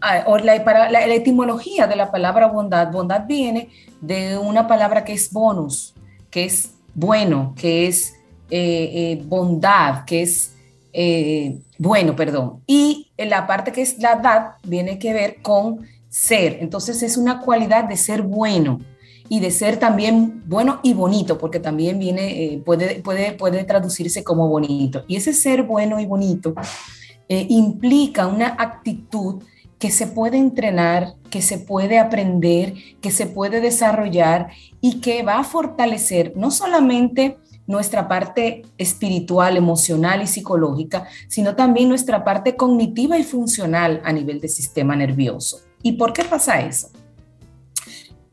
la, 0.00 0.64
para 0.64 0.90
la, 0.90 1.06
la, 1.06 1.14
etimología 1.14 1.86
de 1.86 1.94
la 1.94 2.10
palabra 2.10 2.48
bondad, 2.48 2.90
bondad 2.90 3.26
viene 3.28 3.68
de 4.00 4.36
una 4.36 4.66
palabra 4.66 5.04
que 5.04 5.12
es 5.12 5.32
bonus, 5.32 5.94
que 6.30 6.44
es 6.46 6.72
bueno, 6.94 7.54
que 7.56 7.86
es 7.86 8.14
eh, 8.54 8.90
eh, 8.94 9.22
bondad, 9.24 10.04
que 10.04 10.20
es 10.20 10.52
eh, 10.92 11.58
bueno, 11.78 12.14
perdón. 12.14 12.60
Y 12.66 13.10
la 13.16 13.46
parte 13.46 13.72
que 13.72 13.80
es 13.80 13.98
la 13.98 14.16
dad 14.16 14.56
viene 14.62 14.98
que 14.98 15.14
ver 15.14 15.40
con 15.40 15.86
ser. 16.10 16.58
Entonces 16.60 17.02
es 17.02 17.16
una 17.16 17.40
cualidad 17.40 17.84
de 17.84 17.96
ser 17.96 18.20
bueno 18.20 18.80
y 19.30 19.40
de 19.40 19.50
ser 19.50 19.78
también 19.78 20.42
bueno 20.44 20.80
y 20.82 20.92
bonito, 20.92 21.38
porque 21.38 21.60
también 21.60 21.98
viene, 21.98 22.60
puede, 22.62 23.00
puede, 23.00 23.32
puede 23.32 23.64
traducirse 23.64 24.22
como 24.22 24.48
bonito. 24.48 25.04
Y 25.08 25.16
ese 25.16 25.32
ser 25.32 25.62
bueno 25.62 25.98
y 25.98 26.04
bonito 26.04 26.54
implica 27.28 28.26
una 28.26 28.48
actitud 28.58 29.42
que 29.78 29.90
se 29.90 30.06
puede 30.06 30.36
entrenar, 30.36 31.14
que 31.30 31.40
se 31.40 31.56
puede 31.56 31.98
aprender, 31.98 32.74
que 33.00 33.10
se 33.10 33.24
puede 33.24 33.62
desarrollar 33.62 34.50
y 34.82 35.00
que 35.00 35.22
va 35.22 35.38
a 35.38 35.44
fortalecer 35.44 36.34
no 36.36 36.50
solamente 36.50 37.38
nuestra 37.66 38.08
parte 38.08 38.62
espiritual, 38.76 39.56
emocional 39.56 40.22
y 40.22 40.26
psicológica, 40.26 41.06
sino 41.28 41.54
también 41.54 41.88
nuestra 41.88 42.24
parte 42.24 42.56
cognitiva 42.56 43.18
y 43.18 43.24
funcional 43.24 44.00
a 44.04 44.12
nivel 44.12 44.40
del 44.40 44.50
sistema 44.50 44.96
nervioso. 44.96 45.60
¿Y 45.82 45.92
por 45.92 46.12
qué 46.12 46.24
pasa 46.24 46.60
eso? 46.60 46.90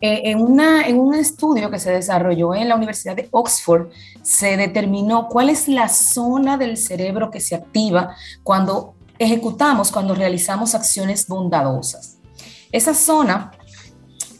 Eh, 0.02 0.32
en, 0.32 0.98
un 0.98 1.14
estudio 1.14 1.70
que 1.70 1.78
se 1.78 1.92
desarrolló 1.92 2.56
en 2.56 2.70
la 2.70 2.76
Universidad 2.76 3.18
de 3.18 3.28
Oxford, 3.32 3.90
se 4.22 4.56
determinó 4.56 5.28
cuál 5.28 5.50
es 5.50 5.68
la 5.68 5.90
zona 5.90 6.58
del 6.58 6.78
cerebro 6.78 7.30
que 7.30 7.42
se 7.42 7.56
activa 7.56 8.16
cuando 8.44 8.96
ejecutamos, 9.18 9.92
cuando 9.92 10.16
realizamos 10.16 10.74
acciones 10.74 11.28
bondadosas. 11.28 12.18
Esa 12.72 12.94
zona 12.94 13.52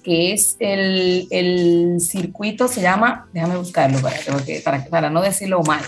que 0.10 0.34
es 0.34 0.56
el, 0.58 1.98
circuito, 2.00 2.68
se 2.68 2.82
llama, 2.82 3.30
déjame 3.32 3.58
buscarlo 3.58 4.00
para, 4.02 4.84
para, 4.86 5.10
no 5.12 5.22
decirlo 5.22 5.62
mal, 5.62 5.84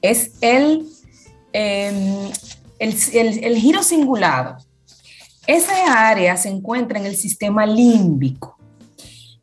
es 0.00 0.30
el, 0.40 0.86
em, 1.52 2.30
el, 2.78 3.44
el, 3.44 3.56
giro 3.56 3.82
cingulado. 3.82 4.56
Esa 5.46 6.08
área 6.08 6.38
se 6.38 6.48
encuentra 6.48 6.98
en 6.98 7.04
el 7.04 7.16
sistema 7.16 7.66
límbico. 7.66 8.56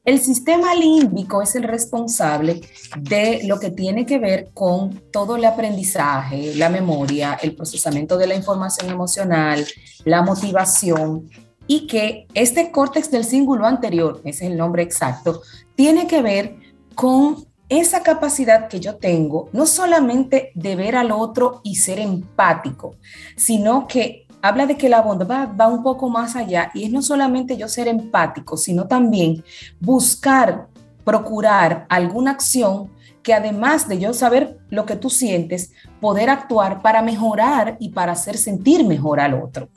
El 0.03 0.19
sistema 0.19 0.73
límbico 0.73 1.43
es 1.43 1.53
el 1.53 1.61
responsable 1.63 2.61
de 2.97 3.41
lo 3.43 3.59
que 3.59 3.69
tiene 3.69 4.07
que 4.07 4.17
ver 4.17 4.49
con 4.51 4.99
todo 5.11 5.35
el 5.35 5.45
aprendizaje, 5.45 6.55
la 6.55 6.69
memoria, 6.69 7.37
el 7.39 7.55
procesamiento 7.55 8.17
de 8.17 8.25
la 8.25 8.33
información 8.33 8.89
emocional, 8.89 9.63
la 10.05 10.23
motivación 10.23 11.29
y 11.67 11.87
que 11.87 12.27
este 12.33 12.71
córtex 12.71 13.11
del 13.11 13.25
cíngulo 13.25 13.65
anterior, 13.65 14.21
ese 14.23 14.45
es 14.45 14.51
el 14.51 14.57
nombre 14.57 14.83
exacto, 14.83 15.41
tiene 15.75 16.07
que 16.07 16.21
ver 16.21 16.55
con 16.95 17.45
esa 17.69 18.01
capacidad 18.01 18.69
que 18.69 18.79
yo 18.79 18.95
tengo, 18.95 19.49
no 19.51 19.65
solamente 19.65 20.51
de 20.55 20.75
ver 20.75 20.95
al 20.95 21.11
otro 21.11 21.59
y 21.63 21.75
ser 21.75 21.99
empático, 21.99 22.95
sino 23.35 23.87
que 23.87 24.25
habla 24.41 24.65
de 24.65 24.77
que 24.77 24.89
la 24.89 25.01
bondad 25.01 25.49
va 25.59 25.67
un 25.67 25.83
poco 25.83 26.09
más 26.09 26.35
allá 26.35 26.71
y 26.73 26.85
es 26.85 26.91
no 26.91 27.01
solamente 27.01 27.57
yo 27.57 27.67
ser 27.67 27.87
empático, 27.87 28.55
sino 28.55 28.87
también 28.87 29.43
buscar, 29.79 30.67
procurar 31.03 31.85
alguna 31.89 32.31
acción 32.31 32.91
que 33.21 33.33
además 33.33 33.89
de 33.89 33.99
yo 33.99 34.13
saber 34.13 34.57
lo 34.69 34.85
que 34.85 34.95
tú 34.95 35.09
sientes, 35.09 35.71
poder 35.99 36.29
actuar 36.29 36.81
para 36.81 37.01
mejorar 37.01 37.75
y 37.77 37.89
para 37.89 38.13
hacer 38.13 38.37
sentir 38.37 38.85
mejor 38.85 39.19
al 39.19 39.33
otro. 39.33 39.67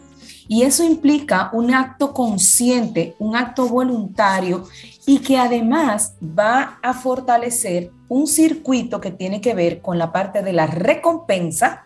Y 0.52 0.64
eso 0.64 0.82
implica 0.82 1.48
un 1.52 1.72
acto 1.72 2.12
consciente, 2.12 3.14
un 3.20 3.36
acto 3.36 3.68
voluntario 3.68 4.64
y 5.06 5.20
que 5.20 5.38
además 5.38 6.14
va 6.20 6.80
a 6.82 6.92
fortalecer 6.92 7.92
un 8.08 8.26
circuito 8.26 9.00
que 9.00 9.12
tiene 9.12 9.40
que 9.40 9.54
ver 9.54 9.80
con 9.80 9.96
la 9.96 10.10
parte 10.10 10.42
de 10.42 10.52
la 10.52 10.66
recompensa, 10.66 11.84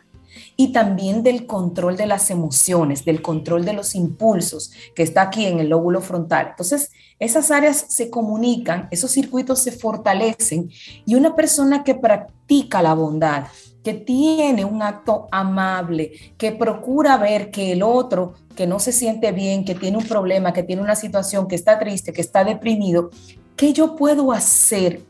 y 0.57 0.73
también 0.73 1.23
del 1.23 1.47
control 1.47 1.97
de 1.97 2.07
las 2.07 2.31
emociones, 2.31 3.05
del 3.05 3.23
control 3.23 3.65
de 3.65 3.73
los 3.73 3.95
impulsos, 3.95 4.73
que 4.95 5.03
está 5.03 5.23
aquí 5.23 5.47
en 5.47 5.61
el 5.61 5.69
lóbulo 5.69 6.01
frontal. 6.01 6.49
Entonces, 6.51 6.91
esas 7.19 7.51
áreas 7.51 7.87
se 7.89 8.11
comunican, 8.11 8.89
esos 8.91 9.11
circuitos 9.11 9.61
se 9.61 9.73
fortalecen 9.73 10.71
y 11.07 11.15
una 11.15 11.35
persona 11.35 11.85
que 11.85 11.95
practica 11.95 12.83
la 12.83 12.95
bondad, 12.95 13.45
que 13.85 13.95
tiene 13.95 14.65
un 14.65 14.83
acto 14.83 15.29
amable, 15.31 16.13
que 16.37 16.51
procura 16.51 17.17
ver 17.19 17.51
que 17.51 17.71
el 17.73 17.83
otro 17.83 18.35
que 18.57 18.67
no 18.67 18.81
se 18.81 18.91
siente 18.91 19.31
bien, 19.31 19.65
que 19.65 19.75
tiene 19.75 19.99
un 19.99 20.05
problema, 20.05 20.53
que 20.53 20.63
tiene 20.63 20.83
una 20.83 20.97
situación, 20.97 21.47
que 21.47 21.55
está 21.55 21.79
triste, 21.79 22.13
que 22.13 22.23
está 22.23 22.43
deprimido, 22.43 23.11
¿qué 23.57 23.73
yo 23.73 23.95
puedo 23.95 24.33
hacer 24.33 25.03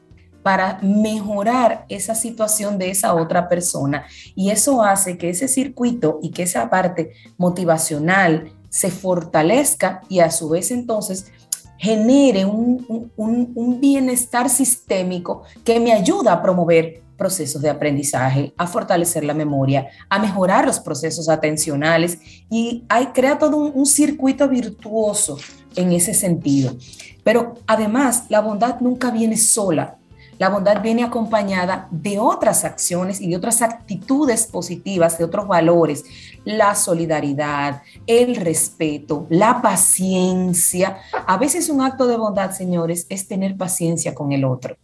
para 0.44 0.78
mejorar 0.82 1.87
esa 1.88 2.14
situación 2.14 2.76
de 2.76 2.90
esa 2.90 3.14
otra 3.14 3.48
persona. 3.48 4.04
Y 4.34 4.50
eso 4.50 4.82
hace 4.82 5.16
que 5.16 5.30
ese 5.30 5.48
circuito 5.48 6.18
y 6.22 6.32
que 6.32 6.42
esa 6.42 6.68
parte 6.68 7.12
motivacional 7.38 8.52
se 8.68 8.90
fortalezca 8.90 10.02
y 10.10 10.18
a 10.18 10.30
su 10.30 10.50
vez 10.50 10.70
entonces 10.70 11.32
genere 11.78 12.44
un, 12.44 13.10
un, 13.16 13.80
bienestar 13.80 14.50
sistémico 14.50 15.44
que 15.64 15.80
me 15.80 15.92
ayuda 15.92 16.34
a 16.34 16.42
promover 16.42 17.04
procesos 17.16 17.62
de 17.62 17.70
aprendizaje, 17.70 18.53
a 18.57 18.66
fortalecer 18.66 19.24
la 19.24 19.35
memoria, 19.35 19.88
a 20.09 20.18
mejorar 20.18 20.66
los 20.66 20.81
procesos 20.81 21.29
atencionales 21.29 22.18
y 22.50 22.85
hay, 22.88 23.07
crea 23.07 23.38
todo 23.38 23.57
un 23.57 23.87
circuito 23.87 24.48
virtuoso 24.48 25.38
en 25.77 25.92
ese 25.92 26.14
sentido. 26.14 26.77
Pero 27.22 27.55
además, 27.66 28.24
la 28.29 28.40
bondad 28.40 28.81
nunca 28.81 29.11
viene 29.11 29.37
sola. 29.37 29.96
La 30.38 30.48
bondad 30.48 30.83
viene 30.83 31.05
acompañada 31.05 31.87
de 31.92 32.18
otras 32.18 32.64
acciones 32.64 33.20
y 33.20 33.31
de 33.31 33.37
otras 33.37 33.62
actitudes 33.62 34.46
positivas, 34.46 35.16
de 35.16 35.24
otros 35.24 35.46
valores, 35.46 36.05
la 36.44 36.74
solidaridad, 36.74 37.83
el 38.07 38.35
respeto, 38.37 39.27
la 39.31 39.62
paciencia. 39.62 40.98
A 41.27 41.37
veces 41.38 41.68
un 41.68 41.83
acto 41.83 42.09
de 42.09 42.16
bondad, 42.16 42.50
señores, 42.50 43.07
es 43.09 43.29
tener 43.29 43.57
paciencia 43.57 44.12
con 44.12 44.33
el 44.33 44.44
otro. 44.44 44.77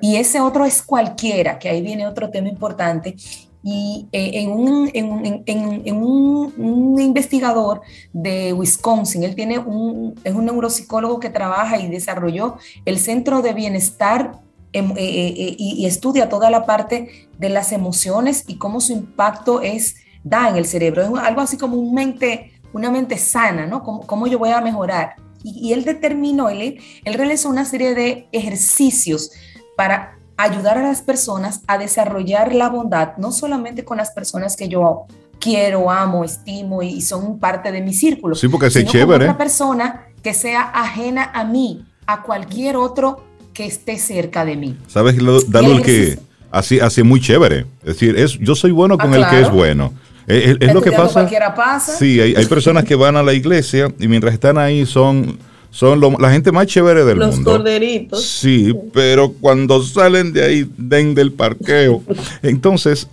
Y 0.00 0.16
ese 0.16 0.40
otro 0.40 0.64
es 0.64 0.82
cualquiera, 0.82 1.58
que 1.58 1.68
ahí 1.68 1.82
viene 1.82 2.06
otro 2.06 2.30
tema 2.30 2.48
importante. 2.48 3.16
Y 3.62 4.06
eh, 4.12 4.42
en, 4.42 4.50
un, 4.50 4.90
en, 4.92 5.96
un, 5.96 7.00
investigador 7.00 7.80
de 8.12 8.52
Wisconsin, 8.52 9.24
él 9.24 9.34
tiene 9.34 9.58
un, 9.58 10.14
es 10.22 10.34
un 10.34 10.44
neuropsicólogo 10.44 11.18
que 11.18 11.30
trabaja 11.30 11.78
y 11.78 11.88
desarrolló 11.88 12.56
el 12.84 12.98
Centro 12.98 13.40
de 13.40 13.54
Bienestar 13.54 14.42
Em, 14.74 14.90
eh, 14.90 14.94
eh, 14.96 15.56
y, 15.56 15.86
estudia 15.86 16.28
toda 16.28 16.50
la 16.50 16.66
parte 16.66 17.28
de 17.38 17.48
las 17.48 17.70
emociones 17.70 18.42
y 18.48 18.56
cómo 18.56 18.80
su 18.80 18.92
impacto 18.92 19.60
es, 19.60 19.94
da 20.24 20.48
en 20.48 20.56
el 20.56 20.66
cerebro. 20.66 21.02
Es 21.02 21.10
algo 21.22 21.40
así 21.40 21.56
como 21.56 21.76
un 21.76 21.94
mente, 21.94 22.50
una 22.72 22.90
mente 22.90 23.16
sana, 23.16 23.68
¿no? 23.68 23.84
¿Cómo, 23.84 24.26
yo 24.26 24.36
voy 24.36 24.50
a 24.50 24.60
mejorar? 24.60 25.14
Y, 25.44 25.72
él 25.72 25.84
determinó, 25.84 26.48
él, 26.48 26.80
él 27.04 27.14
realizó 27.14 27.50
una 27.50 27.64
serie 27.64 27.94
de 27.94 28.26
ejercicios 28.32 29.30
para 29.76 30.16
ayudar 30.36 30.78
a 30.78 30.82
las 30.82 31.02
personas 31.02 31.62
a 31.66 31.78
desarrollar 31.78 32.54
la 32.54 32.68
bondad, 32.68 33.16
no 33.16 33.32
solamente 33.32 33.84
con 33.84 33.98
las 33.98 34.10
personas 34.10 34.56
que 34.56 34.68
yo 34.68 35.06
quiero, 35.38 35.90
amo, 35.90 36.24
estimo 36.24 36.82
y 36.82 37.00
son 37.02 37.38
parte 37.38 37.70
de 37.70 37.82
mi 37.82 37.92
círculo. 37.92 38.34
Sí, 38.34 38.48
porque 38.48 38.66
es 38.66 38.84
chévere. 38.84 39.26
Con 39.26 39.34
otra 39.34 39.38
persona 39.38 40.06
que 40.22 40.34
sea 40.34 40.62
ajena 40.62 41.30
a 41.34 41.44
mí, 41.44 41.84
a 42.06 42.22
cualquier 42.22 42.76
otro 42.76 43.24
que 43.52 43.66
esté 43.66 43.98
cerca 43.98 44.44
de 44.44 44.56
mí. 44.56 44.78
¿Sabes, 44.88 45.16
Dalo, 45.48 45.82
que 45.82 46.18
así, 46.50 46.80
así 46.80 47.02
muy 47.02 47.20
chévere? 47.20 47.66
Es 47.82 47.94
decir, 47.94 48.18
es, 48.18 48.38
yo 48.38 48.54
soy 48.54 48.72
bueno 48.72 48.98
con 48.98 49.12
ah, 49.12 49.16
el 49.16 49.28
que 49.28 49.40
es 49.40 49.50
bueno. 49.50 49.92
Es, 50.26 50.72
lo 50.72 50.80
que 50.80 50.90
pasa. 50.90 51.28
pasa. 51.54 51.96
Sí, 51.96 52.20
hay, 52.20 52.34
hay, 52.34 52.46
personas 52.46 52.84
que 52.84 52.94
van 52.94 53.16
a 53.16 53.22
la 53.22 53.34
iglesia 53.34 53.92
y 53.98 54.08
mientras 54.08 54.32
están 54.32 54.56
ahí 54.56 54.86
son, 54.86 55.38
son 55.74 56.00
la 56.20 56.30
gente 56.30 56.52
más 56.52 56.66
chévere 56.66 57.04
del 57.04 57.18
mundo. 57.18 57.36
Los 57.36 57.58
corderitos. 57.58 58.24
Sí, 58.24 58.74
pero 58.92 59.32
cuando 59.32 59.82
salen 59.82 60.32
de 60.32 60.44
ahí, 60.44 60.70
den 60.76 61.14
del 61.14 61.32
parqueo. 61.32 62.02
Entonces, 62.42 63.08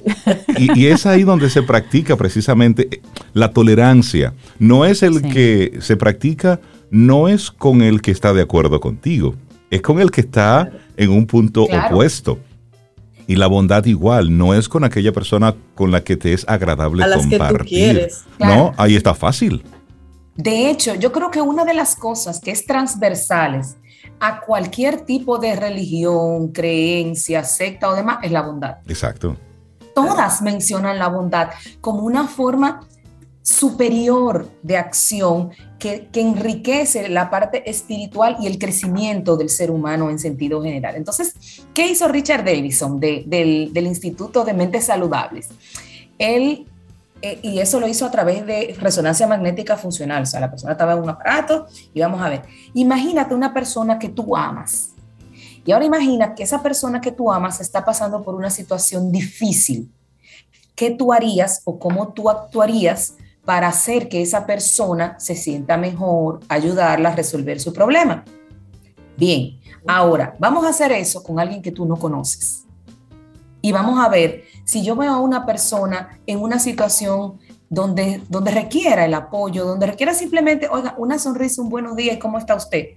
y, 0.58 0.80
y, 0.80 0.88
es 0.88 1.06
ahí 1.06 1.24
donde 1.24 1.50
se 1.50 1.64
practica 1.64 2.16
precisamente 2.16 3.02
la 3.34 3.52
tolerancia. 3.52 4.34
No 4.60 4.86
es 4.86 5.02
el 5.04 5.22
que 5.22 5.80
se 5.82 5.98
practica, 5.98 6.60
no 6.90 7.28
es 7.28 7.50
con 7.52 7.82
el 7.82 8.02
que 8.02 8.12
está 8.12 8.34
de 8.34 8.42
acuerdo 8.42 8.80
contigo 8.80 9.36
es 9.72 9.82
con 9.82 10.00
el 10.00 10.12
que 10.12 10.22
está 10.22 10.70
en 10.98 11.10
un 11.10 11.26
punto 11.26 11.64
opuesto. 11.64 12.38
Y 13.26 13.38
la 13.38 13.48
bondad 13.48 13.86
igual, 13.86 14.38
no 14.38 14.54
es 14.54 14.68
con 14.68 14.84
aquella 14.84 15.14
persona 15.14 15.56
con 15.74 15.90
la 15.90 16.04
que 16.04 16.18
te 16.18 16.34
es 16.34 16.46
agradable 16.48 17.06
compartir. 17.16 18.10
No, 18.38 18.74
ahí 18.78 18.96
está 18.96 19.16
fácil. 19.16 19.64
De 20.36 20.70
hecho, 20.70 20.96
yo 20.96 21.12
creo 21.12 21.30
que 21.30 21.42
una 21.42 21.66
de 21.66 21.74
las 21.74 21.96
cosas 21.96 22.40
que 22.40 22.52
es 22.52 22.66
transversales 22.66 23.78
a 24.20 24.42
cualquier 24.42 25.02
tipo 25.02 25.38
de 25.38 25.56
religión, 25.56 26.50
creencia, 26.50 27.44
secta 27.44 27.90
o 27.90 27.96
demás 27.96 28.20
es 28.24 28.32
la 28.32 28.42
bondad. 28.42 28.78
Exacto. 28.88 29.36
Todas 29.94 30.42
mencionan 30.42 31.00
la 31.00 31.10
bondad 31.10 31.50
como 31.82 32.04
una 32.04 32.28
forma 32.28 32.88
superior 33.42 34.50
de 34.62 34.78
acción 34.78 35.52
que, 35.80 36.08
enriquece 36.14 37.10
la 37.10 37.30
parte 37.30 37.70
espiritual 37.70 38.38
y 38.40 38.48
el 38.48 38.60
crecimiento 38.60 39.36
del 39.36 39.50
ser 39.50 39.72
humano 39.72 40.10
en 40.10 40.20
sentido 40.20 40.62
general. 40.62 40.96
Entonces, 40.96 41.66
¿qué 41.74 41.88
hizo 41.88 42.08
Richard 42.08 42.46
Davidson 42.46 43.00
del, 43.00 43.72
Instituto 43.76 44.46
de 44.46 44.54
Mentes 44.54 44.86
Saludables? 44.86 45.50
Él, 46.20 46.68
eh, 47.22 47.40
y 47.42 47.60
eso 47.60 47.80
lo 47.80 47.88
hizo 47.88 48.06
a 48.06 48.12
través 48.12 48.46
de 48.46 48.76
resonancia 48.80 49.28
magnética 49.28 49.78
funcional, 49.78 50.24
o 50.24 50.26
sea, 50.26 50.40
la 50.40 50.50
persona 50.50 50.74
estaba 50.74 50.94
en 50.94 51.00
un 51.00 51.10
aparato 51.10 51.68
y 51.94 52.02
vamos 52.02 52.22
a 52.22 52.30
ver, 52.30 52.44
imagínate 52.74 53.34
una 53.34 53.54
persona 53.54 54.00
que 54.00 54.10
tú 54.10 54.36
amas. 54.36 54.94
Y 55.64 55.72
ahora 55.72 55.86
imagina 55.86 56.34
que 56.34 56.44
esa 56.44 56.64
persona 56.64 57.02
que 57.02 57.12
tú 57.12 57.32
amas 57.32 57.62
está 57.62 57.86
pasando 57.86 58.24
por 58.24 58.34
una 58.34 58.50
situación 58.50 59.12
difícil. 59.12 59.92
¿Qué 60.74 60.90
tú 60.90 61.14
harías 61.14 61.62
o 61.66 61.78
cómo 61.78 62.14
tú 62.14 62.30
actuarías 62.30 63.14
para 63.46 63.68
hacer 63.68 64.08
que 64.08 64.22
esa 64.22 64.46
persona 64.46 65.20
se 65.20 65.36
sienta 65.36 65.78
mejor, 65.78 66.42
ayudarla 66.48 67.10
a 67.10 67.16
resolver 67.16 67.60
su 67.60 67.74
problema. 67.74 68.24
Bien, 69.18 69.60
ahora 69.88 70.36
vamos 70.40 70.66
a 70.66 70.70
hacer 70.70 70.92
eso 70.92 71.24
con 71.24 71.40
alguien 71.40 71.62
que 71.62 71.72
tú 71.72 71.86
no 71.86 71.96
conoces. 71.96 72.66
Y 73.62 73.72
vamos 73.72 74.04
a 74.04 74.10
ver 74.10 74.44
si 74.64 74.84
yo 74.84 74.96
veo 74.96 75.12
a 75.12 75.20
una 75.20 75.46
persona 75.46 76.20
en 76.26 76.40
una 76.40 76.60
situación 76.60 77.40
donde, 77.70 78.22
donde 78.30 78.52
requiera 78.52 79.06
el 79.06 79.14
apoyo, 79.14 79.66
donde 79.66 79.88
requiera 79.88 80.14
simplemente, 80.14 80.68
oiga, 80.70 80.96
una 80.98 81.18
sonrisa, 81.20 81.62
un 81.62 81.70
buenos 81.70 81.96
días, 81.96 82.18
¿cómo 82.18 82.38
está 82.38 82.56
usted? 82.56 82.90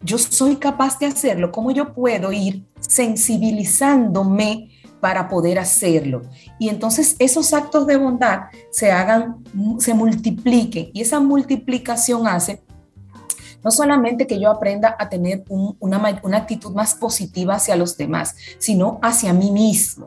Yo 0.00 0.16
soy 0.18 0.56
capaz 0.56 0.98
de 0.98 1.06
hacerlo. 1.06 1.50
¿Cómo 1.50 1.72
yo 1.72 1.92
puedo 1.92 2.30
ir 2.30 2.64
sensibilizándome 2.80 4.70
para 5.00 5.28
poder 5.28 5.58
hacerlo. 5.58 6.22
Y 6.58 6.68
entonces 6.68 7.16
esos 7.18 7.52
actos 7.52 7.86
de 7.86 7.96
bondad 7.96 8.42
se 8.70 8.90
hagan, 8.90 9.44
se 9.78 9.94
multipliquen 9.94 10.90
y 10.92 11.00
esa 11.00 11.20
multiplicación 11.20 12.26
hace 12.26 12.62
no 13.64 13.72
solamente 13.72 14.26
que 14.26 14.38
yo 14.38 14.50
aprenda 14.50 14.94
a 14.98 15.08
tener 15.08 15.44
una, 15.48 16.20
una 16.22 16.36
actitud 16.36 16.72
más 16.72 16.94
positiva 16.94 17.56
hacia 17.56 17.74
los 17.74 17.96
demás, 17.96 18.36
sino 18.58 19.00
hacia 19.02 19.32
mí 19.32 19.50
mismo. 19.50 20.06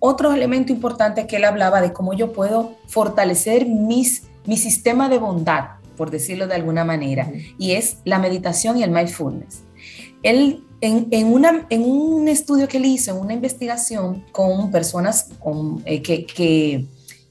Otro 0.00 0.32
elemento 0.32 0.72
importante 0.72 1.26
que 1.26 1.36
él 1.36 1.44
hablaba 1.44 1.80
de 1.80 1.92
cómo 1.92 2.14
yo 2.14 2.32
puedo 2.32 2.76
fortalecer 2.86 3.66
mis, 3.66 4.24
mi 4.46 4.56
sistema 4.56 5.08
de 5.08 5.18
bondad 5.18 5.78
por 5.98 6.10
decirlo 6.10 6.46
de 6.46 6.54
alguna 6.54 6.84
manera, 6.84 7.30
y 7.58 7.72
es 7.72 7.98
la 8.04 8.18
meditación 8.18 8.78
y 8.78 8.84
el 8.84 8.90
mindfulness. 8.90 9.64
Él, 10.22 10.64
en, 10.80 11.32
una, 11.32 11.66
en 11.68 11.82
un 11.82 12.28
estudio 12.28 12.68
que 12.68 12.78
él 12.78 12.86
hizo, 12.86 13.10
en 13.10 13.18
una 13.18 13.34
investigación 13.34 14.24
con 14.32 14.70
personas 14.70 15.28
con, 15.40 15.82
eh, 15.84 16.00
que, 16.00 16.24
que, 16.24 16.86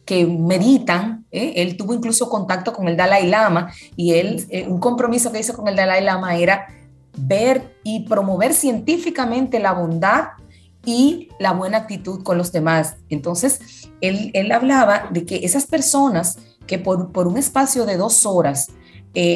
que, 0.06 0.28
meditan, 0.28 1.26
¿eh? 1.32 1.54
él 1.56 1.78
tuvo 1.78 1.94
incluso 1.94 2.30
contacto 2.30 2.74
con 2.74 2.88
el 2.88 2.98
Dalai 2.98 3.28
Lama 3.28 3.72
y 3.96 4.14
él, 4.14 4.46
eh, 4.50 4.68
un 4.68 4.80
compromiso 4.80 5.32
que 5.32 5.40
hizo 5.40 5.54
con 5.54 5.68
el 5.70 5.76
Dalai 5.76 6.04
Lama 6.04 6.36
era 6.36 6.68
ver 7.18 7.74
y 7.84 8.02
promover 8.02 8.54
científicamente 8.54 9.60
la 9.60 9.74
bondad 9.74 10.26
y 10.88 11.30
la 11.38 11.52
buena 11.52 11.80
actitud 11.80 12.24
con 12.24 12.40
los 12.40 12.52
demás. 12.52 12.96
Entonces, 13.10 13.60
él, 14.02 14.32
él 14.34 14.52
hablaba 14.52 15.10
de 15.12 15.26
que 15.26 15.42
esas 15.44 15.68
personas 15.68 16.40
que 16.66 16.80
por, 16.80 17.12
por 17.12 17.28
un 17.28 17.38
espacio 17.38 17.86
de 17.86 17.98
dos 17.98 18.26
horas 18.26 18.72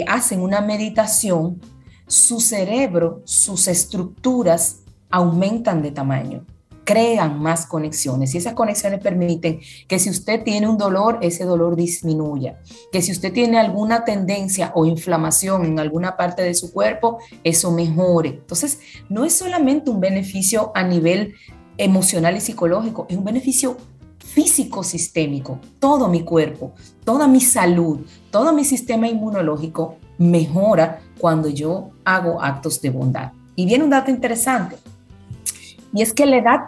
hacen 0.07 0.41
una 0.41 0.61
meditación, 0.61 1.59
su 2.05 2.39
cerebro, 2.39 3.21
sus 3.25 3.67
estructuras 3.67 4.81
aumentan 5.09 5.81
de 5.81 5.91
tamaño, 5.91 6.45
crean 6.91 7.41
más 7.41 7.65
conexiones 7.65 8.36
y 8.36 8.38
esas 8.38 8.54
conexiones 8.54 8.99
permiten 8.99 9.62
que 9.88 9.97
si 9.97 10.10
usted 10.10 10.43
tiene 10.43 10.67
un 10.67 10.77
dolor, 10.77 11.19
ese 11.21 11.45
dolor 11.45 11.77
disminuya, 11.77 12.60
que 12.91 13.01
si 13.01 13.13
usted 13.13 13.32
tiene 13.32 13.58
alguna 13.58 14.04
tendencia 14.04 14.73
o 14.75 14.86
inflamación 14.86 15.65
en 15.65 15.80
alguna 15.80 16.17
parte 16.17 16.41
de 16.43 16.54
su 16.54 16.73
cuerpo, 16.73 17.19
eso 17.45 17.71
mejore. 17.71 18.30
Entonces, 18.30 18.80
no 19.08 19.23
es 19.23 19.34
solamente 19.34 19.89
un 19.89 20.01
beneficio 20.01 20.73
a 20.75 20.84
nivel 20.84 21.36
emocional 21.77 22.36
y 22.36 22.41
psicológico, 22.41 23.06
es 23.10 23.15
un 23.15 23.23
beneficio 23.23 23.77
físico 24.19 24.84
sistémico. 24.84 25.60
Todo 25.80 26.10
mi 26.10 26.23
cuerpo, 26.23 26.73
toda 27.06 27.25
mi 27.25 27.39
salud, 27.39 28.01
todo 28.32 28.51
mi 28.51 28.65
sistema 28.65 29.08
inmunológico 29.08 29.95
mejora 30.17 30.99
cuando 31.19 31.47
yo 31.47 31.91
hago 32.04 32.41
actos 32.41 32.82
de 32.82 32.89
bondad. 32.89 33.32
Y 33.56 33.65
viene 33.65 33.86
un 33.86 33.89
dato 33.89 34.12
interesante, 34.12 34.75
y 35.93 36.01
es 36.01 36.13
que 36.13 36.25
la 36.25 36.38
edad 36.38 36.60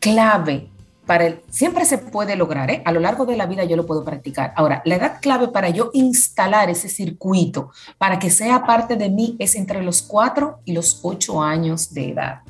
clave 0.00 0.68
para 1.06 1.26
el, 1.26 1.40
siempre 1.50 1.84
se 1.84 1.98
puede 1.98 2.36
lograr, 2.36 2.70
¿eh? 2.70 2.82
a 2.84 2.92
lo 2.92 3.00
largo 3.00 3.26
de 3.26 3.36
la 3.36 3.46
vida 3.46 3.64
yo 3.64 3.76
lo 3.76 3.84
puedo 3.84 4.04
practicar. 4.04 4.52
Ahora, 4.54 4.80
la 4.84 4.94
edad 4.94 5.18
clave 5.20 5.48
para 5.48 5.68
yo 5.68 5.90
instalar 5.92 6.70
ese 6.70 6.88
circuito, 6.88 7.70
para 7.98 8.20
que 8.20 8.30
sea 8.30 8.64
parte 8.64 8.94
de 8.94 9.10
mí, 9.10 9.34
es 9.40 9.56
entre 9.56 9.82
los 9.82 10.02
4 10.02 10.60
y 10.64 10.72
los 10.72 11.00
8 11.02 11.42
años 11.42 11.92
de 11.92 12.10
edad, 12.10 12.42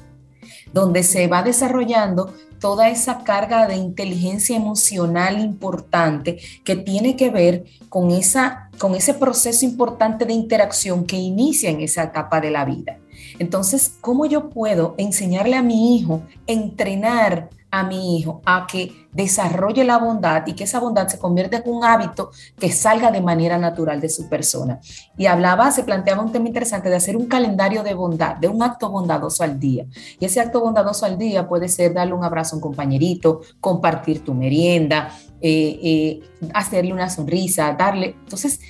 donde 0.74 1.02
se 1.02 1.26
va 1.26 1.42
desarrollando 1.42 2.34
toda 2.60 2.90
esa 2.90 3.24
carga 3.24 3.66
de 3.66 3.76
inteligencia 3.76 4.54
emocional 4.54 5.40
importante 5.40 6.38
que 6.62 6.76
tiene 6.76 7.16
que 7.16 7.30
ver 7.30 7.64
con, 7.88 8.10
esa, 8.10 8.68
con 8.78 8.94
ese 8.94 9.14
proceso 9.14 9.64
importante 9.64 10.26
de 10.26 10.34
interacción 10.34 11.06
que 11.06 11.16
inicia 11.16 11.70
en 11.70 11.80
esa 11.80 12.02
etapa 12.02 12.42
de 12.42 12.50
la 12.50 12.66
vida. 12.66 12.98
Entonces, 13.40 13.96
¿cómo 14.02 14.26
yo 14.26 14.50
puedo 14.50 14.94
enseñarle 14.98 15.56
a 15.56 15.62
mi 15.62 15.96
hijo, 15.96 16.20
entrenar 16.46 17.48
a 17.70 17.84
mi 17.84 18.18
hijo 18.18 18.42
a 18.44 18.66
que 18.66 19.08
desarrolle 19.12 19.82
la 19.82 19.96
bondad 19.96 20.46
y 20.46 20.52
que 20.52 20.64
esa 20.64 20.78
bondad 20.78 21.08
se 21.08 21.18
convierta 21.18 21.56
en 21.56 21.62
un 21.72 21.82
hábito 21.82 22.32
que 22.58 22.70
salga 22.70 23.10
de 23.10 23.22
manera 23.22 23.56
natural 23.56 23.98
de 23.98 24.10
su 24.10 24.28
persona. 24.28 24.78
Y 25.16 25.24
hablaba, 25.24 25.70
se 25.70 25.84
planteaba 25.84 26.22
un 26.22 26.32
tema 26.32 26.48
interesante 26.48 26.90
de 26.90 26.96
hacer 26.96 27.16
un 27.16 27.28
calendario 27.28 27.82
de 27.82 27.94
bondad, 27.94 28.36
de 28.36 28.48
un 28.48 28.62
acto 28.62 28.90
bondadoso 28.90 29.42
al 29.42 29.58
día. 29.58 29.86
Y 30.18 30.26
ese 30.26 30.40
acto 30.40 30.60
bondadoso 30.60 31.06
al 31.06 31.16
día 31.16 31.48
puede 31.48 31.68
ser 31.68 31.94
darle 31.94 32.12
un 32.12 32.24
abrazo 32.24 32.56
a 32.56 32.58
un 32.58 32.60
compañerito, 32.60 33.40
compartir 33.58 34.22
tu 34.22 34.34
merienda, 34.34 35.16
eh, 35.40 35.80
eh, 35.82 36.20
hacerle 36.52 36.92
una 36.92 37.08
sonrisa, 37.08 37.72
darle... 37.72 38.16
Entonces, 38.22 38.60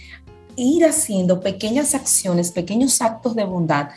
ir 0.57 0.85
haciendo 0.85 1.41
pequeñas 1.41 1.95
acciones, 1.95 2.53
pequeños 2.53 3.01
actos 3.01 3.35
de 3.35 3.45
bondad 3.45 3.89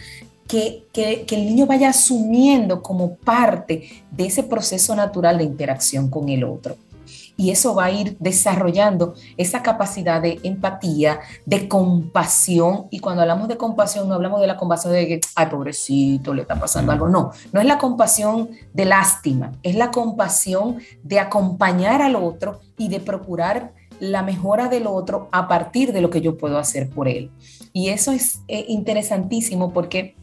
que, 0.94 1.26
el 1.30 1.46
niño 1.46 1.66
vaya 1.66 1.90
asumiendo 1.90 2.82
como 2.82 3.16
parte 3.16 3.90
de 4.12 4.26
ese 4.26 4.44
proceso 4.44 4.96
natural 4.96 5.40
de 5.40 5.46
interacción 5.46 6.10
con 6.10 6.30
el 6.30 6.44
otro. 6.44 6.78
Y 7.36 7.50
eso 7.50 7.74
va 7.74 7.86
a 7.86 7.92
ir 7.92 8.16
desarrollando 8.20 9.16
esa 9.38 9.64
capacidad 9.64 10.22
de 10.22 10.40
empatía, 10.44 11.20
de 11.48 11.68
compasión. 11.68 12.86
Y 12.92 13.00
cuando 13.00 13.24
hablamos 13.24 13.48
de 13.48 13.58
compasión, 13.58 14.08
no 14.08 14.14
hablamos 14.14 14.40
de 14.40 14.46
la 14.46 14.56
compasión 14.56 14.94
de 14.94 15.08
que, 15.08 15.22
ay, 15.36 15.48
pobrecito, 15.48 16.32
le 16.36 16.44
está 16.44 16.60
pasando 16.60 16.92
algo. 16.92 17.10
No, 17.10 17.32
no 17.52 17.60
es 17.60 17.66
la 17.66 17.80
compasión 17.80 18.50
de 18.74 18.86
lástima, 18.86 19.52
es 19.64 19.76
la 19.76 19.90
compasión 19.90 20.78
de 21.02 21.20
acompañar 21.20 22.04
al 22.04 22.16
otro 22.16 22.60
y 22.78 22.90
de 22.90 23.00
procurar 23.00 23.74
la 24.00 24.22
mejora 24.22 24.68
del 24.68 24.86
otro 24.86 25.30
a 25.32 25.48
partir 25.48 25.94
de 25.94 26.02
lo 26.02 26.12
que 26.12 26.22
yo 26.22 26.38
puedo 26.38 26.60
hacer 26.60 26.90
por 26.92 27.08
él. 27.08 27.32
Y 27.72 27.90
eso 27.90 28.12
es 28.12 28.42
eh, 28.48 28.66
interesantísimo 28.68 29.74
porque 29.74 30.16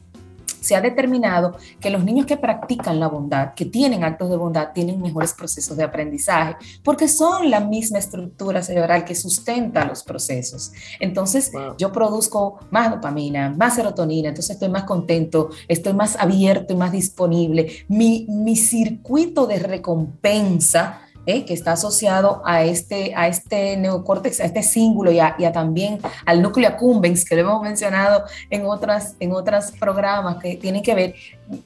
se 0.60 0.76
ha 0.76 0.80
determinado 0.80 1.56
que 1.80 1.90
los 1.90 2.04
niños 2.04 2.26
que 2.26 2.36
practican 2.36 3.00
la 3.00 3.08
bondad, 3.08 3.54
que 3.54 3.64
tienen 3.64 4.04
actos 4.04 4.30
de 4.30 4.36
bondad, 4.36 4.72
tienen 4.72 5.00
mejores 5.00 5.32
procesos 5.32 5.76
de 5.76 5.84
aprendizaje, 5.84 6.56
porque 6.82 7.08
son 7.08 7.50
la 7.50 7.60
misma 7.60 7.98
estructura 7.98 8.62
cerebral 8.62 9.04
que 9.04 9.14
sustenta 9.14 9.84
los 9.84 10.02
procesos. 10.02 10.72
Entonces, 10.98 11.50
yo 11.78 11.92
produzco 11.92 12.60
más 12.70 12.90
dopamina, 12.90 13.50
más 13.50 13.74
serotonina, 13.74 14.28
entonces 14.28 14.54
estoy 14.54 14.68
más 14.68 14.84
contento, 14.84 15.50
estoy 15.68 15.92
más 15.92 16.16
abierto 16.16 16.72
y 16.72 16.76
más 16.76 16.92
disponible. 16.92 17.84
Mi, 17.88 18.26
mi 18.28 18.56
circuito 18.56 19.46
de 19.46 19.58
recompensa 19.58 21.00
¿eh? 21.26 21.44
que 21.44 21.54
está 21.54 21.72
asociado 21.72 22.42
a 22.44 22.64
este, 22.64 23.12
a 23.14 23.28
este 23.28 23.76
neocórtex, 23.76 24.40
a 24.40 24.44
este 24.44 24.62
símbolo 24.62 25.10
y 25.10 25.20
a, 25.20 25.36
también 25.52 25.98
al 26.26 26.42
núcleo 26.42 26.68
accumbens, 26.68 27.24
que 27.24 27.34
lo 27.36 27.42
hemos 27.42 27.62
mencionado 27.62 28.24
en 28.50 28.66
otras, 28.66 29.14
en 29.20 29.32
otros 29.32 29.72
programas 29.78 30.36
que 30.42 30.56
tienen 30.56 30.82
que 30.82 30.94
ver, 30.94 31.14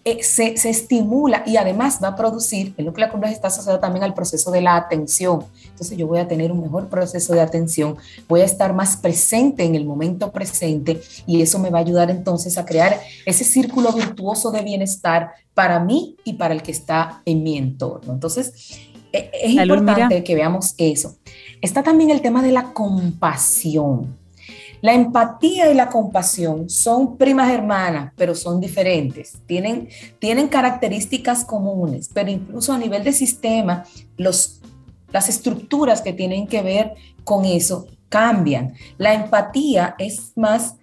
eh, 0.05 0.23
se, 0.23 0.57
se, 0.57 0.71
estimula 0.71 1.43
y 1.47 1.57
además 1.57 2.01
va 2.03 2.09
a 2.09 2.17
producir, 2.17 2.75
el 2.77 2.87
núcleo 2.87 3.07
accumbens 3.07 3.35
está 3.35 3.49
asociado 3.49 3.81
también 3.81 4.05
al 4.05 4.15
proceso 4.15 4.51
de 4.51 4.61
la 4.61 4.77
atención. 4.77 5.45
Entonces 5.65 5.97
yo 5.97 6.07
voy 6.07 6.19
a 6.19 6.29
tener 6.29 6.53
un 6.53 6.61
mejor 6.61 6.89
proceso 6.89 7.33
de 7.35 7.41
atención, 7.41 7.97
voy 8.29 8.41
a 8.41 8.45
estar 8.45 8.73
más 8.73 8.97
presente 8.97 9.65
en 9.65 9.75
el 9.75 9.85
momento 9.85 10.33
presente 10.33 11.01
y 11.27 11.43
eso 11.43 11.59
me 11.59 11.71
va 11.71 11.79
a 11.79 11.83
ayudar 11.83 12.11
entonces 12.11 12.59
a 12.59 12.65
crear 12.65 13.01
ese 13.27 13.45
círculo 13.45 13.93
virtuoso 13.93 14.51
de 14.51 14.63
bienestar 14.63 15.33
para 15.55 15.79
mí 15.79 16.17
y 16.25 16.35
para 16.35 16.55
el 16.55 16.63
que 16.63 16.73
está 16.73 17.23
en 17.25 17.43
mi 17.43 17.57
entorno. 17.57 18.13
Entonces, 18.13 18.93
e, 19.15 19.31
es 19.33 19.53
importante 19.53 20.25
que 20.25 20.35
veamos 20.35 20.75
eso. 20.77 21.17
Está 21.61 21.83
también 21.83 22.11
el 22.11 22.21
tema 22.21 22.43
de 22.43 22.51
la 22.51 22.73
compasión. 22.73 24.19
La 24.81 24.93
empatía 24.93 25.71
y 25.71 25.75
la 25.75 25.89
compasión 25.89 26.69
son 26.69 27.17
primas 27.17 27.51
hermanas, 27.51 28.13
pero 28.17 28.35
son 28.35 28.61
diferentes. 28.61 29.39
Tienen, 29.47 29.89
tienen 30.19 30.49
características 30.49 31.45
comunes, 31.45 32.11
pero 32.13 32.31
incluso 32.31 32.73
a 32.73 32.79
nivel 32.79 33.03
de 33.05 33.13
sistema, 33.13 33.85
los, 34.19 34.61
las 35.13 35.29
estructuras 35.29 36.03
que 36.03 36.13
tienen 36.13 36.47
que 36.47 36.61
ver 36.61 36.95
con 37.23 37.45
eso 37.45 37.87
cambian. 38.09 38.75
La 38.99 39.15
empatía 39.15 39.95
es 39.99 40.33
más 40.37 40.75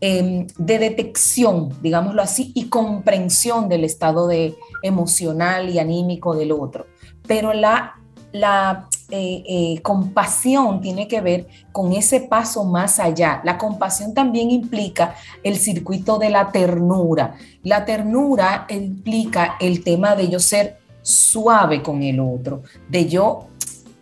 em, 0.00 0.46
de 0.56 0.78
detección, 0.78 1.76
digámoslo 1.82 2.22
así, 2.22 2.52
y 2.54 2.68
comprensión 2.68 3.68
del 3.68 3.84
estado 3.84 4.26
de 4.26 4.54
emocional 4.82 5.68
y 5.68 5.80
anímico 5.80 6.34
del 6.34 6.52
otro 6.52 6.86
pero 7.30 7.52
la, 7.52 7.94
eh, 9.12 9.44
eh, 9.46 9.80
compasión 9.82 10.80
tiene 10.80 11.06
que 11.06 11.20
ver 11.20 11.46
con 11.70 11.92
ese 11.92 12.22
paso 12.22 12.64
más 12.64 12.98
allá. 12.98 13.40
La 13.44 13.56
compasión 13.56 14.14
también 14.14 14.50
implica 14.50 15.14
el 15.44 15.56
circuito 15.56 16.18
de 16.18 16.30
la 16.30 16.50
ternura. 16.50 17.36
La 17.62 17.84
ternura 17.84 18.66
implica 18.68 19.54
el 19.60 19.84
tema 19.84 20.16
de 20.16 20.28
yo 20.28 20.40
ser 20.40 20.80
suave 21.02 21.82
con 21.82 22.02
el 22.02 22.18
otro, 22.18 22.62
de 22.88 23.08
yo 23.08 23.46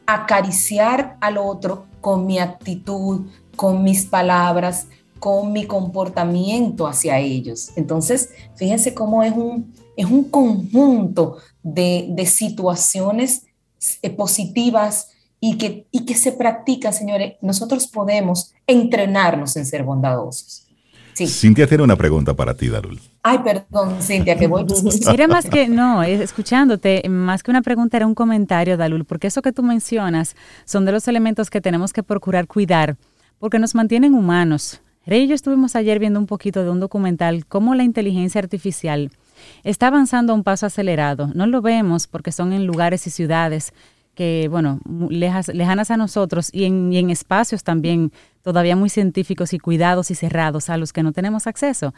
acariciar 0.07 1.19
al 1.21 1.37
otro 1.37 1.85
con 2.01 2.25
mi 2.25 2.39
actitud, 2.39 3.27
con 3.57 3.83
mis 3.85 4.07
palabras, 4.07 4.87
con 5.19 5.53
mi 5.53 5.67
comportamiento 5.67 6.87
hacia 6.87 7.19
ellos. 7.19 7.73
Entonces, 7.77 8.31
fíjense 8.57 8.95
cómo 8.95 9.23
es 9.23 9.33
un, 9.33 9.75
es 9.99 10.07
un 10.07 10.25
conjunto 10.25 11.37
de, 11.63 12.27
situaciones 12.27 13.47
eh, 14.03 14.11
positivas 14.11 15.11
y 15.41 15.57
que, 15.57 15.87
y 15.91 16.05
que 16.05 16.15
se 16.15 16.33
practican, 16.33 16.93
señores. 16.93 17.35
Nosotros 17.41 17.87
podemos 17.87 18.53
entrenarnos 18.67 19.57
en 19.57 19.67
ser 19.67 19.85
bondadosos. 19.85 20.65
Sí. 21.15 21.27
Cintia 21.27 21.67
tiene 21.67 21.83
una 21.83 21.97
pregunta 21.97 22.35
para 22.35 22.55
ti, 22.55 22.69
Darul. 22.69 23.01
Ay, 23.25 23.39
perdón, 23.41 24.01
Cintia, 24.01 24.37
que 24.37 24.47
voy. 24.47 24.65
Mira, 25.11 25.27
más 25.27 25.47
que, 25.47 25.69
no, 25.69 26.03
escuchándote, 26.05 27.03
más 27.09 27.43
que 27.43 27.51
una 27.51 27.63
pregunta 27.63 27.97
era 27.97 28.07
un 28.07 28.15
comentario, 28.15 28.77
Dalul, 28.77 29.05
porque 29.05 29.27
eso 29.27 29.43
que 29.43 29.53
tú 29.53 29.65
mencionas 29.65 30.37
son 30.65 30.85
de 30.85 30.93
los 30.93 31.09
elementos 31.09 31.51
que 31.51 31.61
tenemos 31.61 31.93
que 31.93 32.05
procurar 32.05 32.47
cuidar, 32.47 32.97
porque 33.41 33.59
nos 33.59 33.75
mantienen 33.75 34.15
humanos. 34.15 34.81
Rey 35.07 35.25
y 35.25 35.27
yo 35.27 35.35
estuvimos 35.35 35.75
ayer 35.75 35.99
viendo 35.99 36.21
un 36.21 36.27
poquito 36.27 36.63
de 36.63 36.71
un 36.71 36.81
documental, 36.81 37.47
cómo 37.47 37.75
la 37.75 37.83
inteligencia 37.83 38.41
artificial 38.41 39.11
está 39.65 39.89
avanzando 39.89 40.33
a 40.33 40.37
un 40.37 40.45
paso 40.45 40.67
acelerado. 40.67 41.31
No 41.35 41.47
lo 41.47 41.63
vemos 41.63 42.07
porque 42.07 42.33
son 42.33 42.53
en 42.53 42.67
lugares 42.67 43.07
y 43.07 43.11
ciudades 43.11 43.73
que, 44.19 44.49
bueno, 44.51 44.81
lejanas 45.11 45.93
a 45.93 45.97
nosotros 45.97 46.51
y 46.53 46.65
en, 46.65 47.09
espacios 47.09 47.63
también 47.63 48.11
todavía 48.43 48.75
muy 48.75 48.91
científicos 48.91 49.53
y 49.53 49.61
cuidados 49.61 50.11
y 50.11 50.17
cerrados 50.17 50.71
a 50.71 50.77
los 50.77 50.93
que 50.93 51.05
no 51.05 51.13
tenemos 51.13 51.47
acceso. 51.47 51.95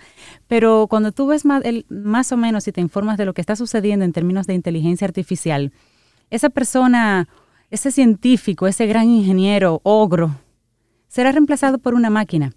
Pero 0.46 0.86
cuando 0.86 1.12
tú 1.12 1.28
ves 1.28 1.46
más, 1.46 1.62
más 1.88 2.30
o 2.30 2.36
menos 2.36 2.68
y 2.68 2.72
te 2.72 2.82
informas 2.82 3.16
de 3.16 3.24
lo 3.24 3.32
que 3.32 3.40
está 3.40 3.56
sucediendo 3.56 4.04
en 4.04 4.12
términos 4.12 4.46
de 4.46 4.52
inteligencia 4.52 5.06
artificial, 5.06 5.72
esa 6.28 6.50
persona, 6.50 7.26
ese 7.70 7.90
científico, 7.90 8.66
ese 8.66 8.86
gran 8.86 9.08
ingeniero, 9.08 9.80
ogro, 9.82 10.36
será 11.08 11.32
reemplazado 11.32 11.78
por 11.78 11.94
una 11.94 12.10
máquina. 12.10 12.52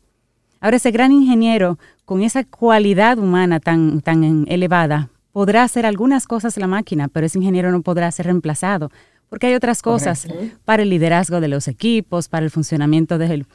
Ahora 0.64 0.78
ese 0.78 0.92
gran 0.92 1.12
ingeniero 1.12 1.78
con 2.06 2.24
esa 2.24 2.46
cualidad 2.46 3.20
humana 3.20 3.60
tan, 3.60 4.00
tan 4.00 4.46
elevada 4.48 5.10
podrá 5.34 5.62
hacer 5.64 5.86
algunas 5.86 6.26
cosas 6.26 6.56
la 6.56 6.68
máquina, 6.68 7.10
pero 7.10 7.26
ese 7.26 7.38
ingeniero 7.38 7.70
no 7.70 7.82
podrá 7.82 8.10
ser 8.14 8.28
reemplazado 8.28 8.90
porque 9.28 9.48
hay 9.48 9.56
otras 9.56 9.82
cosas 9.82 10.26
para 10.64 10.84
el 10.84 10.90
liderazgo 10.90 11.42
de 11.42 11.50
los 11.50 11.68
equipos, 11.68 12.30
para 12.30 12.46
el 12.46 12.50
funcionamiento 12.50 13.18
de, 13.18 13.46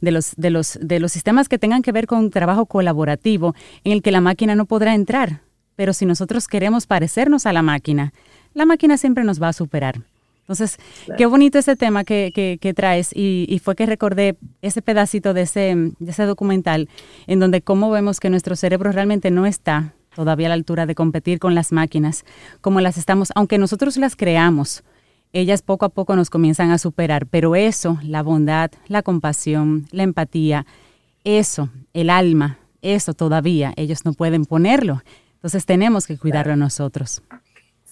los, 0.00 0.34
de, 0.36 0.50
los, 0.50 0.76
de 0.82 0.98
los 0.98 1.12
sistemas 1.12 1.48
que 1.48 1.60
tengan 1.60 1.82
que 1.82 1.92
ver 1.92 2.08
con 2.08 2.30
trabajo 2.30 2.66
colaborativo 2.66 3.54
en 3.84 3.92
el 3.92 4.02
que 4.02 4.10
la 4.10 4.20
máquina 4.20 4.56
no 4.56 4.66
podrá 4.66 4.96
entrar. 4.96 5.42
Pero 5.76 5.92
si 5.92 6.04
nosotros 6.04 6.48
queremos 6.48 6.88
parecernos 6.88 7.46
a 7.46 7.52
la 7.52 7.62
máquina, 7.62 8.12
la 8.54 8.66
máquina 8.66 8.98
siempre 8.98 9.22
nos 9.22 9.40
va 9.40 9.50
a 9.50 9.52
superar. 9.52 10.00
Entonces, 10.46 10.78
qué 11.18 11.26
bonito 11.26 11.58
ese 11.58 11.74
tema 11.74 12.04
que, 12.04 12.30
que, 12.60 12.74
traes 12.74 13.10
y, 13.12 13.60
fue 13.64 13.74
que 13.74 13.84
recordé 13.84 14.36
ese 14.62 14.80
pedacito 14.80 15.34
de 15.34 15.42
ese, 15.42 15.74
de 15.98 16.10
ese 16.12 16.22
documental 16.22 16.88
en 17.26 17.40
donde 17.40 17.62
cómo 17.62 17.90
vemos 17.90 18.20
que 18.20 18.30
nuestro 18.30 18.54
cerebro 18.54 18.92
realmente 18.92 19.32
no 19.32 19.44
está 19.44 19.94
todavía 20.14 20.46
a 20.46 20.50
la 20.50 20.54
altura 20.54 20.86
de 20.86 20.94
competir 20.94 21.40
con 21.40 21.56
las 21.56 21.72
máquinas 21.72 22.24
como 22.60 22.80
las 22.80 22.96
estamos, 22.96 23.32
aunque 23.34 23.58
nosotros 23.58 23.96
las 23.96 24.14
creamos, 24.14 24.84
ellas 25.32 25.62
poco 25.62 25.84
a 25.84 25.88
poco 25.88 26.14
nos 26.14 26.30
comienzan 26.30 26.70
a 26.70 26.78
superar, 26.78 27.26
pero 27.26 27.56
eso, 27.56 27.98
la 28.04 28.22
bondad, 28.22 28.70
la 28.86 29.02
compasión, 29.02 29.86
la 29.90 30.04
empatía, 30.04 30.64
eso, 31.24 31.70
el 31.92 32.08
alma, 32.08 32.58
eso 32.82 33.14
todavía 33.14 33.72
ellos 33.76 34.04
no 34.04 34.12
pueden 34.12 34.44
ponerlo. 34.44 35.02
Entonces 35.34 35.66
tenemos 35.66 36.06
que 36.06 36.18
cuidarlo 36.18 36.54
nosotros. 36.54 37.20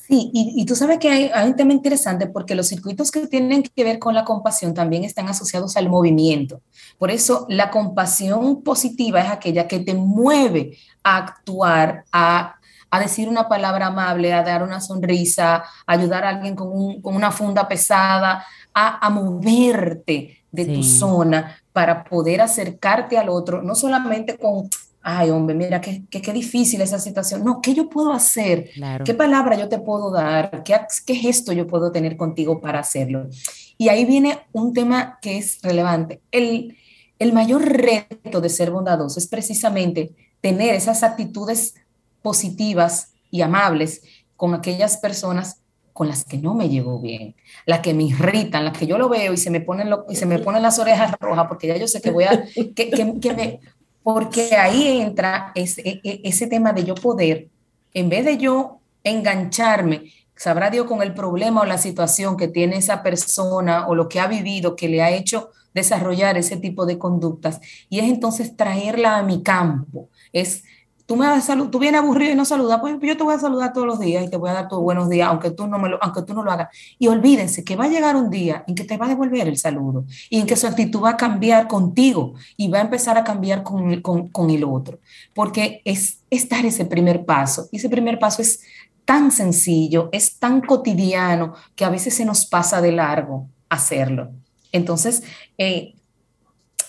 Sí, 0.06 0.30
y, 0.34 0.64
tú 0.66 0.76
sabes 0.76 0.98
que 0.98 1.08
hay, 1.08 1.30
hay, 1.32 1.48
un 1.48 1.56
tema 1.56 1.72
interesante 1.72 2.26
porque 2.26 2.54
los 2.54 2.68
circuitos 2.68 3.10
que 3.10 3.26
tienen 3.26 3.62
que 3.62 3.84
ver 3.84 3.98
con 3.98 4.14
la 4.14 4.24
compasión 4.24 4.74
también 4.74 5.02
están 5.02 5.28
asociados 5.28 5.76
al 5.76 5.88
movimiento. 5.88 6.60
Por 6.98 7.10
eso 7.10 7.46
la 7.48 7.70
compasión 7.70 8.62
positiva 8.62 9.20
es 9.20 9.30
aquella 9.30 9.66
que 9.66 9.80
te 9.80 9.94
mueve 9.94 10.76
a 11.02 11.16
actuar, 11.16 12.04
a 12.12 12.56
a 12.94 13.00
decir 13.00 13.28
una 13.28 13.48
palabra 13.48 13.88
amable, 13.88 14.32
a 14.32 14.44
dar 14.44 14.62
una 14.62 14.80
sonrisa, 14.80 15.56
a 15.56 15.64
ayudar 15.84 16.24
a 16.24 16.28
alguien 16.28 16.54
con, 16.54 16.70
una 17.02 17.32
funda 17.32 17.66
pesada, 17.66 18.46
a, 18.72 19.10
moverte 19.10 20.44
de 20.52 20.64
tu 20.66 20.84
zona 20.84 21.60
para 21.72 22.04
poder 22.04 22.40
acercarte 22.40 23.18
al 23.18 23.30
otro, 23.30 23.62
no 23.62 23.74
solamente 23.74 24.38
con, 24.38 24.70
ay 25.04 25.30
hombre, 25.30 25.54
mira, 25.54 25.80
qué, 25.80 26.02
qué, 26.10 26.32
difícil 26.32 26.80
esa 26.80 26.98
situación, 26.98 27.44
no, 27.44 27.60
¿qué 27.60 27.74
yo 27.74 27.90
puedo 27.90 28.12
hacer? 28.12 28.70
¿Qué 29.04 29.12
palabra 29.12 29.56
yo 29.56 29.68
te 29.68 29.78
puedo 29.78 30.10
dar? 30.10 30.62
¿Qué, 30.64 30.74
¿Qué 31.04 31.14
gesto 31.14 31.52
yo 31.52 31.66
puedo 31.66 31.92
tener 31.92 32.16
contigo 32.16 32.60
para 32.60 32.80
hacerlo? 32.80 33.28
Y 33.76 33.90
ahí 33.90 34.06
viene 34.06 34.38
un 34.52 34.72
tema 34.72 35.18
que 35.20 35.36
es 35.36 35.60
relevante. 35.62 36.22
El, 36.32 36.78
el 37.18 37.32
mayor 37.34 37.64
reto 37.64 38.40
de 38.40 38.48
ser 38.48 38.70
bondadoso 38.70 39.18
es 39.18 39.26
precisamente 39.26 40.14
tener 40.40 40.74
esas 40.74 41.02
actitudes 41.02 41.74
positivas 42.22 43.12
y 43.30 43.42
amables 43.42 44.02
con 44.36 44.54
aquellas 44.54 44.96
personas 44.96 45.60
con 45.94 46.08
las 46.08 46.24
que 46.24 46.38
no 46.38 46.54
me 46.54 46.68
llevo 46.68 47.00
bien, 47.00 47.36
las 47.66 47.78
que 47.78 47.94
me 47.94 48.02
irritan, 48.02 48.64
las 48.64 48.76
que 48.76 48.86
yo 48.86 48.98
lo 48.98 49.08
veo 49.08 49.32
y 49.32 49.36
se 49.36 49.48
me 49.48 49.60
ponen, 49.60 49.88
lo, 49.88 50.06
y 50.08 50.16
se 50.16 50.26
me 50.26 50.40
ponen 50.40 50.60
las 50.60 50.80
orejas 50.80 51.14
rojas 51.20 51.46
porque 51.46 51.68
ya 51.68 51.76
yo 51.76 51.86
sé 51.86 52.02
que 52.02 52.10
voy 52.10 52.24
a, 52.24 52.44
que, 52.74 52.90
que, 52.90 53.32
me, 53.32 53.60
porque 54.04 54.54
ahí 54.54 55.00
entra 55.00 55.50
ese, 55.56 55.80
e, 55.80 56.00
e, 56.04 56.20
ese 56.22 56.46
tema 56.46 56.72
de 56.72 56.84
yo 56.84 56.94
poder, 56.94 57.48
en 57.94 58.08
vez 58.08 58.24
de 58.24 58.36
yo 58.36 58.78
engancharme, 59.02 60.12
sabrá 60.36 60.70
Dios 60.70 60.86
con 60.86 61.02
el 61.02 61.14
problema 61.14 61.62
o 61.62 61.64
la 61.64 61.78
situación 61.78 62.36
que 62.36 62.46
tiene 62.46 62.76
esa 62.76 63.02
persona 63.02 63.88
o 63.88 63.94
lo 63.94 64.08
que 64.08 64.20
ha 64.20 64.28
vivido 64.28 64.76
que 64.76 64.88
le 64.88 65.02
ha 65.02 65.10
hecho 65.10 65.50
desarrollar 65.72 66.36
ese 66.36 66.58
tipo 66.58 66.86
de 66.86 66.98
conductas, 66.98 67.60
y 67.88 67.98
es 67.98 68.04
entonces 68.04 68.56
traerla 68.56 69.16
a 69.16 69.22
mi 69.24 69.42
campo, 69.42 70.08
es 70.32 70.62
tú 71.06 71.16
me 71.16 71.26
vas 71.26 71.48
a 71.50 71.70
tú 71.70 71.78
vienes 71.78 72.00
aburrido 72.00 72.32
y 72.32 72.34
no 72.34 72.44
saludas, 72.44 72.80
pues 72.80 72.96
yo 73.00 73.16
te 73.16 73.22
voy 73.22 73.34
a 73.34 73.38
saludar 73.38 73.72
todos 73.72 73.86
los 73.86 74.00
días 74.00 74.24
y 74.24 74.30
te 74.30 74.36
voy 74.36 74.50
a 74.50 74.54
dar 74.54 74.68
tus 74.68 74.80
buenos 74.80 75.08
días, 75.08 75.28
aunque 75.28 75.50
tú 75.50 75.66
no 75.66 75.78
me 75.78 75.88
lo, 75.88 76.02
aunque 76.02 76.22
tú 76.22 76.34
no 76.34 76.42
lo 76.42 76.50
hagas. 76.50 76.68
Y 76.98 77.08
olvídense 77.08 77.64
que 77.64 77.76
va 77.76 77.84
a 77.84 77.88
llegar 77.88 78.16
un 78.16 78.30
día 78.30 78.64
en 78.66 78.74
que 78.74 78.84
te 78.84 78.96
va 78.96 79.06
a 79.06 79.08
devolver 79.08 79.46
el 79.48 79.58
saludo 79.58 80.04
y 80.30 80.40
en 80.40 80.46
que 80.46 80.56
su 80.56 80.66
actitud 80.66 81.02
va 81.02 81.10
a 81.10 81.16
cambiar 81.16 81.68
contigo 81.68 82.34
y 82.56 82.68
va 82.68 82.78
a 82.78 82.82
empezar 82.82 83.18
a 83.18 83.24
cambiar 83.24 83.62
con, 83.62 84.00
con, 84.00 84.28
con 84.28 84.50
el 84.50 84.64
otro, 84.64 84.98
porque 85.34 85.82
es, 85.84 86.20
es 86.30 86.48
dar 86.48 86.64
ese 86.64 86.84
primer 86.84 87.24
paso. 87.24 87.68
Y 87.70 87.76
ese 87.76 87.88
primer 87.88 88.18
paso 88.18 88.42
es 88.42 88.60
tan 89.04 89.30
sencillo, 89.30 90.08
es 90.12 90.38
tan 90.38 90.62
cotidiano 90.62 91.54
que 91.74 91.84
a 91.84 91.90
veces 91.90 92.14
se 92.14 92.24
nos 92.24 92.46
pasa 92.46 92.80
de 92.80 92.92
largo 92.92 93.46
hacerlo. 93.68 94.30
Entonces, 94.72 95.22
eh, 95.58 95.93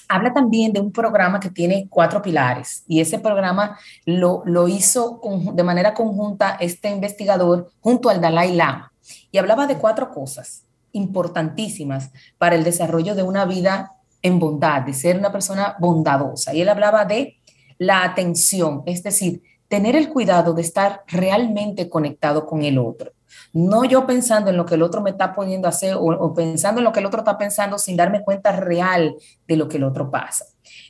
habla 0.07 0.33
también 0.33 0.73
de 0.73 0.79
un 0.79 0.91
programa 0.91 1.39
que 1.39 1.49
tiene 1.49 1.87
cuatro 1.89 2.21
pilares 2.21 2.83
y 2.87 2.99
ese 2.99 3.19
programa 3.19 3.77
lo, 4.05 4.43
hizo 4.67 5.21
de 5.53 5.63
manera 5.63 5.93
conjunta 5.93 6.57
este 6.59 6.89
investigador 6.89 7.71
junto 7.79 8.09
al 8.09 8.21
Dalai 8.21 8.55
Lama 8.55 8.91
y 9.31 9.37
hablaba 9.37 9.67
de 9.67 9.77
cuatro 9.77 10.11
cosas 10.11 10.63
importantísimas 10.91 12.11
para 12.37 12.55
el 12.55 12.63
desarrollo 12.63 13.15
de 13.15 13.23
una 13.23 13.45
vida 13.45 13.93
en 14.21 14.39
bondad, 14.39 14.81
de 14.81 14.93
ser 14.93 15.17
una 15.17 15.31
persona 15.31 15.75
bondadosa. 15.79 16.53
Y 16.53 16.61
él 16.61 16.69
hablaba 16.69 17.05
de 17.05 17.37
la 17.77 18.03
atención, 18.03 18.81
es 18.85 19.03
decir, 19.03 19.43
tener 19.67 19.95
el 19.95 20.09
cuidado 20.09 20.53
de 20.53 20.61
estar 20.61 21.03
realmente 21.07 21.89
conectado 21.89 22.45
con 22.45 22.63
el 22.63 22.77
otro. 22.77 23.11
No 23.53 23.85
yo 23.85 24.05
pensando 24.05 24.49
en 24.49 24.57
lo 24.57 24.65
que 24.65 24.75
el 24.75 24.81
otro 24.81 25.01
me 25.01 25.11
está 25.11 25.33
poniendo 25.33 25.67
a 25.67 25.69
hacer 25.69 25.95
o, 25.97 26.33
pensando 26.33 26.81
en 26.81 26.85
lo 26.85 26.91
que 26.91 26.99
el 26.99 27.05
otro 27.05 27.19
está 27.19 27.37
pensando 27.37 27.77
sin 27.77 27.95
darme 27.95 28.23
cuenta 28.23 28.51
real 28.51 29.15
de 29.47 29.55
lo 29.55 29.67
que 29.67 29.77
el 29.77 29.83
otro 29.83 30.11
pasa. 30.11 30.45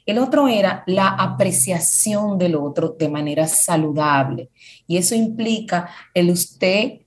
El 0.06 0.18
otro 0.18 0.48
era 0.48 0.84
la 0.88 1.10
apreciación 1.10 2.38
del 2.38 2.56
otro 2.56 2.96
de 2.98 3.10
manera 3.10 3.48
saludable. 3.48 4.50
Y 4.88 4.98
eso 4.98 5.16
implica 5.16 5.90
el 6.14 6.32
usted 6.32 7.02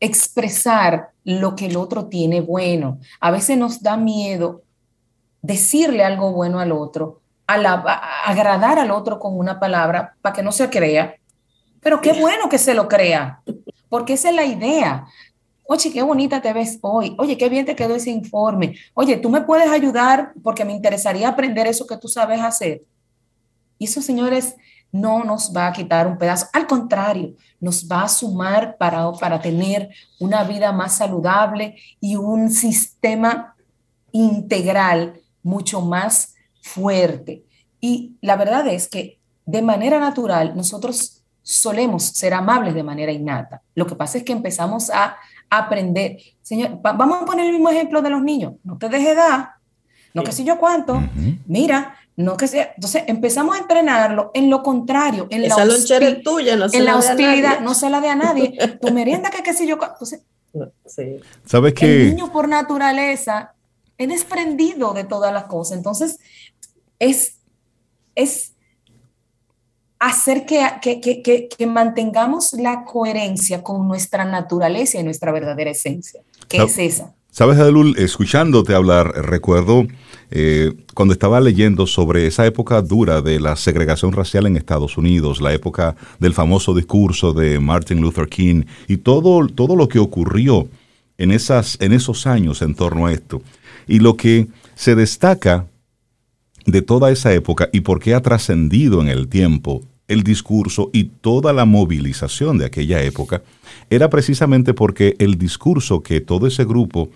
expresar 0.00 1.10
lo 1.24 1.56
que 1.56 1.66
el 1.66 1.76
otro 1.76 2.06
tiene 2.06 2.40
bueno. 2.40 2.98
A 3.20 3.30
veces 3.30 3.56
nos 3.56 3.82
da 3.82 3.96
miedo 3.96 4.62
decirle 5.42 6.04
algo 6.04 6.32
bueno 6.32 6.60
al 6.60 6.72
otro, 6.72 7.20
agradar 7.46 8.78
al 8.78 8.90
otro 8.90 9.18
con 9.18 9.38
una 9.38 9.58
palabra 9.58 10.16
para 10.20 10.34
que 10.34 10.42
no 10.42 10.52
se 10.52 10.68
crea. 10.68 11.14
Pero 11.80 12.00
qué 12.00 12.12
bueno 12.12 12.48
que 12.48 12.58
se 12.58 12.74
lo 12.74 12.88
crea 12.88 13.42
porque 13.88 14.14
esa 14.14 14.30
es 14.30 14.34
la 14.34 14.44
idea. 14.44 15.06
Oye, 15.68 15.92
qué 15.92 16.02
bonita 16.02 16.40
te 16.40 16.52
ves 16.52 16.78
hoy. 16.80 17.14
Oye, 17.18 17.36
qué 17.36 17.48
bien 17.48 17.66
te 17.66 17.74
quedó 17.74 17.96
ese 17.96 18.10
informe. 18.10 18.76
Oye, 18.94 19.16
tú 19.16 19.30
me 19.30 19.40
puedes 19.40 19.68
ayudar 19.68 20.32
porque 20.42 20.64
me 20.64 20.72
interesaría 20.72 21.28
aprender 21.28 21.66
eso 21.66 21.86
que 21.86 21.96
tú 21.96 22.08
sabes 22.08 22.40
hacer. 22.40 22.82
Y 23.78 23.86
eso, 23.86 24.00
señores, 24.00 24.54
no 24.92 25.24
nos 25.24 25.52
va 25.54 25.66
a 25.66 25.72
quitar 25.72 26.06
un 26.06 26.18
pedazo. 26.18 26.46
Al 26.52 26.66
contrario, 26.66 27.34
nos 27.60 27.88
va 27.88 28.02
a 28.02 28.08
sumar 28.08 28.76
para, 28.78 29.10
para 29.12 29.40
tener 29.40 29.90
una 30.20 30.44
vida 30.44 30.72
más 30.72 30.96
saludable 30.96 31.76
y 32.00 32.16
un 32.16 32.50
sistema 32.50 33.56
integral 34.12 35.20
mucho 35.42 35.80
más 35.80 36.34
fuerte. 36.62 37.44
Y 37.80 38.16
la 38.20 38.36
verdad 38.36 38.66
es 38.68 38.88
que 38.88 39.18
de 39.44 39.62
manera 39.62 40.00
natural 40.00 40.56
nosotros 40.56 41.22
solemos 41.46 42.02
ser 42.02 42.34
amables 42.34 42.74
de 42.74 42.82
manera 42.82 43.12
innata. 43.12 43.62
Lo 43.76 43.86
que 43.86 43.94
pasa 43.94 44.18
es 44.18 44.24
que 44.24 44.32
empezamos 44.32 44.90
a 44.90 45.16
aprender. 45.48 46.18
Señor, 46.42 46.80
vamos 46.82 47.22
a 47.22 47.24
poner 47.24 47.46
el 47.46 47.52
mismo 47.52 47.68
ejemplo 47.70 48.02
de 48.02 48.10
los 48.10 48.20
niños. 48.20 48.54
No 48.64 48.76
te 48.76 48.88
dejes 48.88 49.14
dar, 49.14 49.50
no 50.12 50.24
que 50.24 50.32
sé 50.32 50.42
yo 50.42 50.58
cuánto. 50.58 51.00
Mira, 51.46 51.94
no 52.16 52.36
que 52.36 52.48
sea. 52.48 52.72
Entonces 52.74 53.04
empezamos 53.06 53.54
a 53.54 53.60
entrenarlo 53.60 54.32
en 54.34 54.50
lo 54.50 54.64
contrario, 54.64 55.28
en 55.30 55.44
Esa 55.44 55.64
la 55.64 55.74
tuya, 56.24 56.56
no 56.56 56.66
en 56.72 56.84
la, 56.84 56.96
hostilidad, 56.96 57.60
no 57.60 57.74
se 57.74 57.90
la 57.90 58.00
de 58.00 58.08
a 58.08 58.16
nadie. 58.16 58.58
tu 58.80 58.92
merienda 58.92 59.30
que 59.30 59.44
qué 59.44 59.52
sé 59.52 59.68
yo. 59.68 59.78
Entonces, 59.80 60.22
sí. 60.84 61.20
¿Sabes 61.44 61.74
qué? 61.74 62.08
El 62.08 62.16
niño 62.16 62.32
por 62.32 62.48
naturaleza 62.48 63.54
es 63.96 64.08
desprendido 64.08 64.94
de 64.94 65.04
todas 65.04 65.32
las 65.32 65.44
cosas. 65.44 65.76
Entonces, 65.78 66.18
es, 66.98 67.36
es 68.16 68.55
hacer 69.98 70.44
que, 70.46 71.48
que, 71.56 71.66
mantengamos 71.66 72.52
la 72.54 72.84
coherencia 72.84 73.62
con 73.62 73.88
nuestra 73.88 74.24
naturaleza 74.24 74.98
y 74.98 75.02
nuestra 75.02 75.32
verdadera 75.32 75.70
esencia, 75.70 76.20
que 76.48 76.58
es 76.58 76.78
esa. 76.78 77.14
Sabes, 77.30 77.58
Adelul, 77.58 77.96
escuchándote 77.98 78.74
hablar, 78.74 79.08
recuerdo 79.26 79.86
eh, 80.30 80.72
cuando 80.94 81.12
estaba 81.12 81.40
leyendo 81.40 81.86
sobre 81.86 82.26
esa 82.26 82.46
época 82.46 82.80
dura 82.82 83.20
de 83.20 83.38
la 83.40 83.56
segregación 83.56 84.12
racial 84.12 84.46
en 84.46 84.56
Estados 84.56 84.96
Unidos, 84.96 85.40
la 85.40 85.52
época 85.52 85.96
del 86.18 86.32
famoso 86.32 86.74
discurso 86.74 87.32
de 87.32 87.60
Martin 87.60 88.00
Luther 88.00 88.28
King 88.28 88.64
y 88.88 88.98
todo, 88.98 89.46
todo 89.48 89.76
lo 89.76 89.88
que 89.88 89.98
ocurrió 89.98 90.68
en, 91.18 91.30
esas, 91.30 91.76
en 91.80 91.92
esos 91.92 92.26
años 92.26 92.62
en 92.62 92.74
torno 92.74 93.06
a 93.06 93.12
esto. 93.12 93.42
Y 93.86 94.00
lo 94.00 94.16
que 94.16 94.48
se 94.74 94.94
destaca 94.94 95.66
de 96.66 96.82
toda 96.82 97.10
esa 97.10 97.32
época 97.32 97.68
y 97.72 97.80
por 97.80 98.00
qué 98.00 98.14
ha 98.14 98.20
trascendido 98.20 99.00
en 99.00 99.08
el 99.08 99.28
tiempo 99.28 99.82
el 100.08 100.22
discurso 100.22 100.90
y 100.92 101.04
toda 101.04 101.52
la 101.52 101.64
movilización 101.64 102.58
de 102.58 102.66
aquella 102.66 103.02
época, 103.02 103.42
era 103.90 104.08
precisamente 104.08 104.72
porque 104.72 105.16
el 105.18 105.36
discurso 105.36 106.02
que 106.02 106.20
todo 106.20 106.46
ese 106.46 106.64
grupo 106.64 107.10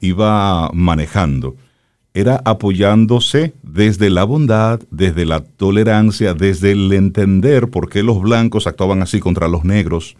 iba 0.00 0.70
manejando 0.72 1.56
era 2.12 2.42
apoyándose 2.44 3.52
desde 3.62 4.10
la 4.10 4.24
bondad, 4.24 4.80
desde 4.90 5.24
la 5.24 5.40
tolerancia, 5.40 6.34
desde 6.34 6.72
el 6.72 6.92
entender 6.92 7.68
por 7.68 7.88
qué 7.88 8.02
los 8.02 8.20
blancos 8.20 8.66
actuaban 8.66 9.02
así 9.02 9.20
contra 9.20 9.46
los 9.46 9.64
negros, 9.64 10.16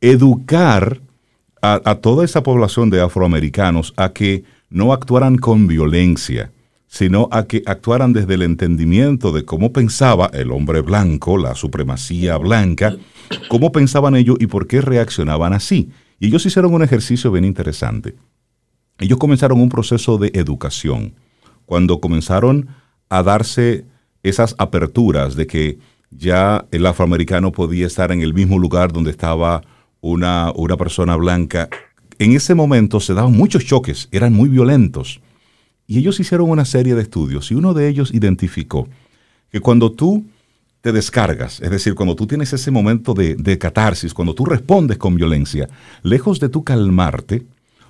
educar 0.00 1.00
a, 1.62 1.96
toda 1.96 2.24
esa 2.24 2.42
población 2.42 2.90
de 2.90 3.00
afroamericanos 3.00 3.92
a 3.96 4.12
que 4.12 4.44
no 4.70 4.92
actuaran 4.92 5.36
con 5.36 5.66
violencia, 5.66 6.52
sino 6.86 7.28
a 7.32 7.46
que 7.46 7.62
actuaran 7.66 8.12
desde 8.12 8.34
el 8.34 8.42
entendimiento 8.42 9.32
de 9.32 9.44
cómo 9.44 9.72
pensaba 9.72 10.30
el 10.32 10.52
hombre 10.52 10.80
blanco, 10.80 11.36
la 11.36 11.54
supremacía 11.54 12.36
blanca, 12.38 12.96
cómo 13.48 13.72
pensaban 13.72 14.14
ellos 14.16 14.36
y 14.40 14.46
por 14.46 14.66
qué 14.66 14.80
reaccionaban 14.80 15.52
así. 15.52 15.90
Y 16.18 16.28
ellos 16.28 16.46
hicieron 16.46 16.72
un 16.72 16.82
ejercicio 16.82 17.30
bien 17.32 17.44
interesante. 17.44 18.14
Ellos 18.98 19.18
comenzaron 19.18 19.60
un 19.60 19.68
proceso 19.68 20.16
de 20.16 20.30
educación. 20.34 21.14
Cuando 21.66 22.00
comenzaron 22.00 22.68
a 23.08 23.22
darse 23.22 23.84
esas 24.22 24.54
aperturas 24.58 25.36
de 25.36 25.46
que 25.46 25.78
ya 26.10 26.66
el 26.70 26.86
afroamericano 26.86 27.52
podía 27.52 27.86
estar 27.86 28.12
en 28.12 28.22
el 28.22 28.32
mismo 28.32 28.58
lugar 28.58 28.92
donde 28.92 29.10
estaba 29.10 29.62
una, 30.00 30.52
una 30.54 30.76
persona 30.76 31.16
blanca, 31.16 31.68
en 32.18 32.32
ese 32.32 32.54
momento 32.54 33.00
se 33.00 33.12
daban 33.12 33.32
muchos 33.32 33.64
choques, 33.66 34.08
eran 34.12 34.32
muy 34.32 34.48
violentos. 34.48 35.20
Y 35.86 35.98
ellos 35.98 36.18
hicieron 36.20 36.50
una 36.50 36.64
serie 36.64 36.94
de 36.94 37.02
estudios 37.02 37.50
y 37.50 37.54
uno 37.54 37.74
de 37.74 37.88
ellos 37.88 38.12
identificó 38.12 38.88
que 39.50 39.60
cuando 39.60 39.92
tú 39.92 40.24
te 40.80 40.92
descargas, 40.92 41.60
es 41.60 41.70
decir, 41.70 41.94
cuando 41.94 42.14
tú 42.14 42.26
tienes 42.26 42.52
ese 42.52 42.70
momento 42.70 43.14
de, 43.14 43.34
de 43.34 43.58
catarsis, 43.58 44.14
cuando 44.14 44.34
tú 44.34 44.44
respondes 44.44 44.98
con 44.98 45.16
violencia, 45.16 45.68
lejos 46.02 46.40
de 46.40 46.48
tú 46.48 46.64
calmarte, 46.64 47.44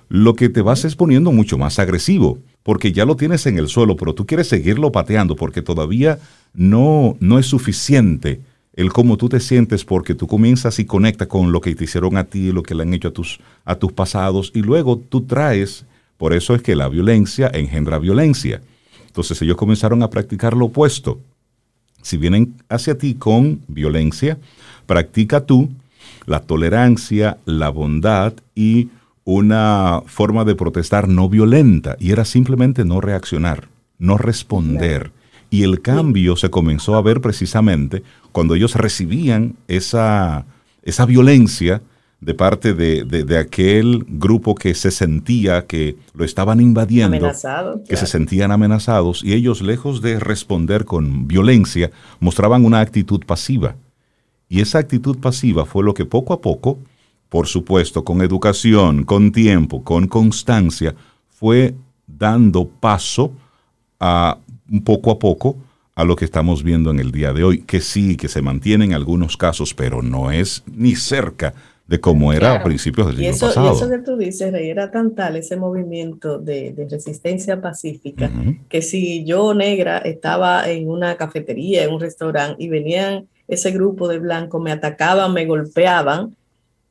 lo 0.09 0.35
que 0.35 0.49
te 0.49 0.61
vas 0.61 0.85
es 0.85 0.95
poniendo 0.95 1.31
mucho 1.31 1.57
más 1.57 1.79
agresivo, 1.79 2.39
porque 2.63 2.91
ya 2.91 3.05
lo 3.05 3.15
tienes 3.15 3.45
en 3.45 3.57
el 3.57 3.67
suelo, 3.67 3.95
pero 3.95 4.13
tú 4.13 4.25
quieres 4.25 4.47
seguirlo 4.47 4.91
pateando 4.91 5.35
porque 5.35 5.61
todavía 5.61 6.19
no, 6.53 7.17
no 7.19 7.39
es 7.39 7.45
suficiente 7.45 8.41
el 8.73 8.93
cómo 8.93 9.17
tú 9.17 9.27
te 9.27 9.39
sientes 9.39 9.83
porque 9.83 10.13
tú 10.13 10.27
comienzas 10.27 10.77
y 10.79 10.85
conectas 10.85 11.27
con 11.27 11.51
lo 11.51 11.61
que 11.61 11.73
te 11.75 11.85
hicieron 11.85 12.15
a 12.15 12.25
ti, 12.25 12.51
lo 12.51 12.63
que 12.63 12.75
le 12.75 12.83
han 12.83 12.93
hecho 12.93 13.07
a 13.07 13.13
tus, 13.13 13.39
a 13.65 13.75
tus 13.75 13.91
pasados, 13.91 14.51
y 14.53 14.61
luego 14.61 14.97
tú 14.97 15.21
traes, 15.21 15.85
por 16.17 16.33
eso 16.33 16.55
es 16.55 16.61
que 16.61 16.75
la 16.75 16.89
violencia 16.89 17.49
engendra 17.53 17.99
violencia. 17.99 18.61
Entonces 19.05 19.41
ellos 19.41 19.57
comenzaron 19.57 20.03
a 20.03 20.09
practicar 20.09 20.55
lo 20.55 20.65
opuesto. 20.65 21.19
Si 22.01 22.17
vienen 22.17 22.55
hacia 22.69 22.97
ti 22.97 23.15
con 23.15 23.61
violencia, 23.67 24.37
practica 24.85 25.45
tú 25.45 25.69
la 26.25 26.41
tolerancia, 26.41 27.37
la 27.45 27.69
bondad 27.69 28.33
y 28.53 28.89
una 29.23 30.01
forma 30.05 30.45
de 30.45 30.55
protestar 30.55 31.07
no 31.07 31.27
violenta, 31.29 31.97
y 31.99 32.11
era 32.11 32.25
simplemente 32.25 32.85
no 32.85 33.01
reaccionar, 33.01 33.67
no 33.97 34.17
responder. 34.17 35.11
Y 35.49 35.63
el 35.63 35.81
cambio 35.81 36.35
se 36.35 36.49
comenzó 36.49 36.95
a 36.95 37.01
ver 37.01 37.21
precisamente 37.21 38.03
cuando 38.31 38.55
ellos 38.55 38.75
recibían 38.75 39.55
esa, 39.67 40.45
esa 40.83 41.05
violencia 41.05 41.81
de 42.19 42.33
parte 42.33 42.73
de, 42.73 43.37
aquel 43.37 44.03
grupo 44.07 44.55
que 44.55 44.73
se 44.73 44.89
sentía 44.89 45.65
que 45.65 45.97
lo 46.13 46.25
estaban 46.25 46.59
invadiendo, 46.59 47.31
que 47.87 47.95
se 47.95 48.07
sentían 48.07 48.51
amenazados, 48.51 49.23
y 49.23 49.33
ellos, 49.33 49.61
lejos 49.61 50.01
de 50.01 50.19
responder 50.19 50.85
con 50.85 51.27
violencia, 51.27 51.91
mostraban 52.19 52.65
una 52.65 52.79
actitud 52.79 53.23
pasiva. 53.25 53.75
Y 54.49 54.61
esa 54.61 54.79
actitud 54.79 55.19
pasiva 55.19 55.65
fue 55.65 55.83
lo 55.83 55.93
que 55.93 56.05
poco 56.05 56.33
a 56.33 56.41
poco, 56.41 56.79
por 57.29 57.47
supuesto, 57.47 58.03
con 58.03 58.21
educación, 58.21 59.03
con 59.03 59.31
tiempo, 59.31 59.83
con 59.83 60.07
constancia, 60.07 60.95
fue 61.29 61.75
dando 62.07 62.67
paso 62.67 63.31
a 63.99 64.37
poco 64.83 65.11
a 65.11 65.19
poco 65.19 65.57
a 65.93 66.03
lo 66.03 66.15
que 66.15 66.25
estamos 66.25 66.63
viendo 66.63 66.89
en 66.91 66.99
el 66.99 67.11
día 67.11 67.33
de 67.33 67.43
hoy, 67.43 67.61
que 67.61 67.81
sí, 67.81 68.15
que 68.17 68.27
se 68.27 68.41
mantiene 68.41 68.85
en 68.85 68.93
algunos 68.93 69.35
casos, 69.35 69.73
pero 69.73 70.01
no 70.01 70.31
es 70.31 70.63
ni 70.67 70.95
cerca 70.95 71.53
de 71.87 72.01
cómo 72.01 72.33
era 72.33 72.53
a 72.53 72.63
principios 72.63 73.07
del 73.07 73.17
siglo 73.17 73.31
eso, 73.31 73.47
pasado. 73.47 73.67
Y 73.67 73.75
eso 73.75 73.89
que 73.89 73.99
tú 73.99 74.17
dices, 74.17 74.51
Rey, 74.51 74.69
era 74.69 74.91
tan 74.91 75.15
tal 75.15 75.37
ese 75.37 75.55
movimiento 75.55 76.37
de, 76.37 76.87
resistencia 76.89 77.61
pacífica, 77.61 78.29
que 78.67 78.81
si 78.81 79.23
yo 79.23 79.53
negra 79.53 79.99
estaba 79.99 80.69
en 80.69 80.89
una 80.89 81.15
cafetería, 81.15 81.83
en 81.83 81.93
un 81.93 82.01
restaurante, 82.01 82.61
y 82.61 82.67
venían 82.67 83.27
ese 83.47 83.71
grupo 83.71 84.09
de 84.09 84.19
blancos, 84.19 84.61
me 84.61 84.71
atacaban, 84.71 85.33
me 85.33 85.45
golpeaban, 85.45 86.35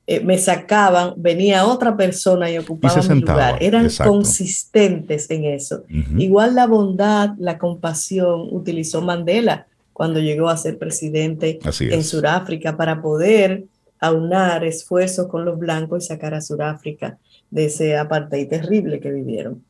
eh, 0.06 0.20
me 0.20 0.38
sacaban, 0.38 1.12
venía 1.16 1.66
otra 1.66 1.96
persona 1.96 2.50
y 2.50 2.56
ocupaba 2.56 3.02
mi 3.02 3.20
lugar. 3.20 3.58
Eran 3.60 3.88
consistentes 4.02 5.28
en 5.30 5.44
eso. 5.44 5.82
Igual 6.16 6.54
la 6.54 6.66
bondad, 6.66 7.30
la 7.38 7.58
compasión 7.58 8.48
utilizó 8.50 9.02
Mandela 9.02 9.66
cuando 9.92 10.20
llegó 10.20 10.48
a 10.48 10.56
ser 10.56 10.78
presidente 10.78 11.58
en 11.80 12.04
Sudáfrica 12.04 12.76
para 12.76 13.02
poder 13.02 13.64
aunar 14.00 14.64
esfuerzos 14.64 15.26
con 15.26 15.44
los 15.44 15.58
blancos 15.58 16.04
y 16.04 16.06
sacar 16.08 16.34
a 16.34 16.40
Sudáfrica 16.40 17.18
de 17.50 17.66
ese 17.66 17.96
apartheid 17.96 18.48
terrible 18.48 19.00
que 19.00 19.10
vivieron 19.10 19.62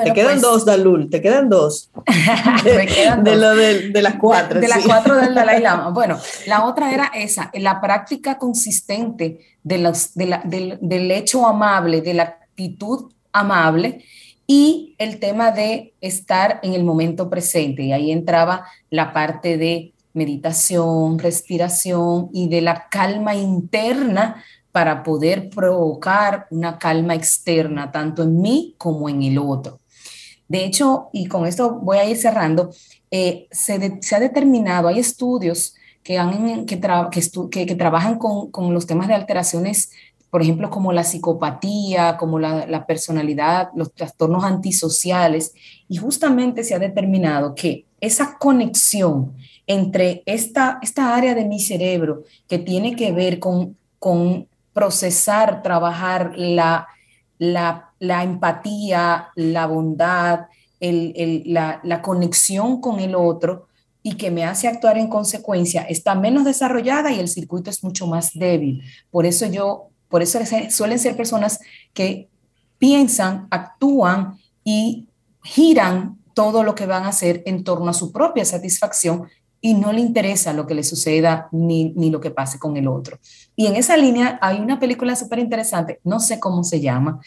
te 0.00 0.12
quedan 0.14 0.32
pues 0.32 0.40
dos, 0.40 0.64
Dalul, 0.64 1.10
te 1.10 1.20
quedan 1.20 1.50
dos. 1.50 1.90
de, 2.64 3.36
Lo 3.36 3.54
de, 3.54 4.02
las 4.02 4.14
cuatro. 4.14 4.58
De, 4.58 4.68
las 4.68 4.84
cuatro 4.84 5.16
del 5.16 5.34
Dalai 5.34 5.60
Lama. 5.62 5.90
Bueno, 5.90 6.18
la 6.46 6.64
otra 6.64 6.94
era 6.94 7.10
esa, 7.14 7.50
la 7.54 7.80
práctica 7.80 8.38
consistente 8.38 9.40
de 9.62 9.78
los, 9.78 10.14
del, 10.14 10.78
del 10.80 11.10
hecho 11.10 11.46
amable, 11.46 12.00
de 12.00 12.14
la 12.14 12.22
actitud 12.22 13.12
amable 13.32 14.04
y 14.46 14.94
el 14.98 15.18
tema 15.18 15.50
de 15.50 15.94
estar 16.00 16.58
en 16.62 16.72
el 16.72 16.84
momento 16.84 17.28
presente. 17.28 17.82
Y 17.82 17.92
ahí 17.92 18.10
entraba 18.10 18.64
la 18.88 19.12
parte 19.12 19.58
de 19.58 19.92
meditación, 20.14 21.18
respiración 21.18 22.28
y 22.32 22.48
de 22.48 22.60
la 22.60 22.88
calma 22.88 23.34
interna 23.34 24.44
para 24.72 25.02
poder 25.02 25.50
provocar 25.50 26.46
una 26.50 26.78
calma 26.78 27.14
externa, 27.14 27.92
tanto 27.92 28.22
en 28.22 28.40
mí 28.40 28.74
como 28.78 29.08
en 29.08 29.22
el 29.22 29.38
otro. 29.38 29.80
De 30.48 30.64
hecho, 30.64 31.08
y 31.12 31.26
con 31.26 31.46
esto 31.46 31.78
voy 31.80 31.98
a 31.98 32.04
ir 32.08 32.16
cerrando, 32.16 32.70
eh, 33.10 33.46
se, 33.50 33.74
ha 34.14 34.20
determinado, 34.20 34.88
hay 34.88 34.98
estudios 34.98 35.74
que, 36.02 36.18
han, 36.18 36.66
que, 36.66 36.80
que, 37.50 37.74
trabajan 37.74 38.18
con, 38.18 38.74
los 38.74 38.86
temas 38.86 39.08
de 39.08 39.14
alteraciones, 39.14 39.90
por 40.30 40.42
ejemplo, 40.42 40.70
como 40.70 40.92
la 40.92 41.04
psicopatía, 41.04 42.16
como 42.16 42.38
la, 42.38 42.86
personalidad, 42.86 43.68
los 43.76 43.92
trastornos 43.92 44.44
antisociales, 44.44 45.52
y 45.88 45.96
justamente 45.96 46.64
se 46.64 46.74
ha 46.74 46.78
determinado 46.78 47.54
que 47.54 47.86
esa 48.00 48.38
conexión 48.38 49.34
entre 49.72 50.22
esta, 50.26 50.78
esta 50.82 51.14
área 51.14 51.34
de 51.34 51.44
mi 51.44 51.60
cerebro 51.60 52.22
que 52.48 52.58
tiene 52.58 52.96
que 52.96 53.12
ver 53.12 53.38
con, 53.38 53.76
con 53.98 54.48
procesar, 54.72 55.62
trabajar 55.62 56.32
la, 56.36 56.88
la 57.38 57.92
la 58.02 58.24
empatía, 58.24 59.28
la 59.36 59.66
bondad, 59.66 60.46
la, 60.80 62.02
conexión 62.02 62.80
con 62.80 62.98
el 62.98 63.14
otro 63.14 63.68
y 64.02 64.16
que 64.16 64.32
me 64.32 64.44
hace 64.44 64.66
actuar 64.66 64.98
en 64.98 65.06
consecuencia 65.06 65.82
está 65.82 66.16
menos 66.16 66.44
desarrollada 66.44 67.12
y 67.12 67.20
el 67.20 67.28
circuito 67.28 67.70
es 67.70 67.84
mucho 67.84 68.08
más 68.08 68.32
débil. 68.34 68.82
Por 69.12 69.24
eso 69.24 69.46
yo, 69.46 69.90
por 70.08 70.20
eso 70.20 70.40
suelen 70.70 70.98
ser 70.98 71.16
personas 71.16 71.60
que 71.94 72.28
piensan, 72.78 73.46
actúan 73.52 74.36
y 74.64 75.06
giran 75.44 76.18
todo 76.34 76.64
lo 76.64 76.74
que 76.74 76.86
van 76.86 77.04
a 77.04 77.10
hacer 77.10 77.44
en 77.46 77.62
torno 77.62 77.88
a 77.88 77.94
su 77.94 78.10
propia 78.10 78.44
satisfacción 78.44 79.28
y 79.64 79.74
no 79.74 79.92
le 79.92 80.00
interesa 80.00 80.52
lo 80.52 80.66
que 80.66 80.74
le 80.74 80.82
suceda 80.82 81.48
ni, 81.52 81.92
ni 81.94 82.10
lo 82.10 82.20
que 82.20 82.32
pase 82.32 82.58
con 82.58 82.76
el 82.76 82.88
otro. 82.88 83.18
Y 83.54 83.66
en 83.66 83.76
esa 83.76 83.96
línea 83.96 84.38
hay 84.42 84.58
una 84.58 84.80
película 84.80 85.14
súper 85.14 85.38
interesante, 85.38 86.00
no 86.02 86.18
sé 86.18 86.40
cómo 86.40 86.64
se 86.64 86.80
llama, 86.80 87.20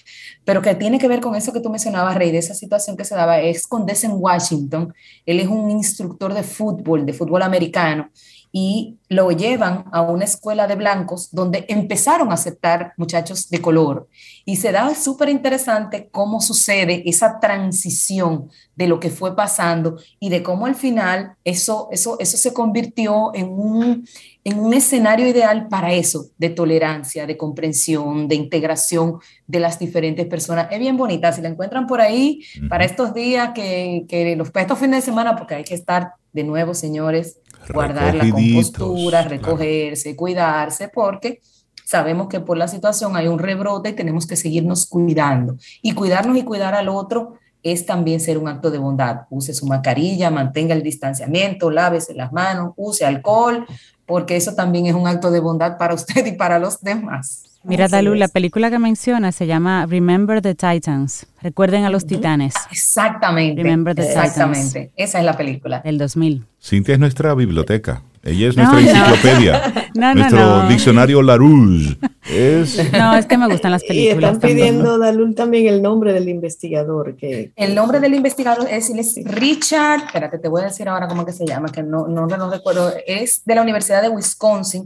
pero 0.44 0.62
que 0.62 0.76
tiene 0.76 1.00
que 1.00 1.08
ver 1.08 1.22
con 1.22 1.36
eso 1.36 1.54
que 1.54 1.62
tú 1.62 1.70
mencionabas, 1.70 2.16
Rey, 2.16 2.32
de 2.32 2.40
esa 2.40 2.54
situación 2.54 2.98
que 2.98 3.06
se 3.06 3.16
daba, 3.16 3.40
es 3.40 3.66
con 3.66 3.86
Denzel 3.86 4.12
Washington. 4.12 4.94
Él 5.26 5.40
es 5.40 5.48
un 5.48 5.72
instructor 5.72 6.34
de 6.34 6.44
fútbol, 6.44 7.06
de 7.06 7.14
fútbol 7.14 7.42
americano, 7.42 8.10
y 8.58 8.99
lo 9.10 9.32
llevan 9.32 9.84
a 9.91 10.01
una 10.01 10.24
escuela 10.24 10.66
de 10.66 10.76
blancos 10.76 11.28
donde 11.34 11.66
empezaron 11.68 12.32
a 12.32 12.36
aceptar 12.36 12.93
muchachos 12.95 13.49
de 13.49 13.60
color. 13.60 14.08
Y 14.45 14.56
se 14.56 14.72
da 14.72 14.95
súper 14.95 15.28
interesante 15.28 16.08
cómo 16.10 16.39
sucede 16.39 17.03
esa 17.06 17.41
transición 17.41 18.49
de 18.78 18.88
lo 18.88 19.01
que 19.01 19.10
fue 19.10 19.36
pasando 19.36 19.97
y 20.22 20.30
de 20.30 20.41
cómo 20.41 20.68
al 20.68 20.76
final 20.76 21.36
eso, 21.43 21.89
eso, 21.91 22.16
eso 22.18 22.38
se 22.38 22.53
convirtió 22.53 23.36
en 23.36 23.49
un, 23.49 24.08
en 24.45 24.58
un 24.58 24.74
escenario 24.74 25.28
ideal 25.28 25.68
para 25.68 25.91
eso, 25.91 26.28
de 26.38 26.49
tolerancia, 26.49 27.28
de 27.28 27.36
comprensión, 27.36 28.30
de 28.30 28.36
integración 28.36 29.20
de 29.47 29.60
las 29.60 29.80
diferentes 29.80 30.28
personas. 30.28 30.68
Es 30.72 30.80
bien 30.80 30.95
bonita, 30.95 31.34
si 31.34 31.41
la 31.41 31.49
encuentran 31.49 31.88
por 31.88 31.99
ahí, 31.99 32.39
para 32.70 32.86
estos 32.86 33.14
días, 33.14 33.51
que, 33.53 34.06
que 34.08 34.34
los, 34.38 34.49
para 34.49 34.62
estos 34.62 34.80
fines 34.80 35.03
de 35.03 35.12
semana, 35.12 35.36
porque 35.36 35.56
hay 35.56 35.66
que 35.66 35.76
estar 35.76 36.14
de 36.36 36.43
nuevo, 36.43 36.74
señores, 36.74 37.39
guardar 37.74 38.16
la 38.16 38.30
compostura, 38.30 39.22
recogerse, 39.24 40.16
cuidarse, 40.16 40.89
porque 40.89 41.41
sabemos 41.86 42.28
que 42.28 42.39
por 42.39 42.57
la 42.57 42.68
situación 42.68 43.16
hay 43.16 43.28
un 43.28 43.39
rebrote 43.39 43.89
y 43.89 43.93
tenemos 43.93 44.28
que 44.28 44.36
seguirnos 44.36 44.86
cuidando. 44.88 45.57
Y 45.82 45.93
cuidarnos 45.93 46.38
y 46.38 46.43
cuidar 46.43 46.76
al 46.76 46.89
otro 46.89 47.36
es 47.63 47.86
también 47.86 48.20
ser 48.20 48.38
un 48.38 48.47
acto 48.47 48.70
de 48.70 48.78
bondad. 48.78 49.22
Use 49.30 49.53
su 49.53 49.66
mascarilla, 49.66 50.30
mantenga 50.30 50.76
el 50.76 50.84
distanciamiento, 50.84 51.72
lávese 51.72 52.13
las 52.13 52.32
manos, 52.32 52.74
use 52.76 53.05
alcohol, 53.05 53.66
porque 54.05 54.36
eso 54.36 54.53
también 54.53 54.86
es 54.86 54.93
un 54.93 55.07
acto 55.07 55.32
de 55.32 55.39
bondad 55.39 55.78
para 55.78 55.95
usted 55.95 56.26
y 56.26 56.34
para 56.34 56.59
los 56.59 56.82
demás. 56.82 57.55
Mira, 57.68 57.88
Dalu, 57.88 58.13
la 58.16 58.28
película 58.28 58.70
que 58.70 58.80
menciona 58.80 59.32
se 59.32 59.47
llama 59.47 59.86
Remember 59.88 60.41
the 60.41 60.55
Titans. 60.55 61.26
Recuerden 61.41 61.84
a 61.84 61.89
los 61.89 62.05
titanes. 62.05 62.53
Exactamente. 62.72 63.61
Remember 63.61 63.95
the 63.95 64.03
Exactamente. 64.03 64.91
Esa 64.95 65.20
es 65.20 65.26
la 65.26 65.36
película. 65.36 65.82
Del 65.82 65.97
2000. 65.97 66.45
Cintia 66.61 66.93
es 66.93 66.99
nuestra 66.99 67.34
biblioteca. 67.34 68.03
Ella 68.24 68.49
es 68.49 68.57
nuestra 68.57 68.80
enciclopedia. 68.80 69.74
No, 69.95 70.13
nuestro 70.13 70.68
diccionario 70.68 71.22
Larousse. 71.22 71.97
Es... 72.30 72.91
No, 72.91 73.16
es 73.16 73.26
que 73.28 73.38
me 73.38 73.47
gustan 73.47 73.72
las 73.72 73.82
películas. 73.82 74.32
Y 74.32 74.36
están 74.36 74.49
pidiendo, 74.49 74.97
Dalul, 74.97 75.36
también 75.36 75.68
el 75.68 75.82
nombre 75.82 76.11
del 76.11 76.28
investigador. 76.28 77.16
Que, 77.16 77.53
el 77.55 77.74
nombre 77.74 78.01
del 78.01 78.13
investigador 78.13 78.68
es, 78.70 78.91
Richard, 79.24 80.07
espérate, 80.07 80.38
te 80.39 80.49
voy 80.49 80.63
a 80.63 80.66
decir 80.66 80.89
ahora 80.89 81.07
cómo 81.07 81.26
que 81.26 81.32
se 81.32 81.45
llama, 81.45 81.70
que 81.70 81.82
no, 81.82 82.09
no, 82.09 82.28
no 82.28 82.49
recuerdo, 82.49 82.91
es 83.07 83.41
de 83.45 83.55
la 83.55 83.61
Universidad 83.61 84.01
de 84.01 84.09
Wisconsin 84.09 84.84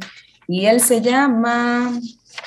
y 0.48 0.66
él 0.66 0.82
se 0.82 1.02
llama 1.02 1.92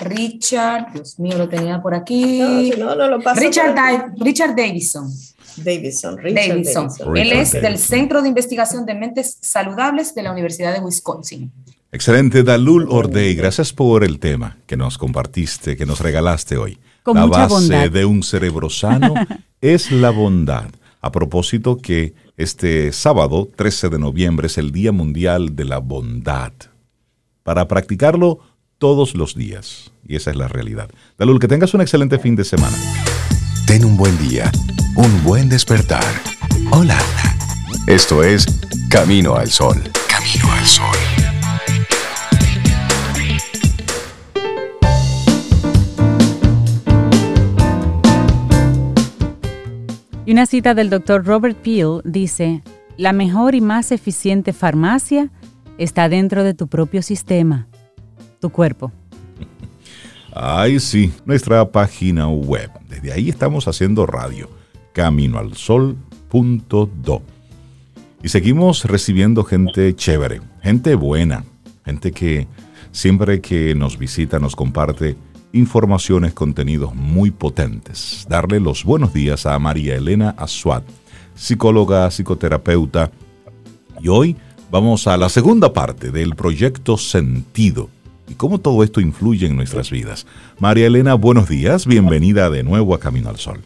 Richard, 0.01 0.93
Dios 0.93 1.19
mío, 1.19 1.39
lo 1.39 1.49
tenía 1.49 1.81
por 1.81 1.95
aquí. 1.95 2.73
No, 2.79 2.95
no, 2.95 3.09
lo 3.09 3.19
Richard, 3.19 4.15
Richard 4.19 4.57
Davison. 4.57 5.11
Davidson, 5.57 6.19
Richard 6.19 6.49
Davidson. 6.49 7.17
Él 7.17 7.33
es 7.33 7.53
del 7.53 7.79
Centro 7.79 8.23
de 8.23 8.29
Investigación 8.29 8.87
de 8.87 8.95
Mentes 8.95 9.39
Saludables 9.41 10.15
de 10.15 10.23
la 10.23 10.33
Universidad 10.33 10.73
de 10.73 10.81
Wisconsin. 10.81 11.53
Excelente, 11.91 12.43
Dalul 12.43 12.87
Ordey, 12.89 13.35
gracias 13.35 13.73
por 13.73 14.03
el 14.03 14.19
tema 14.19 14.57
que 14.67 14.79
nos 14.79 14.97
compartiste, 14.97 15.77
que 15.77 15.85
nos 15.85 16.01
regalaste 16.01 16.57
hoy. 16.57 16.79
la 17.05 17.27
base 17.27 17.91
de 17.91 18.05
un 18.07 18.23
cerebro 18.23 18.71
sano 18.71 19.13
es 19.61 19.93
la 19.93 20.11
bondad. 20.11 20.71
A 21.03 21.13
propósito 21.13 21.79
que 21.79 22.15
este 22.37 22.93
sábado 22.93 23.49
13 23.57 23.91
de 23.91 23.99
noviembre 23.99 24.47
es 24.47 24.57
el 24.57 24.71
Día 24.71 24.93
Mundial 24.93 25.55
de 25.55 25.65
la 25.65 25.79
Bondad. 25.79 26.53
Para 27.43 27.67
practicarlo, 27.69 28.39
todos 28.83 29.15
los 29.15 29.37
días. 29.37 29.93
Y 30.09 30.17
esa 30.17 30.33
es 30.33 30.37
la 30.37 30.49
realidad. 30.49 30.91
Dalul, 31.17 31.39
que 31.39 31.47
tengas 31.47 31.73
un 31.73 31.83
excelente 31.83 32.19
fin 32.19 32.35
de 32.35 32.43
semana. 32.43 32.77
Ten 33.65 33.85
un 33.85 33.97
buen 33.97 34.19
día, 34.19 34.51
un 34.97 35.23
buen 35.23 35.49
despertar. 35.49 36.03
Hola. 36.73 36.99
Esto 37.87 38.25
es 38.25 38.45
Camino 38.91 39.37
al 39.37 39.51
Sol. 39.51 39.81
Camino 40.09 40.53
al 40.53 40.67
Sol. 40.67 40.97
Y 50.27 50.33
una 50.33 50.47
cita 50.47 50.75
del 50.75 50.91
doctor 50.91 51.25
Robert 51.25 51.57
Peel 51.57 52.01
dice, 52.03 52.65
la 52.97 53.13
mejor 53.13 53.55
y 53.55 53.61
más 53.61 53.93
eficiente 53.93 54.53
farmacia 54.53 55.31
está 55.79 56.09
dentro 56.09 56.43
de 56.43 56.55
tu 56.55 56.67
propio 56.67 57.01
sistema 57.03 57.69
tu 58.43 58.51
cuerpo. 58.51 58.93
Ay, 60.35 60.81
sí, 60.81 61.13
nuestra 61.25 61.71
página 61.71 62.29
web. 62.29 62.71
Desde 62.89 63.13
ahí 63.13 63.29
estamos 63.29 63.69
haciendo 63.69 64.05
radio, 64.05 64.51
caminoalsol.do. 64.93 67.23
Y 68.23 68.29
seguimos 68.29 68.85
recibiendo 68.85 69.45
gente 69.45 69.95
chévere, 69.95 70.41
gente 70.61 70.97
buena, 70.97 71.45
gente 71.85 72.11
que 72.13 72.49
siempre 72.91 73.41
que 73.41 73.77
nos 73.77 73.97
visita 73.97 74.41
nos 74.41 74.57
comparte 74.57 75.17
informaciones, 75.53 76.35
contenidos 76.35 76.95
muy 76.95 77.31
potentes. 77.31 78.27
Darle 78.29 78.59
los 78.59 78.85
buenos 78.85 79.15
días 79.15 79.47
a 79.47 79.57
María 79.59 79.95
Elena 79.95 80.35
Azuat, 80.37 80.85
psicóloga, 81.37 82.11
psicoterapeuta. 82.11 83.13
Y 84.01 84.09
hoy 84.09 84.37
vamos 84.71 85.07
a 85.07 85.17
la 85.17 85.29
segunda 85.29 85.73
parte 85.73 86.11
del 86.11 86.35
proyecto 86.35 86.97
Sentido 86.97 87.89
y 88.33 88.35
cómo 88.35 88.59
todo 88.59 88.83
esto 88.83 89.01
influye 89.01 89.47
en 89.47 89.57
nuestras 89.57 89.91
vidas. 89.91 90.27
María 90.59 90.87
Elena, 90.87 91.15
buenos 91.15 91.51
días, 91.51 91.87
bienvenida 91.87 92.49
de 92.49 92.63
nuevo 92.63 92.95
a 92.95 92.99
Camino 92.99 93.29
al 93.29 93.37
Sol. 93.37 93.63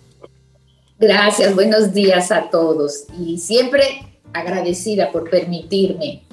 Gracias, 0.99 1.55
buenos 1.55 1.95
días 1.95 2.33
a 2.33 2.51
todos 2.51 3.05
y 3.17 3.39
siempre 3.39 3.85
agradecida 4.33 5.13
por 5.13 5.31
permitirme 5.31 6.25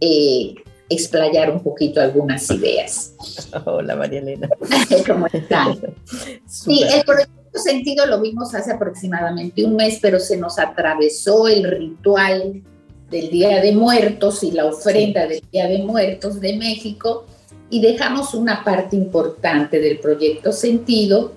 eh, 0.00 0.54
explayar 0.90 1.52
un 1.52 1.62
poquito 1.62 2.00
algunas 2.00 2.50
ideas. 2.50 3.14
Hola 3.64 3.94
María 3.94 4.18
Elena. 4.18 4.48
¿Cómo 5.06 5.26
están? 5.28 5.78
Sí, 6.46 6.82
el 6.82 7.02
proyecto 7.04 7.32
Sentido 7.54 8.06
lo 8.06 8.20
vimos 8.20 8.54
hace 8.54 8.72
aproximadamente 8.72 9.64
un 9.64 9.76
mes, 9.76 9.98
pero 10.00 10.18
se 10.18 10.38
nos 10.38 10.58
atravesó 10.58 11.48
el 11.48 11.64
ritual 11.64 12.62
del 13.10 13.30
Día 13.30 13.60
de 13.60 13.72
Muertos 13.72 14.42
y 14.42 14.50
la 14.52 14.64
ofrenda 14.64 15.26
del 15.26 15.42
Día 15.52 15.68
de 15.68 15.78
Muertos 15.78 16.40
de 16.40 16.56
México 16.56 17.26
y 17.72 17.80
dejamos 17.80 18.34
una 18.34 18.62
parte 18.64 18.96
importante 18.96 19.80
del 19.80 19.98
proyecto 19.98 20.52
Sentido 20.52 21.32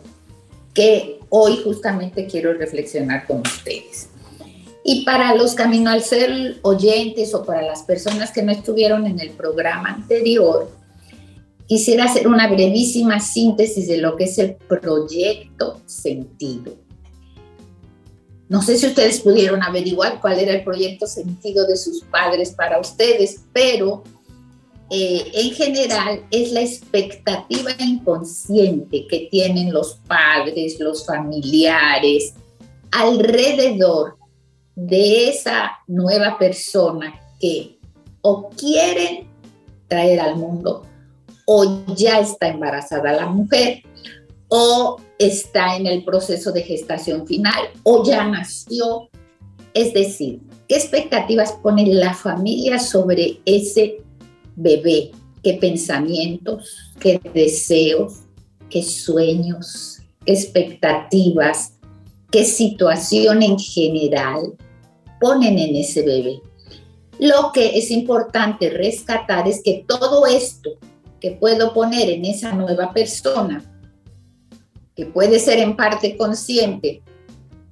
que 0.73 1.21
hoy 1.29 1.61
justamente 1.63 2.27
quiero 2.27 2.53
reflexionar 2.53 3.25
con 3.25 3.39
ustedes. 3.39 4.09
Y 4.83 5.05
para 5.05 5.33
los 5.33 5.55
Camino 5.55 5.89
al 5.89 6.03
Ser 6.03 6.57
oyentes 6.61 7.33
o 7.33 7.45
para 7.45 7.61
las 7.61 7.83
personas 7.83 8.31
que 8.31 8.43
no 8.43 8.51
estuvieron 8.51 9.07
en 9.07 9.21
el 9.21 9.29
programa 9.29 9.91
anterior, 9.91 10.69
quisiera 11.67 12.03
hacer 12.03 12.27
una 12.27 12.49
brevísima 12.49 13.21
síntesis 13.21 13.87
de 13.87 13.99
lo 13.99 14.17
que 14.17 14.25
es 14.25 14.37
el 14.37 14.55
proyecto 14.55 15.79
Sentido. 15.85 16.73
No 18.49 18.61
sé 18.61 18.77
si 18.77 18.87
ustedes 18.87 19.21
pudieron 19.21 19.63
averiguar 19.63 20.19
cuál 20.19 20.37
era 20.37 20.51
el 20.51 20.65
proyecto 20.65 21.07
sentido 21.07 21.65
de 21.65 21.77
sus 21.77 22.03
padres 22.03 22.51
para 22.51 22.77
ustedes, 22.77 23.45
pero 23.53 24.03
eh, 24.89 25.31
en 25.33 25.51
general 25.51 26.25
es 26.29 26.51
la 26.51 26.61
expectativa 26.61 27.71
inconsciente 27.79 29.07
que 29.07 29.27
tienen 29.31 29.73
los 29.73 29.95
padres, 30.07 30.79
los 30.79 31.05
familiares, 31.05 32.33
alrededor 32.91 34.17
de 34.75 35.29
esa 35.29 35.71
nueva 35.87 36.37
persona 36.37 37.19
que 37.39 37.79
o 38.21 38.49
quieren 38.49 39.27
traer 39.87 40.19
al 40.19 40.35
mundo 40.35 40.83
o 41.45 41.83
ya 41.95 42.19
está 42.19 42.47
embarazada 42.47 43.13
la 43.13 43.27
mujer 43.27 43.83
o 44.49 44.97
está 45.17 45.75
en 45.75 45.87
el 45.87 46.03
proceso 46.03 46.51
de 46.51 46.61
gestación 46.61 47.25
final 47.25 47.69
o 47.83 48.03
ya 48.03 48.27
nació. 48.27 49.09
Es 49.73 49.93
decir, 49.93 50.41
¿qué 50.67 50.75
expectativas 50.75 51.53
pone 51.53 51.85
la 51.87 52.13
familia 52.13 52.79
sobre 52.79 53.39
ese 53.45 54.04
bebé, 54.55 55.11
qué 55.43 55.53
pensamientos, 55.53 56.93
qué 56.99 57.19
deseos, 57.33 58.21
qué 58.69 58.83
sueños, 58.83 59.99
qué 60.25 60.33
expectativas, 60.33 61.73
qué 62.31 62.45
situación 62.45 63.43
en 63.43 63.59
general 63.59 64.53
ponen 65.19 65.57
en 65.59 65.75
ese 65.75 66.03
bebé. 66.03 66.41
Lo 67.19 67.51
que 67.53 67.77
es 67.77 67.91
importante 67.91 68.69
rescatar 68.69 69.47
es 69.47 69.61
que 69.63 69.85
todo 69.87 70.25
esto 70.25 70.71
que 71.19 71.31
puedo 71.31 71.73
poner 71.73 72.09
en 72.09 72.25
esa 72.25 72.51
nueva 72.51 72.91
persona, 72.91 73.63
que 74.95 75.05
puede 75.05 75.39
ser 75.39 75.59
en 75.59 75.75
parte 75.75 76.17
consciente, 76.17 77.01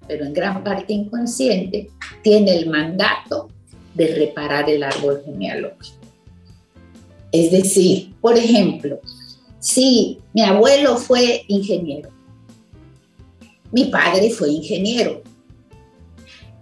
pero 0.07 0.25
en 0.25 0.33
gran 0.33 0.63
parte 0.63 0.93
inconsciente, 0.93 1.89
tiene 2.21 2.55
el 2.55 2.69
mandato 2.69 3.49
de 3.93 4.07
reparar 4.15 4.69
el 4.69 4.83
árbol 4.83 5.21
genealógico. 5.25 6.02
Es 7.33 7.51
decir, 7.51 8.13
por 8.21 8.37
ejemplo, 8.37 8.99
si 9.59 10.19
mi 10.33 10.43
abuelo 10.43 10.97
fue 10.97 11.43
ingeniero, 11.47 12.11
mi 13.71 13.85
padre 13.85 14.29
fue 14.29 14.51
ingeniero, 14.51 15.23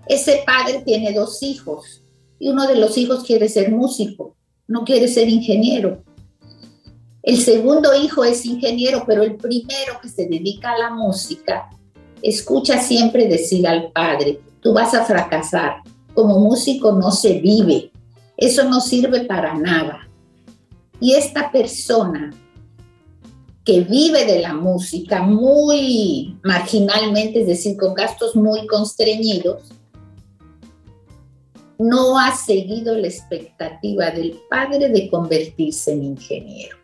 ese 0.08 0.44
padre 0.46 0.82
tiene 0.86 1.12
dos 1.12 1.44
hijos 1.44 2.02
y 2.40 2.48
uno 2.48 2.68
de 2.68 2.78
los 2.78 2.98
hijos 2.98 3.26
quiere 3.26 3.50
ser 3.50 3.70
músico, 3.70 4.38
no 4.66 4.86
quiere 4.86 5.10
ser 5.10 5.28
ingeniero. 5.28 6.04
El 7.22 7.42
segundo 7.42 7.94
hijo 7.94 8.24
es 8.24 8.46
ingeniero, 8.46 9.04
pero 9.06 9.24
el 9.24 9.36
primero 9.36 10.00
que 10.02 10.08
se 10.08 10.26
dedica 10.26 10.72
a 10.72 10.78
la 10.78 10.90
música 10.92 11.70
escucha 12.22 12.82
siempre 12.82 13.28
decir 13.28 13.68
al 13.68 13.92
padre, 13.92 14.40
tú 14.62 14.72
vas 14.72 14.94
a 14.94 15.04
fracasar, 15.04 15.82
como 16.14 16.40
músico 16.40 16.94
no 16.94 17.12
se 17.12 17.40
vive, 17.42 17.92
eso 18.38 18.64
no 18.70 18.80
sirve 18.80 19.26
para 19.26 19.54
nada. 19.56 20.08
Y 21.02 21.14
esta 21.14 21.52
persona 21.52 22.32
que 23.66 23.82
vive 23.82 24.26
de 24.26 24.40
la 24.40 24.54
música 24.54 25.22
muy 25.22 26.38
marginalmente, 26.44 27.42
es 27.42 27.48
decir, 27.48 27.76
con 27.76 27.94
gastos 27.94 28.36
muy 28.36 28.66
constreñidos, 28.68 29.64
no 31.78 32.20
ha 32.20 32.36
seguido 32.36 32.96
la 32.96 33.08
expectativa 33.08 34.12
del 34.12 34.40
padre 34.50 34.90
de 34.90 35.10
convertirse 35.10 35.94
en 35.94 36.04
ingeniero. 36.04 36.78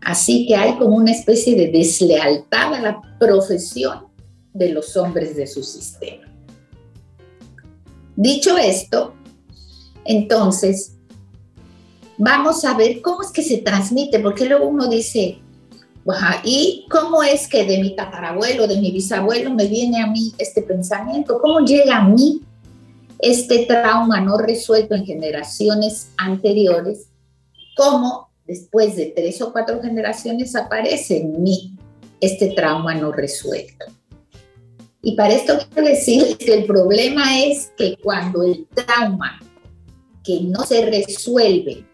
Así 0.00 0.46
que 0.46 0.56
hay 0.56 0.76
como 0.78 0.96
una 0.96 1.12
especie 1.12 1.56
de 1.56 1.68
deslealtad 1.70 2.74
a 2.74 2.80
la 2.80 3.02
profesión 3.18 4.06
de 4.52 4.70
los 4.70 4.96
hombres 4.96 5.36
de 5.36 5.46
su 5.46 5.62
sistema. 5.62 6.26
Dicho 8.16 8.58
esto, 8.58 9.14
entonces, 10.04 10.96
vamos 12.18 12.64
a 12.64 12.74
ver 12.76 13.00
cómo 13.00 13.22
es 13.22 13.30
que 13.30 13.42
se 13.42 13.58
transmite, 13.58 14.20
porque 14.20 14.46
luego 14.46 14.66
uno 14.66 14.88
dice, 14.88 15.38
¿y 16.44 16.86
cómo 16.90 17.22
es 17.22 17.48
que 17.48 17.64
de 17.64 17.78
mi 17.78 17.94
tatarabuelo, 17.94 18.66
de 18.66 18.76
mi 18.76 18.90
bisabuelo 18.90 19.52
me 19.54 19.66
viene 19.66 20.00
a 20.02 20.06
mí 20.06 20.32
este 20.38 20.62
pensamiento? 20.62 21.38
¿Cómo 21.40 21.60
llega 21.60 21.98
a 21.98 22.08
mí 22.08 22.42
este 23.18 23.66
trauma 23.66 24.20
no 24.20 24.38
resuelto 24.38 24.94
en 24.94 25.06
generaciones 25.06 26.08
anteriores? 26.16 27.08
¿Cómo 27.76 28.30
después 28.46 28.96
de 28.96 29.06
tres 29.06 29.40
o 29.40 29.52
cuatro 29.52 29.80
generaciones 29.80 30.56
aparece 30.56 31.18
en 31.18 31.42
mí 31.42 31.76
este 32.20 32.48
trauma 32.48 32.94
no 32.94 33.12
resuelto? 33.12 33.86
Y 35.02 35.16
para 35.16 35.34
esto 35.34 35.54
quiero 35.72 35.88
decir 35.88 36.36
que 36.36 36.54
el 36.54 36.64
problema 36.64 37.40
es 37.44 37.72
que 37.76 37.96
cuando 38.02 38.44
el 38.44 38.66
trauma 38.68 39.40
que 40.22 40.42
no 40.42 40.64
se 40.64 40.86
resuelve 40.86 41.84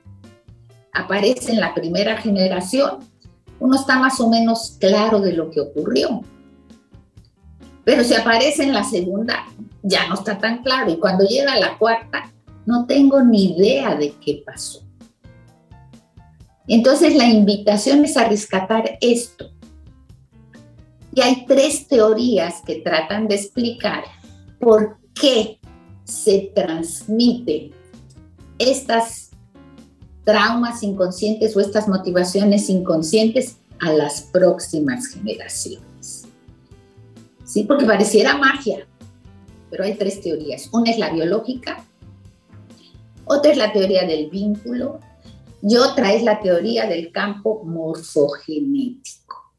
aparece 0.99 1.53
en 1.53 1.61
la 1.61 1.75
primera 1.75 2.17
generación, 2.17 2.99
uno 3.61 3.77
está 3.77 3.99
más 3.99 4.21
o 4.21 4.29
menos 4.29 4.77
claro 4.79 5.21
de 5.21 5.33
lo 5.33 5.51
que 5.51 5.61
ocurrió. 5.61 6.23
Pero 7.85 8.05
si 8.05 8.15
aparece 8.15 8.65
en 8.65 8.75
la 8.75 8.85
segunda, 8.85 9.47
ya 9.83 10.07
no 10.09 10.15
está 10.15 10.39
tan 10.39 10.63
claro. 10.63 10.91
Y 10.91 10.99
cuando 10.99 11.25
llega 11.25 11.59
la 11.59 11.79
cuarta, 11.79 12.31
no 12.67 12.87
tengo 12.87 13.23
ni 13.23 13.57
idea 13.57 13.95
de 13.95 14.13
qué 14.25 14.43
pasó. 14.45 14.83
Entonces 16.67 17.17
la 17.17 17.27
invitación 17.27 18.05
es 18.05 18.17
a 18.17 18.29
rescatar 18.29 18.99
esto. 19.01 19.51
Y 21.15 21.21
hay 21.23 21.47
tres 21.47 21.89
teorías 21.89 22.61
que 22.67 22.77
tratan 22.77 23.27
de 23.27 23.37
explicar 23.37 24.05
por 24.61 24.99
qué 25.15 25.59
se 26.05 26.53
transmiten 26.55 27.73
estas 28.59 29.28
traumas 30.29 30.83
inconscientes 30.83 31.57
o 31.57 31.61
estas 31.61 31.89
motivaciones 31.89 32.69
inconscientes 32.69 33.57
a 33.79 33.91
las 33.95 34.21
próximas 34.21 35.07
generaciones. 35.07 36.29
Sí, 37.47 37.65
porque 37.65 37.87
pareciera 37.87 38.37
magia, 38.37 38.87
pero 39.71 39.85
hay 39.85 39.95
tres 39.95 40.21
teorías. 40.21 40.69
Una 40.71 40.91
es 40.91 40.99
la 40.99 41.15
biológica, 41.15 41.83
otra 43.25 43.53
es 43.53 43.57
la 43.57 43.73
teoría 43.73 44.07
del 44.07 44.29
vínculo 44.29 45.01
y 45.63 45.79
otra 45.79 46.13
es 46.13 46.23
la 46.23 46.41
teoría 46.41 46.87
del 46.87 47.11
campo 47.11 47.63
morfogenético. 47.65 49.55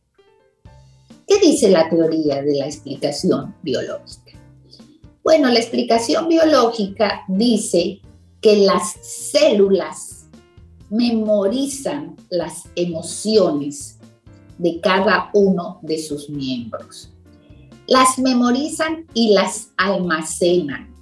¿Qué 1.28 1.40
dice 1.40 1.72
la 1.72 1.90
teoría 1.90 2.44
de 2.44 2.60
la 2.60 2.68
explicación 2.68 3.56
biológica? 3.64 4.38
Bueno, 5.24 5.50
la 5.50 5.58
explicación 5.58 6.28
biológica 6.28 7.24
dice 7.28 8.02
que 8.40 8.58
las 8.58 8.94
células 9.02 10.09
memorizan 10.90 12.16
las 12.30 12.66
emociones 12.76 14.00
de 14.58 14.80
cada 14.82 15.30
uno 15.34 15.80
de 15.82 15.98
sus 15.98 16.30
miembros. 16.30 17.12
Las 17.88 18.20
memorizan 18.20 19.06
y 19.14 19.34
las 19.34 19.72
almacenan. 19.78 20.94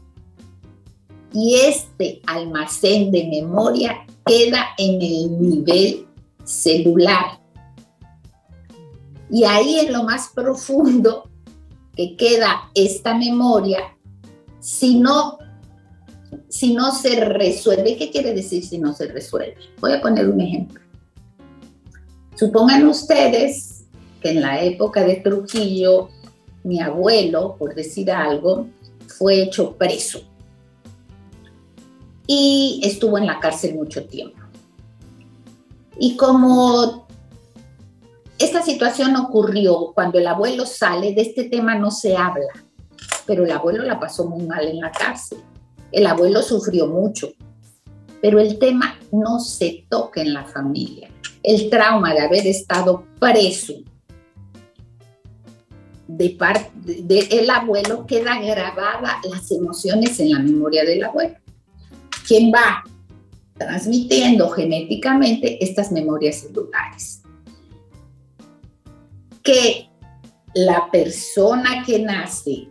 Y 1.34 1.56
este 1.56 2.22
almacén 2.26 3.12
de 3.12 3.28
memoria 3.28 4.06
queda 4.26 4.68
en 4.78 5.02
el 5.02 5.42
nivel 5.42 6.08
celular. 6.44 7.42
Y 9.30 9.44
ahí 9.44 9.80
en 9.80 9.92
lo 9.92 10.04
más 10.04 10.30
profundo 10.34 11.30
que 11.96 12.16
queda 12.16 12.70
esta 12.74 13.18
memoria, 13.18 13.98
si 14.60 15.00
no 15.00 15.40
si 16.50 16.74
no 16.74 16.92
se 16.92 17.20
resuelve. 17.24 17.98
¿Qué 17.98 18.12
quiere 18.12 18.34
decir 18.34 18.66
si 18.66 18.78
no 18.78 18.94
se 18.94 19.08
resuelve? 19.08 19.58
Voy 19.80 19.94
a 19.94 20.02
poner 20.02 20.28
un 20.28 20.42
ejemplo. 20.42 20.82
Supongan 22.36 22.86
ustedes 22.88 23.86
que 24.22 24.32
en 24.32 24.42
la 24.42 24.62
época 24.62 25.04
de 25.04 25.18
Trujillo, 25.18 26.10
mi 26.64 26.82
abuelo, 26.82 27.56
por 27.58 27.74
decir 27.74 28.12
algo, 28.12 28.68
fue 29.08 29.42
hecho 29.42 29.76
preso 29.76 30.22
y 32.28 32.82
estuvo 32.84 33.18
en 33.18 33.26
la 33.26 33.40
cárcel 33.40 33.76
mucho 33.76 34.06
tiempo. 34.06 34.38
Y 35.98 36.16
como 36.18 37.08
esta 38.38 38.62
situación 38.62 39.16
ocurrió 39.16 39.94
cuando 39.96 40.20
el 40.20 40.28
abuelo 40.28 40.66
sale, 40.66 41.14
de 41.14 41.22
este 41.22 41.46
tema 41.46 41.76
no 41.76 41.90
se 41.90 42.16
habla, 42.16 42.52
pero 43.26 43.46
el 43.46 43.52
abuelo 43.52 43.84
la 43.84 44.00
pasó 44.00 44.28
muy 44.28 44.46
mal 44.46 44.68
en 44.68 44.80
la 44.80 44.92
cárcel. 44.92 45.40
El 45.92 46.06
abuelo 46.06 46.42
sufrió 46.42 46.88
mucho, 46.88 47.32
pero 48.22 48.40
el 48.40 48.60
tema 48.60 49.00
no 49.12 49.40
se 49.40 49.86
toca 49.90 50.22
en 50.22 50.34
la 50.34 50.46
familia. 50.46 51.10
El 51.44 51.70
trauma 51.70 52.14
de 52.14 52.22
haber 52.22 52.46
estado 52.48 53.06
preso 53.20 53.74
de 56.08 56.30
parte 56.32 57.04
del 57.04 57.50
abuelo 57.50 58.06
queda 58.06 58.40
grabada 58.40 59.20
las 59.30 59.52
emociones 59.52 60.20
en 60.20 60.32
la 60.32 60.40
memoria 60.40 60.84
del 60.84 61.04
abuelo. 61.04 61.36
¿Quién 62.28 62.52
va 62.52 62.84
transmitiendo 63.58 64.50
genéticamente 64.50 65.64
estas 65.64 65.92
memorias 65.92 66.42
celulares. 66.42 67.22
Que 69.44 69.90
la 70.54 70.90
persona 70.92 71.84
que 71.86 72.00
nace 72.00 72.68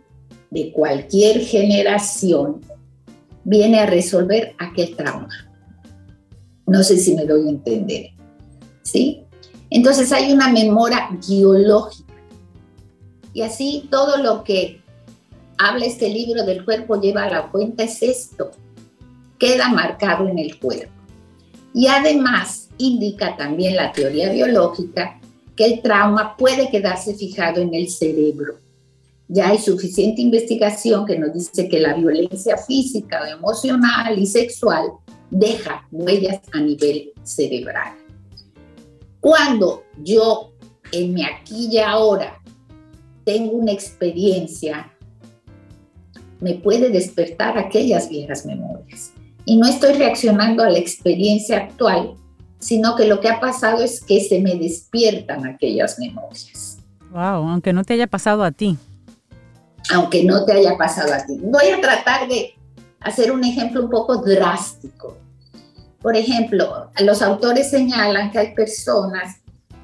de 0.49 0.71
cualquier 0.71 1.41
generación 1.41 2.61
viene 3.47 3.79
a 3.79 3.85
resolver 3.85 4.55
aquel 4.59 4.93
trauma. 4.97 5.29
No 6.65 6.83
sé 6.83 6.97
si 6.97 7.15
me 7.15 7.25
doy 7.25 7.47
a 7.47 7.51
entender. 7.51 8.09
¿Sí? 8.83 9.23
Entonces 9.69 10.11
hay 10.11 10.33
una 10.33 10.49
memoria 10.49 11.09
biológica. 11.25 12.13
Y 13.33 13.43
así 13.43 13.87
todo 13.89 14.17
lo 14.17 14.43
que 14.43 14.81
habla 15.57 15.85
este 15.85 16.09
libro 16.09 16.43
del 16.43 16.65
cuerpo 16.65 16.99
lleva 16.99 17.23
a 17.23 17.29
la 17.29 17.49
cuenta 17.49 17.83
es 17.83 18.03
esto. 18.03 18.51
Queda 19.39 19.69
marcado 19.69 20.27
en 20.27 20.39
el 20.39 20.59
cuerpo. 20.59 20.91
Y 21.73 21.87
además 21.87 22.67
indica 22.77 23.37
también 23.37 23.77
la 23.77 23.93
teoría 23.93 24.29
biológica 24.29 25.21
que 25.55 25.65
el 25.65 25.81
trauma 25.81 26.35
puede 26.35 26.69
quedarse 26.69 27.15
fijado 27.15 27.61
en 27.61 27.73
el 27.73 27.89
cerebro 27.89 28.66
ya 29.29 29.49
hay 29.49 29.57
suficiente 29.57 30.21
investigación 30.21 31.05
que 31.05 31.19
nos 31.19 31.33
dice 31.33 31.67
que 31.67 31.79
la 31.79 31.93
violencia 31.93 32.57
física, 32.57 33.29
emocional 33.29 34.17
y 34.17 34.25
sexual 34.25 34.85
deja 35.29 35.85
huellas 35.91 36.39
a 36.53 36.59
nivel 36.59 37.11
cerebral. 37.23 37.93
Cuando 39.19 39.83
yo 40.01 40.53
en 40.93 41.13
mi 41.13 41.25
aquí 41.25 41.67
y 41.71 41.77
ahora 41.79 42.41
tengo 43.25 43.51
una 43.51 43.73
experiencia, 43.73 44.93
me 46.39 46.53
puede 46.55 46.89
despertar 46.89 47.57
aquellas 47.57 48.09
viejas 48.09 48.45
memorias. 48.45 49.11
Y 49.43 49.57
no 49.57 49.67
estoy 49.67 49.93
reaccionando 49.93 50.63
a 50.63 50.69
la 50.69 50.77
experiencia 50.77 51.57
actual, 51.57 52.13
sino 52.59 52.95
que 52.95 53.05
lo 53.05 53.19
que 53.19 53.27
ha 53.27 53.39
pasado 53.41 53.83
es 53.83 54.01
que 54.01 54.21
se 54.21 54.39
me 54.39 54.55
despiertan 54.55 55.45
aquellas 55.45 55.99
memorias. 55.99 56.77
Wow, 57.11 57.49
aunque 57.49 57.73
no 57.73 57.83
te 57.83 57.93
haya 57.93 58.07
pasado 58.07 58.43
a 58.43 58.51
ti 58.51 58.77
aunque 59.93 60.23
no 60.23 60.45
te 60.45 60.53
haya 60.53 60.77
pasado 60.77 61.13
a 61.13 61.25
ti. 61.25 61.39
Voy 61.41 61.67
a 61.69 61.81
tratar 61.81 62.27
de 62.27 62.55
hacer 62.99 63.31
un 63.31 63.43
ejemplo 63.43 63.83
un 63.83 63.89
poco 63.89 64.17
drástico. 64.17 65.17
Por 66.01 66.15
ejemplo, 66.15 66.89
los 66.99 67.21
autores 67.21 67.69
señalan 67.69 68.31
que 68.31 68.39
hay 68.39 68.53
personas 68.53 69.37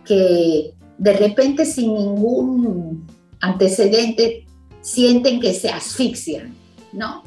que 0.06 0.74
de 0.98 1.14
repente 1.14 1.66
sin 1.66 1.94
ningún 1.94 3.08
antecedente 3.40 4.46
sienten 4.82 5.40
que 5.40 5.54
se 5.54 5.70
asfixian, 5.70 6.54
¿no? 6.92 7.24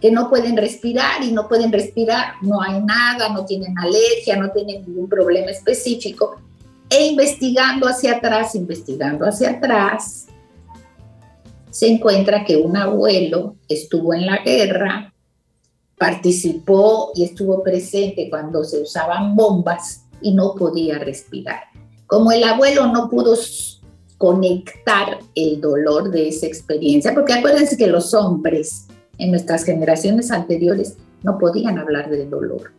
que 0.00 0.10
no 0.10 0.30
pueden 0.30 0.56
respirar 0.56 1.22
y 1.22 1.32
no 1.32 1.46
pueden 1.46 1.70
respirar, 1.70 2.34
no 2.42 2.62
hay 2.62 2.80
nada, 2.82 3.28
no 3.28 3.44
tienen 3.44 3.76
alergia, 3.78 4.36
no 4.36 4.50
tienen 4.50 4.82
ningún 4.86 5.08
problema 5.08 5.50
específico. 5.50 6.40
E 6.88 7.06
investigando 7.06 7.86
hacia 7.86 8.16
atrás, 8.16 8.54
investigando 8.54 9.26
hacia 9.26 9.50
atrás, 9.50 10.26
se 11.70 11.88
encuentra 11.88 12.44
que 12.44 12.56
un 12.56 12.76
abuelo 12.76 13.56
estuvo 13.68 14.12
en 14.12 14.26
la 14.26 14.38
guerra, 14.42 15.14
participó 15.96 17.12
y 17.14 17.24
estuvo 17.24 17.62
presente 17.62 18.28
cuando 18.30 18.64
se 18.64 18.80
usaban 18.82 19.36
bombas 19.36 20.04
y 20.20 20.34
no 20.34 20.54
podía 20.54 20.98
respirar. 20.98 21.60
Como 22.06 22.32
el 22.32 22.42
abuelo 22.42 22.88
no 22.88 23.08
pudo 23.08 23.36
conectar 24.18 25.18
el 25.34 25.60
dolor 25.60 26.10
de 26.10 26.28
esa 26.28 26.46
experiencia, 26.46 27.14
porque 27.14 27.34
acuérdense 27.34 27.76
que 27.76 27.86
los 27.86 28.12
hombres 28.14 28.86
en 29.18 29.30
nuestras 29.30 29.64
generaciones 29.64 30.30
anteriores 30.30 30.96
no 31.22 31.38
podían 31.38 31.78
hablar 31.78 32.10
del 32.10 32.28
dolor. 32.28 32.72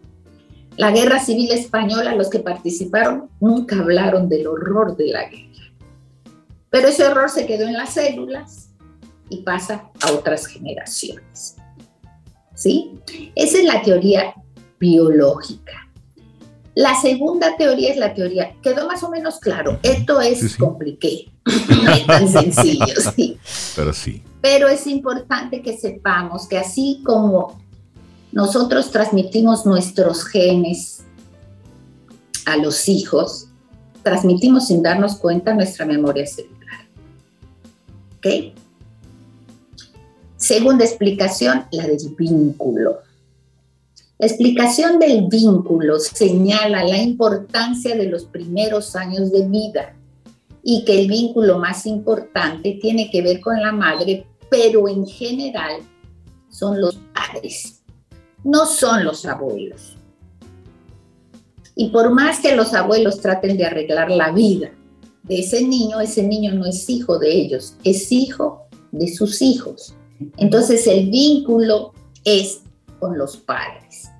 La 0.77 0.91
guerra 0.91 1.19
civil 1.19 1.51
española, 1.51 2.15
los 2.15 2.29
que 2.29 2.39
participaron, 2.39 3.29
nunca 3.39 3.79
hablaron 3.79 4.29
del 4.29 4.47
horror 4.47 4.97
de 4.97 5.07
la 5.07 5.29
guerra. 5.29 5.47
Pero 6.69 6.87
ese 6.87 7.05
horror 7.05 7.29
se 7.29 7.45
quedó 7.45 7.67
en 7.67 7.73
las 7.73 7.93
células 7.93 8.70
y 9.32 9.38
pasa 9.38 9.89
a 10.01 10.11
otras 10.11 10.45
generaciones. 10.45 11.55
¿Sí? 12.53 12.91
Esa 13.34 13.57
es 13.57 13.63
la 13.63 13.82
teoría 13.82 14.36
biológica. 14.79 15.88
La 16.75 16.99
segunda 17.01 17.57
teoría 17.57 17.91
es 17.91 17.97
la 17.97 18.13
teoría, 18.13 18.55
quedó 18.61 18.88
más 18.88 19.03
o 19.03 19.09
menos 19.09 19.39
claro, 19.39 19.77
esto 19.84 20.21
es 20.21 20.55
compliqué, 20.55 21.29
no 21.84 21.91
es 21.91 22.07
tan 22.07 22.29
sencillo, 22.29 22.86
sí. 23.15 23.38
Pero 23.75 23.91
sí. 23.91 24.23
Pero 24.41 24.69
es 24.69 24.88
importante 24.88 25.61
que 25.61 25.77
sepamos 25.77 26.47
que 26.47 26.57
así 26.57 27.01
como 27.05 27.61
nosotros 28.32 28.91
transmitimos 28.91 29.65
nuestros 29.65 30.23
genes 30.23 31.03
a 32.45 32.55
los 32.55 32.88
hijos, 32.88 33.49
transmitimos 34.01 34.67
sin 34.67 34.82
darnos 34.82 35.15
cuenta 35.15 35.53
nuestra 35.53 35.86
memoria 35.86 36.25
celular. 36.25 36.88
¿Ok? 38.17 38.61
Segunda 40.41 40.83
explicación, 40.83 41.65
la 41.71 41.85
del 41.85 41.99
vínculo. 42.17 42.97
La 44.17 44.25
explicación 44.25 44.97
del 44.97 45.27
vínculo 45.27 45.99
señala 45.99 46.83
la 46.83 46.97
importancia 46.97 47.95
de 47.95 48.07
los 48.07 48.25
primeros 48.25 48.95
años 48.95 49.31
de 49.31 49.47
vida 49.47 49.95
y 50.63 50.83
que 50.83 50.99
el 50.99 51.07
vínculo 51.07 51.59
más 51.59 51.85
importante 51.85 52.79
tiene 52.81 53.11
que 53.11 53.21
ver 53.21 53.39
con 53.39 53.61
la 53.61 53.71
madre, 53.71 54.25
pero 54.49 54.89
en 54.89 55.05
general 55.05 55.81
son 56.49 56.81
los 56.81 56.97
padres, 57.13 57.83
no 58.43 58.65
son 58.65 59.05
los 59.05 59.27
abuelos. 59.27 59.95
Y 61.75 61.89
por 61.89 62.09
más 62.09 62.39
que 62.39 62.55
los 62.55 62.73
abuelos 62.73 63.21
traten 63.21 63.57
de 63.57 63.65
arreglar 63.65 64.09
la 64.09 64.31
vida 64.31 64.71
de 65.21 65.39
ese 65.39 65.61
niño, 65.61 66.01
ese 66.01 66.23
niño 66.23 66.55
no 66.55 66.65
es 66.65 66.89
hijo 66.89 67.19
de 67.19 67.31
ellos, 67.31 67.75
es 67.83 68.11
hijo 68.11 68.63
de 68.91 69.07
sus 69.07 69.43
hijos. 69.43 69.93
Entonces 70.38 70.86
el 70.88 71.09
vínculo 71.09 71.93
es 72.24 72.61
con 72.99 73.17
los 73.17 73.38
padres. 73.38 74.11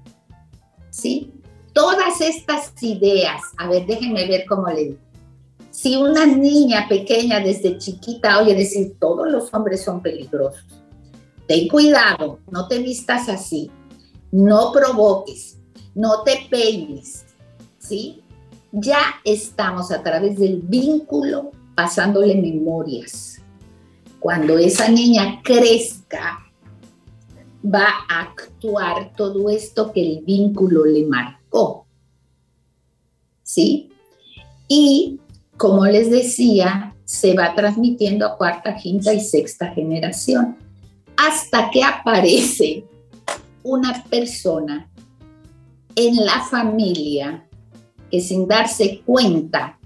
¿sí? 0.92 1.32
Todas 1.74 2.22
estas 2.22 2.72
ideas, 2.84 3.42
a 3.58 3.68
ver, 3.68 3.86
déjenme 3.88 4.28
ver 4.28 4.46
cómo 4.48 4.68
le 4.68 4.84
digo. 4.84 4.98
Si 5.72 5.96
una 5.96 6.26
niña 6.26 6.88
pequeña 6.88 7.40
desde 7.40 7.78
chiquita 7.78 8.40
oye 8.40 8.54
decir, 8.54 8.98
todos 9.00 9.32
los 9.32 9.54
hombres 9.54 9.84
son 9.84 10.02
peligrosos, 10.02 10.66
ten 11.48 11.68
cuidado, 11.70 12.40
no 12.52 12.68
te 12.68 12.80
vistas 12.80 13.30
así, 13.30 13.72
no 14.32 14.72
provoques, 14.74 15.58
no 15.96 16.24
te 16.24 16.46
peines, 16.50 17.26
¿sí? 17.80 18.22
Ya 18.74 19.00
estamos 19.24 19.92
a 19.92 20.04
través 20.04 20.38
del 20.38 20.62
vínculo 20.62 21.52
pasándole 21.74 22.36
memorias. 22.36 23.31
Cuando 24.22 24.60
esa 24.60 24.88
niña 24.88 25.42
crezca, 25.44 26.46
va 27.66 27.88
a 28.08 28.22
actuar 28.22 29.14
todo 29.18 29.50
esto 29.50 29.92
que 29.92 30.00
el 30.00 30.24
vínculo 30.24 30.86
le 30.86 31.08
marcó. 31.08 31.88
¿Sí? 33.42 33.90
Y 34.68 35.20
como 35.58 35.88
les 35.88 36.12
decía, 36.12 36.96
se 37.04 37.34
va 37.34 37.56
transmitiendo 37.56 38.28
a 38.28 38.38
cuarta, 38.38 38.76
quinta 38.76 39.12
y 39.12 39.20
sexta 39.20 39.74
generación, 39.74 40.56
hasta 41.18 41.72
que 41.72 41.84
aparece 41.84 42.86
una 43.64 44.04
persona 44.04 44.88
en 45.96 46.24
la 46.24 46.42
familia 46.44 47.44
que 48.12 48.22
sin 48.22 48.48
darse 48.48 49.02
cuenta 49.04 49.80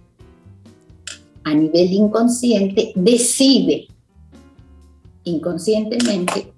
a 1.45 1.53
nivel 1.53 1.93
inconsciente 1.93 2.91
decide 2.95 3.88
inconscientemente 5.26 6.53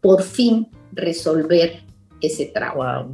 por 0.00 0.22
fin 0.22 0.68
resolver 0.92 1.82
ese 2.20 2.46
trauma. 2.46 3.08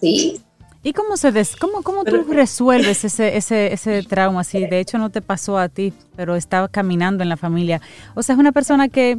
¿Sí? 0.00 0.40
¿Y 0.82 0.92
cómo, 0.92 1.16
se 1.16 1.32
des, 1.32 1.56
cómo, 1.56 1.82
cómo 1.82 2.04
tú 2.04 2.24
resuelves 2.28 3.04
ese, 3.04 3.36
ese, 3.36 3.72
ese 3.72 4.02
trauma? 4.04 4.44
Si 4.44 4.64
de 4.66 4.78
hecho 4.78 4.98
no 4.98 5.10
te 5.10 5.20
pasó 5.20 5.58
a 5.58 5.68
ti, 5.68 5.92
pero 6.14 6.36
estaba 6.36 6.68
caminando 6.68 7.24
en 7.24 7.28
la 7.28 7.36
familia. 7.36 7.80
O 8.14 8.22
sea, 8.22 8.34
es 8.34 8.38
una 8.38 8.52
persona 8.52 8.88
que, 8.88 9.18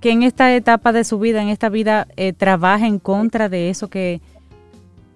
que 0.00 0.10
en 0.12 0.22
esta 0.22 0.54
etapa 0.54 0.92
de 0.92 1.02
su 1.02 1.18
vida, 1.18 1.42
en 1.42 1.48
esta 1.48 1.68
vida, 1.68 2.06
eh, 2.16 2.32
trabaja 2.32 2.86
en 2.86 3.00
contra 3.00 3.48
de 3.48 3.70
eso 3.70 3.88
que, 3.88 4.20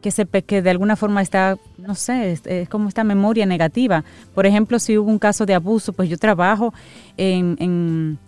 que, 0.00 0.10
se, 0.10 0.26
que 0.26 0.62
de 0.62 0.70
alguna 0.70 0.96
forma 0.96 1.22
está, 1.22 1.58
no 1.78 1.94
sé, 1.94 2.38
es, 2.44 2.68
como 2.68 2.88
esta 2.88 3.04
memoria 3.04 3.46
negativa. 3.46 4.04
Por 4.34 4.46
ejemplo, 4.46 4.78
si 4.78 4.98
hubo 4.98 5.10
un 5.10 5.18
caso 5.18 5.46
de 5.46 5.54
abuso, 5.54 5.92
pues 5.92 6.08
yo 6.08 6.18
trabajo 6.18 6.72
en 7.16 8.18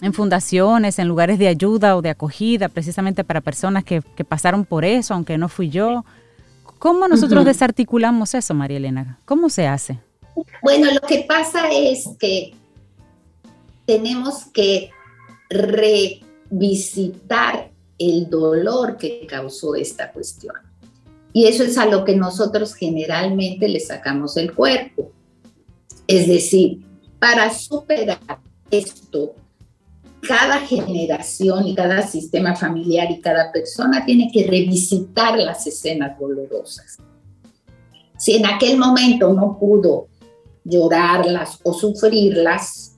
en 0.00 0.12
fundaciones, 0.12 0.98
en 0.98 1.08
lugares 1.08 1.38
de 1.38 1.48
ayuda 1.48 1.96
o 1.96 2.02
de 2.02 2.10
acogida, 2.10 2.68
precisamente 2.68 3.24
para 3.24 3.40
personas 3.40 3.84
que, 3.84 4.02
pasaron 4.26 4.64
por 4.64 4.84
eso, 4.84 5.14
aunque 5.14 5.38
no 5.38 5.48
fui 5.48 5.70
yo. 5.70 6.04
¿Cómo 6.78 7.08
nosotros 7.08 7.44
desarticulamos 7.44 8.34
eso, 8.34 8.54
María 8.54 8.78
Elena? 8.78 9.18
¿Cómo 9.24 9.50
se 9.50 9.66
hace? 9.66 9.98
Bueno, 10.62 10.90
lo 10.92 11.00
que 11.06 11.26
pasa 11.28 11.68
es 11.70 12.08
que 12.18 12.54
tenemos 13.84 14.46
que 14.46 14.90
revisitar 16.50 17.70
el 17.98 18.30
dolor 18.30 18.96
que 18.96 19.26
causó 19.26 19.74
esta 19.74 20.10
cuestión. 20.12 20.54
Y 21.32 21.46
eso 21.46 21.62
es 21.62 21.78
a 21.78 21.86
lo 21.86 22.04
que 22.04 22.16
nosotros 22.16 22.74
generalmente 22.74 23.68
le 23.68 23.80
sacamos 23.80 24.36
el 24.36 24.54
cuerpo. 24.54 25.12
Es 26.06 26.26
decir, 26.26 26.80
para 27.18 27.52
superar 27.54 28.18
esto 28.70 29.34
cada 30.26 30.60
generación 30.60 31.66
y 31.66 31.74
cada 31.74 32.06
sistema 32.06 32.54
familiar 32.54 33.10
y 33.10 33.20
cada 33.20 33.50
persona 33.52 34.04
tiene 34.04 34.30
que 34.32 34.46
revisitar 34.46 35.38
las 35.38 35.66
escenas 35.66 36.18
dolorosas. 36.18 36.98
Si 38.18 38.36
en 38.36 38.46
aquel 38.46 38.76
momento 38.76 39.32
no 39.32 39.58
pudo 39.58 40.08
llorarlas 40.64 41.58
o 41.62 41.72
sufrirlas, 41.72 42.96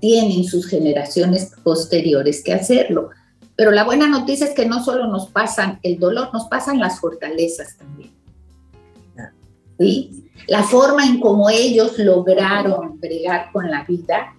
tienen 0.00 0.44
sus 0.44 0.66
generaciones 0.66 1.52
posteriores 1.62 2.42
que 2.42 2.52
hacerlo. 2.52 3.10
Pero 3.62 3.70
la 3.70 3.84
buena 3.84 4.08
noticia 4.08 4.48
es 4.48 4.54
que 4.54 4.66
no 4.66 4.82
solo 4.82 5.06
nos 5.06 5.28
pasan 5.28 5.78
el 5.84 6.00
dolor, 6.00 6.30
nos 6.32 6.46
pasan 6.48 6.80
las 6.80 6.98
fortalezas 6.98 7.76
también. 7.76 8.10
¿Sí? 9.78 10.32
La 10.48 10.64
forma 10.64 11.06
en 11.06 11.20
cómo 11.20 11.48
ellos 11.48 11.96
lograron 11.96 12.98
bregar 12.98 13.52
con 13.52 13.70
la 13.70 13.84
vida 13.84 14.34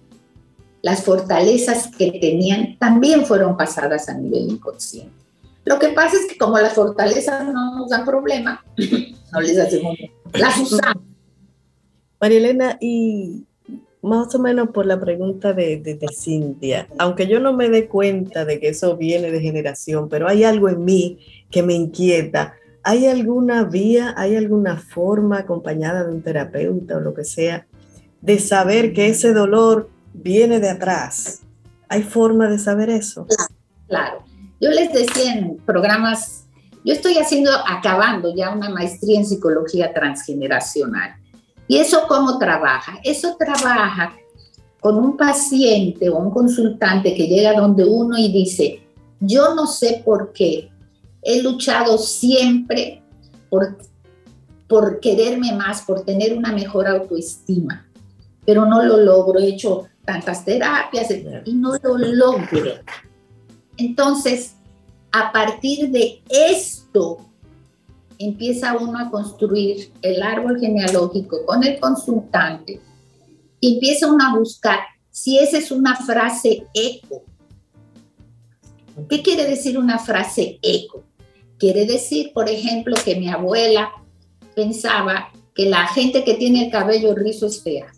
las 0.82 1.02
fortalezas 1.02 1.88
que 1.96 2.12
tenían 2.20 2.76
también 2.78 3.24
fueron 3.24 3.56
pasadas 3.56 4.10
a 4.10 4.12
nivel 4.12 4.50
inconsciente. 4.50 5.16
Lo 5.64 5.78
que 5.78 5.88
pasa 5.88 6.18
es 6.18 6.26
que 6.26 6.36
como 6.36 6.58
las 6.58 6.74
fortalezas 6.74 7.46
no 7.46 7.78
nos 7.78 7.88
dan 7.88 8.04
problema, 8.04 8.62
no 9.32 9.40
les 9.40 9.58
hacemos, 9.58 9.96
las 10.34 10.58
usamos. 10.58 11.02
María 12.20 12.36
Elena, 12.36 12.76
y 12.78 13.46
más 14.04 14.34
o 14.34 14.38
menos 14.38 14.68
por 14.70 14.86
la 14.86 15.00
pregunta 15.00 15.52
de, 15.52 15.78
de, 15.78 15.94
de, 15.94 16.08
Cintia, 16.08 16.86
aunque 16.98 17.26
yo 17.26 17.40
no 17.40 17.52
me 17.52 17.68
dé 17.68 17.88
cuenta 17.88 18.44
de 18.44 18.60
que 18.60 18.68
eso 18.68 18.96
viene 18.96 19.30
de 19.30 19.40
generación, 19.40 20.08
pero 20.08 20.28
hay 20.28 20.44
algo 20.44 20.68
en 20.68 20.84
mí 20.84 21.18
que 21.50 21.62
me 21.62 21.74
inquieta. 21.74 22.54
¿Hay 22.82 23.06
alguna 23.06 23.64
vía, 23.64 24.14
hay 24.16 24.36
alguna 24.36 24.76
forma 24.76 25.38
acompañada 25.38 26.04
de 26.04 26.12
un 26.12 26.22
terapeuta 26.22 26.98
o 26.98 27.00
lo 27.00 27.14
que 27.14 27.24
sea, 27.24 27.66
de 28.20 28.38
saber 28.38 28.92
que 28.92 29.08
ese 29.08 29.32
dolor 29.32 29.90
viene 30.14 30.60
de 30.60 30.70
atrás. 30.70 31.42
¿Hay 31.88 32.02
forma 32.02 32.48
de 32.48 32.58
saber 32.58 32.88
eso? 32.88 33.26
Claro, 33.88 34.24
Yo 34.60 34.70
les 34.70 34.92
decía 34.92 35.34
en 35.34 35.58
programas, 35.58 36.46
yo 36.84 36.94
estoy 36.94 37.18
haciendo, 37.18 37.50
acabando 37.66 38.34
ya 38.34 38.50
una 38.50 38.70
maestría 38.70 39.18
en 39.18 39.26
psicología 39.26 39.92
transgeneracional. 39.92 41.16
¿Y 41.68 41.78
eso 41.78 42.02
cómo 42.08 42.38
trabaja? 42.38 42.98
Eso 43.02 43.36
trabaja 43.38 44.14
con 44.80 44.98
un 44.98 45.16
paciente 45.16 46.10
o 46.10 46.18
un 46.18 46.30
consultante 46.30 47.14
que 47.14 47.26
llega 47.26 47.58
donde 47.58 47.84
uno 47.84 48.18
y 48.18 48.30
dice, 48.30 48.82
yo 49.20 49.54
no 49.54 49.66
sé 49.66 50.02
por 50.04 50.32
qué, 50.32 50.70
he 51.22 51.42
luchado 51.42 51.96
siempre 51.96 53.02
por, 53.48 53.78
por 54.68 55.00
quererme 55.00 55.52
más, 55.52 55.82
por 55.82 56.04
tener 56.04 56.36
una 56.36 56.52
mejor 56.52 56.86
autoestima, 56.86 57.88
pero 58.44 58.66
no 58.66 58.82
lo 58.82 58.98
logro, 58.98 59.40
he 59.40 59.48
hecho 59.48 59.86
tantas 60.04 60.44
terapias 60.44 61.08
y 61.46 61.54
no 61.54 61.72
lo 61.82 61.96
logro. 61.96 62.72
Entonces, 63.78 64.56
a 65.12 65.32
partir 65.32 65.90
de 65.90 66.22
esto, 66.28 67.18
empieza 68.18 68.76
uno 68.76 68.98
a 68.98 69.10
construir 69.10 69.92
el 70.02 70.22
árbol 70.22 70.58
genealógico 70.60 71.44
con 71.46 71.64
el 71.64 71.78
consultante 71.80 72.80
y 73.60 73.74
empieza 73.74 74.12
uno 74.12 74.24
a 74.24 74.38
buscar 74.38 74.80
si 75.10 75.38
esa 75.38 75.58
es 75.58 75.70
una 75.70 75.96
frase 75.96 76.66
eco. 76.74 77.24
¿Qué 79.08 79.22
quiere 79.22 79.44
decir 79.44 79.78
una 79.78 79.98
frase 79.98 80.58
eco? 80.62 81.04
Quiere 81.58 81.86
decir, 81.86 82.32
por 82.32 82.48
ejemplo, 82.48 82.94
que 83.04 83.16
mi 83.16 83.28
abuela 83.28 83.90
pensaba 84.54 85.32
que 85.54 85.66
la 85.66 85.86
gente 85.86 86.24
que 86.24 86.34
tiene 86.34 86.66
el 86.66 86.70
cabello 86.70 87.14
rizo 87.14 87.46
es 87.46 87.62
fea. 87.62 87.92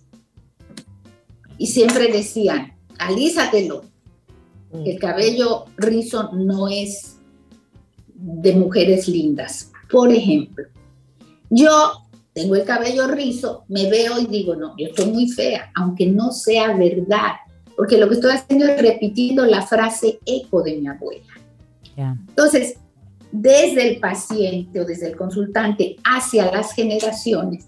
Y 1.58 1.68
siempre 1.68 2.12
decían, 2.12 2.76
alízatelo. 2.98 3.84
El 4.84 4.98
cabello 4.98 5.64
rizo 5.76 6.30
no 6.32 6.68
es 6.68 7.16
de 8.14 8.54
mujeres 8.54 9.08
lindas. 9.08 9.72
Por 9.90 10.12
ejemplo, 10.12 10.64
yo 11.50 11.92
tengo 12.32 12.56
el 12.56 12.64
cabello 12.64 13.06
rizo, 13.08 13.64
me 13.68 13.88
veo 13.88 14.18
y 14.20 14.26
digo, 14.26 14.54
no, 14.56 14.74
yo 14.76 14.88
estoy 14.88 15.06
muy 15.06 15.28
fea, 15.28 15.70
aunque 15.74 16.06
no 16.06 16.32
sea 16.32 16.76
verdad, 16.76 17.32
porque 17.76 17.98
lo 17.98 18.08
que 18.08 18.16
estoy 18.16 18.32
haciendo 18.32 18.66
es 18.66 18.80
repitiendo 18.80 19.46
la 19.46 19.62
frase 19.62 20.18
eco 20.26 20.62
de 20.62 20.76
mi 20.76 20.88
abuela. 20.88 21.24
Entonces, 21.96 22.76
desde 23.32 23.88
el 23.88 24.00
paciente 24.00 24.80
o 24.80 24.84
desde 24.84 25.08
el 25.08 25.16
consultante 25.16 25.96
hacia 26.04 26.50
las 26.52 26.72
generaciones, 26.72 27.66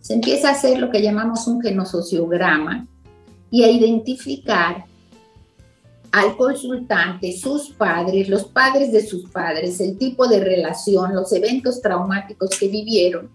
se 0.00 0.14
empieza 0.14 0.48
a 0.48 0.52
hacer 0.52 0.78
lo 0.78 0.90
que 0.90 1.00
llamamos 1.00 1.46
un 1.46 1.62
genosociograma 1.62 2.86
y 3.50 3.62
a 3.64 3.70
identificar 3.70 4.84
al 6.12 6.36
consultante, 6.36 7.32
sus 7.32 7.70
padres, 7.70 8.28
los 8.28 8.44
padres 8.44 8.92
de 8.92 9.04
sus 9.04 9.30
padres, 9.30 9.80
el 9.80 9.96
tipo 9.96 10.28
de 10.28 10.40
relación, 10.40 11.14
los 11.14 11.32
eventos 11.32 11.80
traumáticos 11.80 12.50
que 12.50 12.68
vivieron 12.68 13.30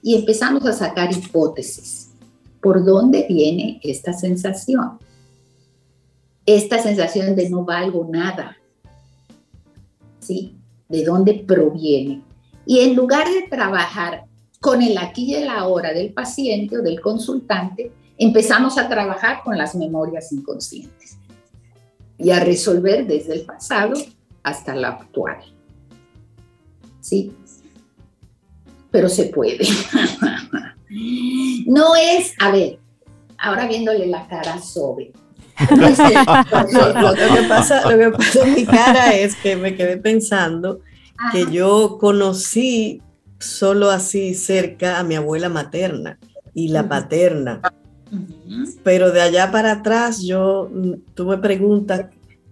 y 0.00 0.14
empezamos 0.14 0.64
a 0.64 0.72
sacar 0.72 1.12
hipótesis. 1.12 2.12
¿Por 2.62 2.84
dónde 2.84 3.26
viene 3.28 3.80
esta 3.82 4.12
sensación? 4.12 4.98
Esta 6.46 6.80
sensación 6.80 7.34
de 7.34 7.50
no 7.50 7.64
valgo 7.64 8.06
nada. 8.08 8.56
¿Sí? 10.20 10.56
¿De 10.88 11.04
dónde 11.04 11.44
proviene? 11.46 12.22
Y 12.64 12.78
en 12.78 12.94
lugar 12.94 13.26
de 13.26 13.48
trabajar 13.48 14.24
con 14.60 14.82
el 14.82 14.96
aquí 14.98 15.32
y 15.32 15.34
el 15.34 15.48
ahora 15.48 15.92
del 15.92 16.12
paciente 16.12 16.78
o 16.78 16.82
del 16.82 17.00
consultante, 17.00 17.90
empezamos 18.16 18.78
a 18.78 18.88
trabajar 18.88 19.42
con 19.42 19.58
las 19.58 19.74
memorias 19.74 20.32
inconscientes 20.32 21.18
y 22.18 22.30
a 22.30 22.40
resolver 22.40 23.06
desde 23.06 23.34
el 23.34 23.40
pasado 23.42 23.94
hasta 24.42 24.74
lo 24.74 24.86
actual. 24.88 25.38
¿Sí? 27.00 27.32
Pero 28.90 29.08
se 29.08 29.24
puede. 29.24 29.66
no 31.66 31.96
es, 31.96 32.32
a 32.38 32.50
ver, 32.50 32.78
ahora 33.38 33.66
viéndole 33.66 34.06
la 34.06 34.26
cara 34.28 34.60
sobre. 34.60 35.12
lo, 35.70 37.14
que 37.14 37.42
pasa, 37.48 37.88
lo 37.88 37.96
que 37.96 38.10
pasa 38.10 38.42
en 38.44 38.54
mi 38.54 38.64
cara 38.64 39.14
es 39.14 39.36
que 39.36 39.54
me 39.54 39.76
quedé 39.76 39.96
pensando 39.96 40.80
que 41.30 41.46
yo 41.50 41.98
conocí 42.00 43.00
solo 43.38 43.90
así 43.90 44.34
cerca 44.34 44.98
a 44.98 45.04
mi 45.04 45.14
abuela 45.14 45.48
materna 45.48 46.18
y 46.54 46.68
la 46.68 46.88
paterna. 46.88 47.60
Pero 48.82 49.10
de 49.12 49.20
allá 49.20 49.50
para 49.50 49.72
atrás 49.72 50.22
yo 50.22 50.70
mm, 50.72 50.92
tuve 51.14 51.38
preguntas, 51.38 52.06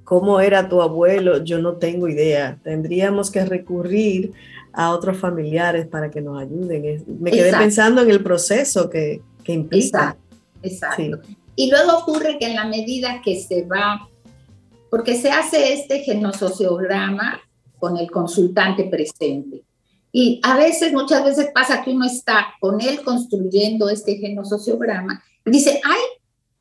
¿cómo 0.04 0.40
era 0.40 0.68
tu 0.68 0.82
abuelo? 0.82 1.44
Yo 1.44 1.58
no 1.58 1.74
tengo 1.74 2.08
idea. 2.08 2.58
Tendríamos 2.62 3.30
que 3.30 3.44
recurrir 3.44 4.32
a 4.72 4.90
otros 4.90 5.18
familiares 5.18 5.86
para 5.86 6.10
que 6.10 6.20
nos 6.20 6.40
ayuden. 6.40 7.04
Me 7.20 7.30
quedé 7.30 7.52
pensando 7.52 8.02
en 8.02 8.10
el 8.10 8.22
proceso 8.22 8.88
que, 8.88 9.20
que 9.44 9.52
implica. 9.52 10.16
Exacto. 10.62 11.20
Y 11.54 11.70
luego 11.70 11.98
ocurre 11.98 12.38
que 12.38 12.46
en 12.46 12.56
la 12.56 12.64
medida 12.64 13.20
que 13.22 13.40
se 13.40 13.62
va, 13.62 14.08
porque 14.90 15.16
se 15.16 15.30
hace 15.30 15.74
este 15.74 16.00
genosociograma 16.00 17.40
con 17.78 17.98
el 17.98 18.10
consultante 18.10 18.84
presente. 18.84 19.62
Y 20.12 20.40
a 20.42 20.56
veces, 20.56 20.92
muchas 20.92 21.24
veces 21.24 21.48
pasa 21.54 21.82
que 21.82 21.90
uno 21.90 22.06
está 22.06 22.54
con 22.60 22.80
él 22.80 23.02
construyendo 23.02 23.88
este 23.88 24.16
genosociograma 24.16 25.22
Dice, 25.44 25.80
ay, 25.84 26.00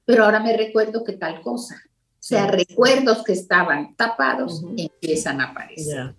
pero 0.06 0.26
ahora 0.26 0.40
me 0.40 0.56
recuerdo 0.56 1.04
que 1.04 1.14
tal 1.14 1.42
cosa. 1.42 1.76
O 1.86 2.24
sea, 2.24 2.48
recuerdos 2.48 3.24
que 3.24 3.34
estaban 3.34 3.96
tapados 3.96 4.64
empiezan 4.78 5.42
a 5.42 5.46
aparecer. 5.46 6.14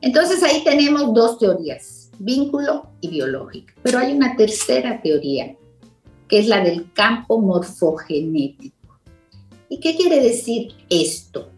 Entonces 0.00 0.42
ahí 0.42 0.62
tenemos 0.62 1.12
dos 1.14 1.38
teorías, 1.38 2.10
vínculo 2.18 2.90
y 3.00 3.08
biológica. 3.08 3.74
Pero 3.82 3.98
hay 3.98 4.12
una 4.12 4.36
tercera 4.36 5.00
teoría, 5.02 5.56
que 6.28 6.38
es 6.38 6.46
la 6.46 6.62
del 6.62 6.92
campo 6.92 7.40
morfogenético. 7.40 9.00
¿Y 9.68 9.80
qué 9.80 9.96
quiere 9.96 10.20
decir 10.20 10.74
esto? 10.88 11.50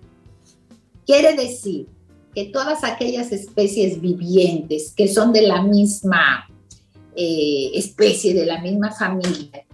Quiere 1.04 1.34
decir 1.34 1.88
que 2.34 2.46
todas 2.46 2.84
aquellas 2.84 3.32
especies 3.32 4.00
vivientes 4.00 4.92
que 4.96 5.08
son 5.08 5.32
de 5.32 5.42
la 5.42 5.62
misma 5.62 6.48
eh, 7.16 7.70
especie 7.74 8.34
de 8.34 8.46
la 8.46 8.60
misma 8.60 8.92
familia. 8.92 9.64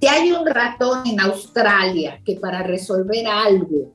Si 0.00 0.08
hay 0.08 0.32
un 0.32 0.46
ratón 0.46 1.06
en 1.06 1.20
Australia 1.20 2.20
que 2.24 2.34
para 2.34 2.62
resolver 2.62 3.26
algo 3.26 3.92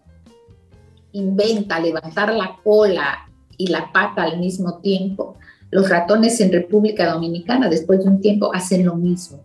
inventa 1.11 1.79
levantar 1.79 2.33
la 2.33 2.57
cola 2.63 3.27
y 3.57 3.67
la 3.67 3.91
pata 3.91 4.23
al 4.23 4.39
mismo 4.39 4.79
tiempo, 4.79 5.35
los 5.69 5.89
ratones 5.89 6.39
en 6.39 6.51
República 6.51 7.11
Dominicana 7.11 7.69
después 7.69 8.03
de 8.03 8.09
un 8.09 8.21
tiempo 8.21 8.53
hacen 8.53 8.85
lo 8.85 8.95
mismo. 8.95 9.43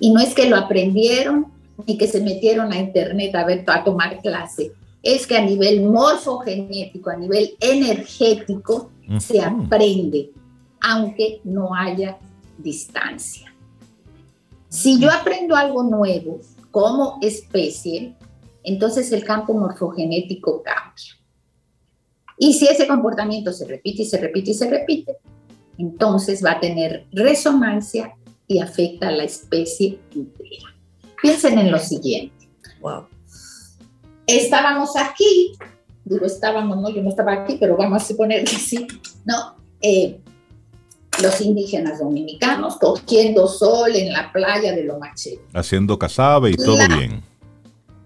Y 0.00 0.10
no 0.10 0.20
es 0.20 0.34
que 0.34 0.48
lo 0.48 0.56
aprendieron 0.56 1.46
ni 1.86 1.96
que 1.96 2.08
se 2.08 2.20
metieron 2.20 2.72
a 2.72 2.78
internet 2.78 3.34
a 3.34 3.44
ver 3.44 3.64
a 3.68 3.84
tomar 3.84 4.20
clase, 4.20 4.72
es 5.02 5.26
que 5.26 5.36
a 5.36 5.44
nivel 5.44 5.82
morfogenético, 5.82 7.10
a 7.10 7.16
nivel 7.16 7.54
energético, 7.60 8.90
se 9.18 9.40
aprende, 9.40 10.30
aunque 10.80 11.40
no 11.44 11.74
haya 11.74 12.18
distancia. 12.58 13.54
Si 14.68 14.98
yo 14.98 15.10
aprendo 15.10 15.54
algo 15.54 15.82
nuevo 15.82 16.40
como 16.70 17.18
especie, 17.20 18.16
entonces 18.64 19.12
el 19.12 19.24
campo 19.24 19.54
morfogenético 19.54 20.62
cambia. 20.62 21.22
Y 22.38 22.54
si 22.54 22.66
ese 22.66 22.86
comportamiento 22.86 23.52
se 23.52 23.66
repite 23.66 24.02
y 24.02 24.06
se 24.06 24.18
repite 24.18 24.50
y 24.50 24.54
se 24.54 24.70
repite, 24.70 25.18
entonces 25.78 26.44
va 26.44 26.52
a 26.52 26.60
tener 26.60 27.06
resonancia 27.12 28.14
y 28.46 28.58
afecta 28.58 29.08
a 29.08 29.12
la 29.12 29.24
especie 29.24 29.98
entera. 30.14 30.74
Piensen 31.20 31.58
en 31.58 31.70
lo 31.70 31.78
siguiente. 31.78 32.48
Wow. 32.80 33.06
Estábamos 34.26 34.96
aquí, 34.96 35.52
digo 36.04 36.26
estábamos, 36.26 36.78
no, 36.78 36.90
yo 36.90 37.02
no 37.02 37.10
estaba 37.10 37.32
aquí, 37.32 37.56
pero 37.60 37.76
vamos 37.76 38.02
a 38.02 38.06
suponer 38.06 38.44
que 38.44 38.56
sí, 38.56 38.86
¿no? 39.24 39.56
Eh, 39.80 40.20
los 41.22 41.40
indígenas 41.40 42.00
dominicanos 42.00 42.76
cogiendo 42.76 43.46
sol 43.48 43.94
en 43.94 44.12
la 44.12 44.32
playa 44.32 44.72
de 44.72 44.84
Lomacheo. 44.84 45.40
Haciendo 45.54 45.98
casabe 45.98 46.50
y 46.50 46.56
todo 46.56 46.76
bien. 46.98 47.22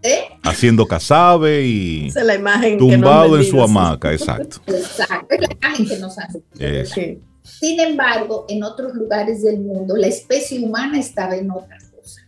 ¿Eh? 0.03 0.25
Haciendo 0.43 0.87
casabe 0.87 1.63
y 1.63 2.07
Esa 2.09 2.21
es 2.21 2.27
la 2.27 2.35
imagen 2.37 2.79
tumbado 2.79 3.37
en 3.37 3.45
su 3.45 3.61
hamaca, 3.61 4.13
exacto. 4.13 4.61
Exacto, 4.67 5.35
es 5.35 5.41
la 5.41 5.49
imagen 5.53 5.89
que 5.89 5.99
nos 5.99 6.17
hace. 6.19 6.43
Sin 7.43 7.81
embargo, 7.81 8.45
en 8.49 8.63
otros 8.63 8.95
lugares 8.95 9.43
del 9.43 9.61
mundo, 9.61 9.97
la 9.97 10.09
especie 10.09 10.65
humana 10.65 10.99
estaba 10.99 11.37
en 11.37 11.51
otra 11.51 11.79
cosa. 11.97 12.23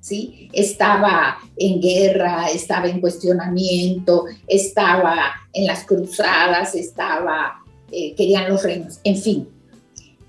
¿Sí? 0.00 0.48
Estaba 0.52 1.38
en 1.56 1.80
guerra, 1.80 2.48
estaba 2.48 2.88
en 2.88 3.00
cuestionamiento, 3.00 4.24
estaba 4.46 5.32
en 5.52 5.66
las 5.66 5.84
cruzadas, 5.84 6.74
estaba 6.74 7.59
eh, 7.92 8.14
querían 8.14 8.48
los 8.48 8.62
reinos, 8.62 9.00
en 9.04 9.16
fin. 9.16 9.48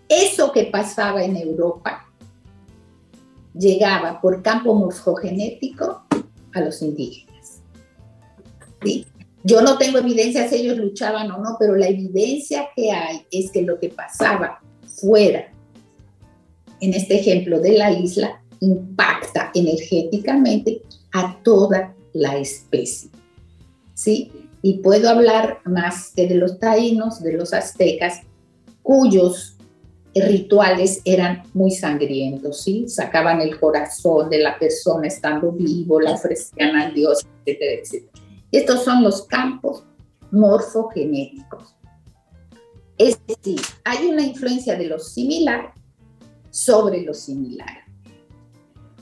Eso 0.07 0.51
que 0.51 0.65
pasaba 0.65 1.23
en 1.23 1.37
Europa 1.37 2.05
llegaba 3.53 4.19
por 4.19 4.41
campo 4.41 4.73
morfogenético 4.73 6.03
a 6.53 6.61
los 6.61 6.81
indígenas. 6.81 7.61
Yo 9.43 9.61
no 9.61 9.77
tengo 9.77 9.97
evidencia 9.97 10.47
si 10.47 10.55
ellos 10.55 10.77
luchaban 10.77 11.31
o 11.31 11.37
no, 11.37 11.55
pero 11.59 11.75
la 11.75 11.87
evidencia 11.87 12.67
que 12.75 12.91
hay 12.91 13.25
es 13.31 13.51
que 13.51 13.63
lo 13.63 13.79
que 13.79 13.89
pasaba 13.89 14.61
fuera, 14.85 15.51
en 16.79 16.93
este 16.93 17.19
ejemplo 17.19 17.59
de 17.59 17.77
la 17.77 17.91
isla, 17.91 18.41
impacta 18.59 19.51
energéticamente 19.55 20.81
a 21.11 21.37
toda 21.43 21.95
la 22.13 22.37
especie. 22.37 23.09
¿Sí? 23.93 24.31
Y 24.61 24.79
puedo 24.79 25.09
hablar 25.09 25.59
más 25.65 26.11
que 26.15 26.27
de 26.27 26.35
los 26.35 26.59
taínos, 26.59 27.21
de 27.21 27.33
los 27.33 27.53
aztecas, 27.53 28.21
cuyos 28.83 29.57
rituales 30.13 31.01
eran 31.05 31.43
muy 31.53 31.71
sangrientos, 31.71 32.61
¿sí? 32.61 32.87
Sacaban 32.87 33.41
el 33.41 33.59
corazón 33.59 34.29
de 34.29 34.39
la 34.39 34.59
persona 34.59 35.07
estando 35.07 35.51
vivo, 35.51 36.01
la 36.01 36.11
ofrecían 36.11 36.75
al 36.75 36.93
Dios, 36.93 37.25
etcétera, 37.45 37.81
etcétera. 37.81 38.11
Estos 38.51 38.83
son 38.83 39.03
los 39.03 39.25
campos 39.27 39.85
morfogenéticos. 40.31 41.75
Es 42.97 43.17
decir, 43.25 43.61
hay 43.85 44.07
una 44.07 44.21
influencia 44.21 44.75
de 44.77 44.85
lo 44.85 44.99
similar 44.99 45.73
sobre 46.49 47.01
lo 47.01 47.13
similar. 47.13 47.85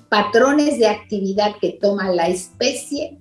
Patrones 0.09 0.77
de 0.79 0.87
actividad 0.87 1.55
que 1.59 1.77
toma 1.81 2.09
la 2.09 2.27
especie 2.27 3.19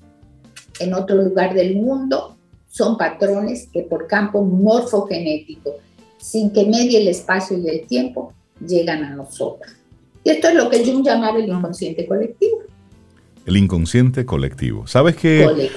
en 0.81 0.95
otro 0.95 1.17
lugar 1.17 1.55
del 1.55 1.77
mundo 1.77 2.37
son 2.69 2.97
patrones 2.97 3.69
que 3.73 3.83
por 3.83 4.07
campo 4.07 4.45
morfogenético, 4.45 5.77
sin 6.19 6.53
que 6.53 6.67
medie 6.67 7.01
el 7.01 7.09
espacio 7.09 7.59
y 7.59 7.69
el 7.69 7.87
tiempo, 7.87 8.33
llegan 8.67 9.05
a 9.05 9.15
nosotros. 9.15 9.73
Y 10.25 10.31
esto 10.31 10.49
es 10.49 10.55
lo 10.55 10.69
que 10.69 10.85
Jung 10.85 11.05
llamaba 11.05 11.39
el 11.39 11.49
inconsciente 11.49 12.07
colectivo. 12.07 12.59
El 13.47 13.57
inconsciente 13.57 14.27
colectivo. 14.27 14.87
¿Sabes 14.87 15.17
qué? 15.17 15.71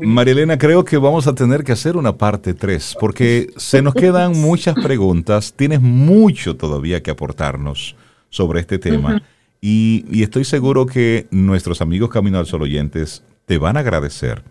Marielena, 0.00 0.58
creo 0.58 0.84
que 0.84 0.96
vamos 0.96 1.26
a 1.26 1.34
tener 1.34 1.62
que 1.62 1.72
hacer 1.72 1.96
una 1.96 2.16
parte 2.16 2.52
3 2.52 2.96
porque 2.98 3.50
se 3.56 3.80
nos 3.80 3.94
quedan 3.94 4.32
muchas 4.40 4.74
preguntas. 4.74 5.54
Tienes 5.54 5.80
mucho 5.80 6.56
todavía 6.56 7.02
que 7.02 7.10
aportarnos 7.10 7.96
sobre 8.28 8.60
este 8.60 8.78
tema. 8.78 9.22
y, 9.60 10.04
y, 10.10 10.22
estoy 10.22 10.44
seguro 10.44 10.84
que 10.84 11.26
nuestros 11.30 11.80
amigos 11.80 12.10
Camino 12.10 12.38
al 12.38 12.46
Sol 12.46 12.62
oyentes 12.62 13.22
te 13.46 13.58
van 13.58 13.76
a 13.76 13.80
agradecer 13.80 14.42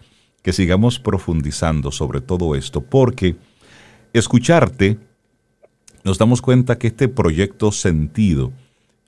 que 0.42 0.54
sigamos 0.54 1.00
profundizando 1.00 1.92
sobre 1.92 2.22
todo 2.22 2.56
esto, 2.56 2.82
porque 2.82 3.36
escucharte 4.12 5.00
nos 6.04 6.18
damos 6.18 6.42
cuenta 6.42 6.78
que 6.78 6.88
este 6.88 7.08
proyecto 7.08 7.72
sentido 7.72 8.52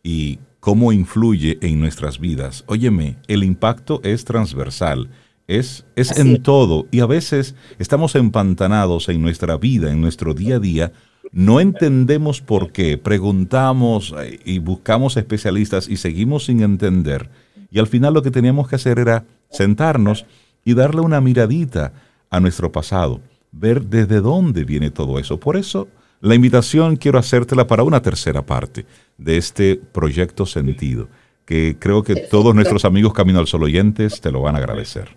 y 0.01 0.39
cómo 0.59 0.93
influye 0.93 1.59
en 1.61 1.79
nuestras 1.79 2.19
vidas, 2.19 2.63
óyeme, 2.67 3.17
el 3.27 3.43
impacto 3.43 3.99
es 4.03 4.23
transversal, 4.23 5.09
es, 5.47 5.85
es 5.95 6.17
en 6.17 6.41
todo 6.41 6.87
y 6.89 7.01
a 7.01 7.05
veces 7.05 7.53
estamos 7.77 8.15
empantanados 8.15 9.09
en 9.09 9.21
nuestra 9.21 9.57
vida, 9.57 9.91
en 9.91 10.01
nuestro 10.01 10.33
día 10.33 10.55
a 10.55 10.59
día, 10.59 10.91
no 11.31 11.59
entendemos 11.59 12.39
por 12.39 12.71
qué, 12.71 12.97
preguntamos 12.97 14.15
eh, 14.17 14.39
y 14.45 14.59
buscamos 14.59 15.17
especialistas 15.17 15.89
y 15.89 15.97
seguimos 15.97 16.45
sin 16.45 16.61
entender. 16.61 17.29
Y 17.75 17.79
al 17.79 17.87
final 17.87 18.13
lo 18.13 18.21
que 18.21 18.31
teníamos 18.31 18.69
que 18.69 18.77
hacer 18.77 18.99
era 18.99 19.25
sentarnos 19.49 20.25
y 20.63 20.75
darle 20.75 21.01
una 21.01 21.19
miradita 21.19 21.91
a 22.29 22.39
nuestro 22.39 22.71
pasado, 22.71 23.19
ver 23.51 23.83
desde 23.83 24.21
dónde 24.21 24.63
viene 24.63 24.91
todo 24.91 25.19
eso. 25.19 25.41
Por 25.41 25.57
eso, 25.57 25.89
la 26.21 26.35
invitación 26.35 26.95
quiero 26.95 27.19
hacértela 27.19 27.67
para 27.67 27.83
una 27.83 28.01
tercera 28.01 28.45
parte 28.45 28.85
de 29.17 29.35
este 29.35 29.75
proyecto 29.75 30.45
Sentido, 30.45 31.09
que 31.43 31.75
creo 31.77 32.01
que 32.01 32.15
todos 32.15 32.55
nuestros 32.55 32.85
amigos 32.85 33.13
Camino 33.13 33.39
al 33.39 33.47
Sol 33.47 33.63
oyentes 33.63 34.21
te 34.21 34.31
lo 34.31 34.41
van 34.41 34.55
a 34.55 34.59
agradecer. 34.59 35.09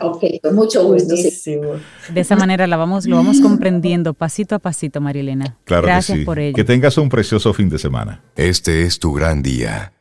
Ok, 0.00 0.24
con 0.40 0.54
mucho 0.54 0.84
gusto. 0.84 1.12
De 1.16 2.20
esa 2.20 2.36
manera 2.36 2.68
la 2.68 2.76
vamos, 2.76 3.04
lo 3.06 3.16
vamos 3.16 3.40
comprendiendo 3.40 4.14
pasito 4.14 4.54
a 4.54 4.58
pasito, 4.60 5.00
Marilena. 5.00 5.56
Claro 5.64 5.88
Gracias 5.88 6.18
que 6.18 6.20
sí. 6.20 6.24
por 6.24 6.38
ello. 6.38 6.54
Que 6.54 6.62
tengas 6.62 6.96
un 6.98 7.08
precioso 7.08 7.52
fin 7.52 7.68
de 7.68 7.80
semana. 7.80 8.22
Este 8.36 8.84
es 8.84 9.00
tu 9.00 9.12
gran 9.12 9.42
día. 9.42 9.92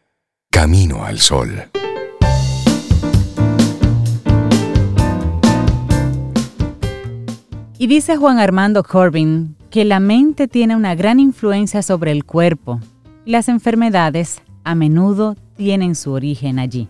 Camino 0.52 1.04
al 1.04 1.20
sol. 1.20 1.70
Y 7.78 7.88
dice 7.88 8.18
Juan 8.18 8.40
Armando 8.40 8.84
Corbin 8.84 9.56
que 9.70 9.86
la 9.86 10.00
mente 10.00 10.48
tiene 10.48 10.76
una 10.76 10.96
gran 10.96 11.20
influencia 11.20 11.84
sobre 11.84 12.12
el 12.12 12.26
cuerpo 12.26 12.80
y 13.26 13.32
las 13.32 13.50
enfermedades 13.50 14.42
a 14.64 14.74
menudo 14.74 15.36
tienen 15.58 15.94
su 15.94 16.12
origen 16.12 16.58
allí. 16.58 16.88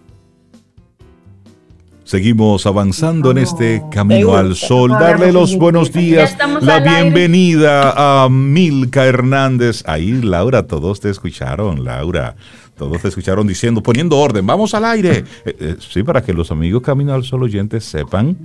Seguimos 2.07 2.65
avanzando 2.65 3.31
en 3.31 3.39
este 3.39 3.83
camino 3.91 4.37
al 4.37 4.55
sol. 4.55 4.91
Darle 4.91 5.33
los 5.33 5.57
buenos 5.57 5.91
días, 5.91 6.37
la 6.61 6.79
bienvenida 6.79 8.23
a 8.23 8.29
Milka 8.29 9.03
Hernández. 9.05 9.83
Ahí, 9.85 10.13
Laura, 10.13 10.67
todos 10.67 11.01
te 11.01 11.09
escucharon, 11.09 11.83
Laura. 11.83 12.37
Todos 12.78 13.01
te 13.01 13.07
escucharon 13.07 13.47
diciendo, 13.47 13.82
poniendo 13.82 14.17
orden, 14.17 14.45
vamos 14.45 14.73
al 14.75 14.86
aire. 14.86 15.23
Eh, 15.45 15.55
eh, 15.59 15.75
sí, 15.80 16.03
para 16.03 16.21
que 16.21 16.32
los 16.34 16.51
amigos 16.51 16.84
Camino 16.84 17.13
al 17.13 17.23
Sol 17.23 17.41
oyentes 17.43 17.84
sepan 17.86 18.38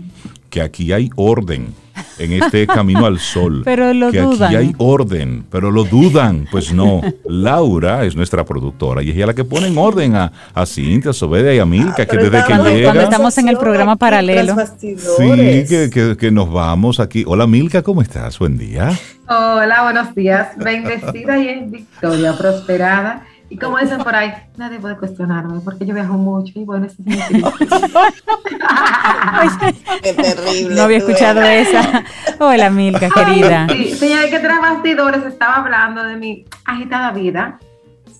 que 0.48 0.62
aquí 0.62 0.92
hay 0.92 1.10
orden 1.16 1.74
en 2.18 2.32
este 2.42 2.66
Camino 2.66 3.04
al 3.04 3.18
Sol. 3.18 3.60
Pero 3.64 3.92
lo 3.92 4.10
que 4.10 4.20
dudan. 4.22 4.48
aquí 4.48 4.56
hay 4.56 4.72
orden, 4.78 5.44
pero 5.50 5.70
lo 5.70 5.84
dudan. 5.84 6.46
Pues 6.50 6.72
no, 6.72 7.02
Laura 7.26 8.04
es 8.06 8.16
nuestra 8.16 8.44
productora 8.44 9.02
y 9.02 9.10
es 9.10 9.16
ella 9.16 9.26
la 9.26 9.34
que 9.34 9.44
pone 9.44 9.66
en 9.66 9.76
orden 9.76 10.14
a, 10.16 10.32
a 10.54 10.64
Cintia, 10.64 11.10
a 11.10 11.14
Sobedia 11.14 11.54
y 11.54 11.58
a 11.58 11.66
Milka, 11.66 12.06
que 12.06 12.06
pero 12.06 12.22
desde 12.24 12.30
que 12.38 12.38
estamos- 12.52 12.62
Cuando 12.68 12.78
llega... 12.78 13.02
estamos 13.02 13.38
en 13.38 13.48
el 13.48 13.58
programa 13.58 13.96
paralelo. 13.96 14.56
Sí, 14.80 15.64
que, 15.68 15.90
que- 15.92 16.16
que 16.18 16.30
nos 16.30 16.50
vamos 16.50 17.00
aquí. 17.00 17.24
Hola 17.26 17.46
Milka, 17.46 17.82
¿cómo 17.82 18.00
estás? 18.00 18.38
Buen 18.38 18.56
día. 18.56 18.98
Hola, 19.28 19.82
buenos 19.84 20.14
días. 20.14 20.48
Bendecida 20.56 21.38
y 21.38 21.48
en 21.48 21.70
victoria, 21.70 22.36
prosperada. 22.36 23.26
Y 23.52 23.58
como 23.58 23.76
dicen 23.76 23.98
por 23.98 24.16
ahí, 24.16 24.32
nadie 24.56 24.80
puede 24.80 24.96
cuestionarme 24.96 25.60
porque 25.60 25.84
yo 25.84 25.92
viajo 25.92 26.14
mucho 26.14 26.58
y 26.58 26.64
bueno, 26.64 26.86
ese 26.86 27.02
es 27.02 27.06
mi 27.06 27.20
equilibrio. 27.20 27.52
Qué 30.02 30.14
terrible. 30.14 30.74
No 30.74 30.82
había 30.84 30.96
escuchado 30.96 31.42
eres. 31.42 31.68
esa. 31.68 32.02
Hola, 32.38 32.70
Milka, 32.70 33.10
querida. 33.10 33.66
Sí, 33.68 33.90
señora, 33.90 34.30
que 34.30 34.38
tras 34.38 34.58
bastidores 34.58 35.26
estaba 35.26 35.56
hablando 35.56 36.02
de 36.02 36.16
mi 36.16 36.46
agitada 36.64 37.10
vida 37.10 37.58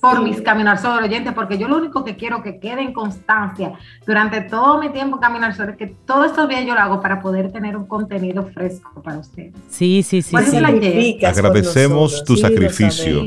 por 0.02 0.22
mis 0.22 0.42
Caminar 0.42 0.78
Sol 0.78 1.02
oyentes, 1.02 1.32
porque 1.32 1.56
yo 1.56 1.66
lo 1.66 1.78
único 1.78 2.04
que 2.04 2.16
quiero 2.16 2.42
que 2.42 2.60
quede 2.60 2.82
en 2.82 2.92
constancia 2.92 3.72
durante 4.06 4.42
todo 4.42 4.78
mi 4.78 4.90
tiempo 4.90 5.18
Caminar 5.18 5.56
Sol 5.56 5.70
es 5.70 5.76
que 5.78 5.86
todos 5.86 6.26
estos 6.26 6.46
días 6.46 6.66
yo 6.66 6.74
lo 6.74 6.80
hago 6.80 7.00
para 7.00 7.22
poder 7.22 7.50
tener 7.52 7.74
un 7.74 7.86
contenido 7.86 8.44
fresco 8.52 9.00
para 9.02 9.16
ustedes. 9.16 9.54
Sí, 9.70 10.02
sí, 10.02 10.20
sí, 10.20 10.36
sí. 10.36 11.24
Agradecemos 11.24 12.22
tu 12.22 12.36
sí, 12.36 12.42
sacrificio. 12.42 13.22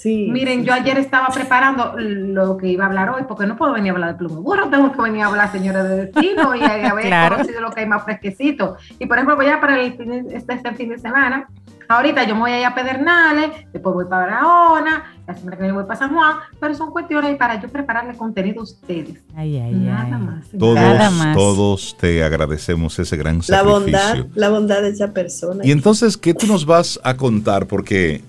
Sí. 0.00 0.28
Miren, 0.30 0.64
yo 0.64 0.72
ayer 0.72 0.96
estaba 0.98 1.26
preparando 1.34 1.94
lo 1.98 2.56
que 2.56 2.68
iba 2.68 2.84
a 2.84 2.86
hablar 2.86 3.10
hoy, 3.10 3.22
porque 3.26 3.46
no 3.46 3.56
puedo 3.56 3.72
venir 3.72 3.90
a 3.90 3.94
hablar 3.94 4.12
de 4.12 4.18
pluma 4.18 4.38
burro, 4.38 4.68
tengo 4.68 4.92
que 4.92 5.02
venir 5.02 5.22
a 5.22 5.26
hablar, 5.26 5.50
señora 5.50 5.82
de 5.82 6.06
destino, 6.06 6.54
y 6.54 6.62
a, 6.62 6.90
a 6.90 6.94
ver 6.94 7.06
Claro. 7.06 7.36
conocido 7.36 7.60
lo 7.60 7.70
que 7.72 7.80
hay 7.80 7.86
más 7.86 8.04
fresquecito. 8.04 8.76
Y 9.00 9.06
por 9.06 9.16
ejemplo, 9.16 9.34
voy 9.34 9.46
a 9.48 9.60
para 9.60 9.80
el 9.80 9.94
fin 9.94 10.08
de- 10.08 10.36
este, 10.36 10.54
este 10.54 10.72
fin 10.74 10.90
de 10.90 10.98
semana. 10.98 11.48
Ahorita 11.90 12.22
yo 12.24 12.34
me 12.34 12.42
voy 12.42 12.50
a 12.52 12.60
ir 12.60 12.66
a 12.66 12.74
Pedernales, 12.74 13.50
después 13.72 13.94
voy 13.94 14.04
para 14.04 14.26
Barahona, 14.26 15.04
la 15.26 15.34
semana 15.34 15.56
que 15.56 15.62
viene 15.62 15.74
voy 15.76 15.86
para 15.86 15.98
San 15.98 16.14
Juan, 16.14 16.36
pero 16.60 16.74
son 16.74 16.90
cuestiones 16.90 17.34
para 17.38 17.60
yo 17.60 17.68
prepararle 17.70 18.14
contenido 18.14 18.60
a 18.60 18.64
ustedes. 18.64 19.18
Ay, 19.34 19.56
ay, 19.58 19.72
Nada 19.74 20.02
ay. 20.04 20.10
más. 20.12 20.54
Nada 20.54 20.58
Todos, 20.58 21.12
más. 21.14 21.34
todos 21.36 21.96
te 21.98 22.22
agradecemos 22.22 22.98
ese 22.98 23.16
gran 23.16 23.38
La 23.38 23.42
sacrificio. 23.42 23.72
bondad, 23.80 24.26
la 24.34 24.48
bondad 24.50 24.82
de 24.82 24.90
esa 24.90 25.12
persona. 25.12 25.64
Y 25.66 25.72
entonces, 25.72 26.16
¿qué 26.18 26.34
tú 26.34 26.46
nos 26.46 26.66
vas 26.66 27.00
a 27.02 27.14
contar? 27.16 27.66
Porque 27.66 28.22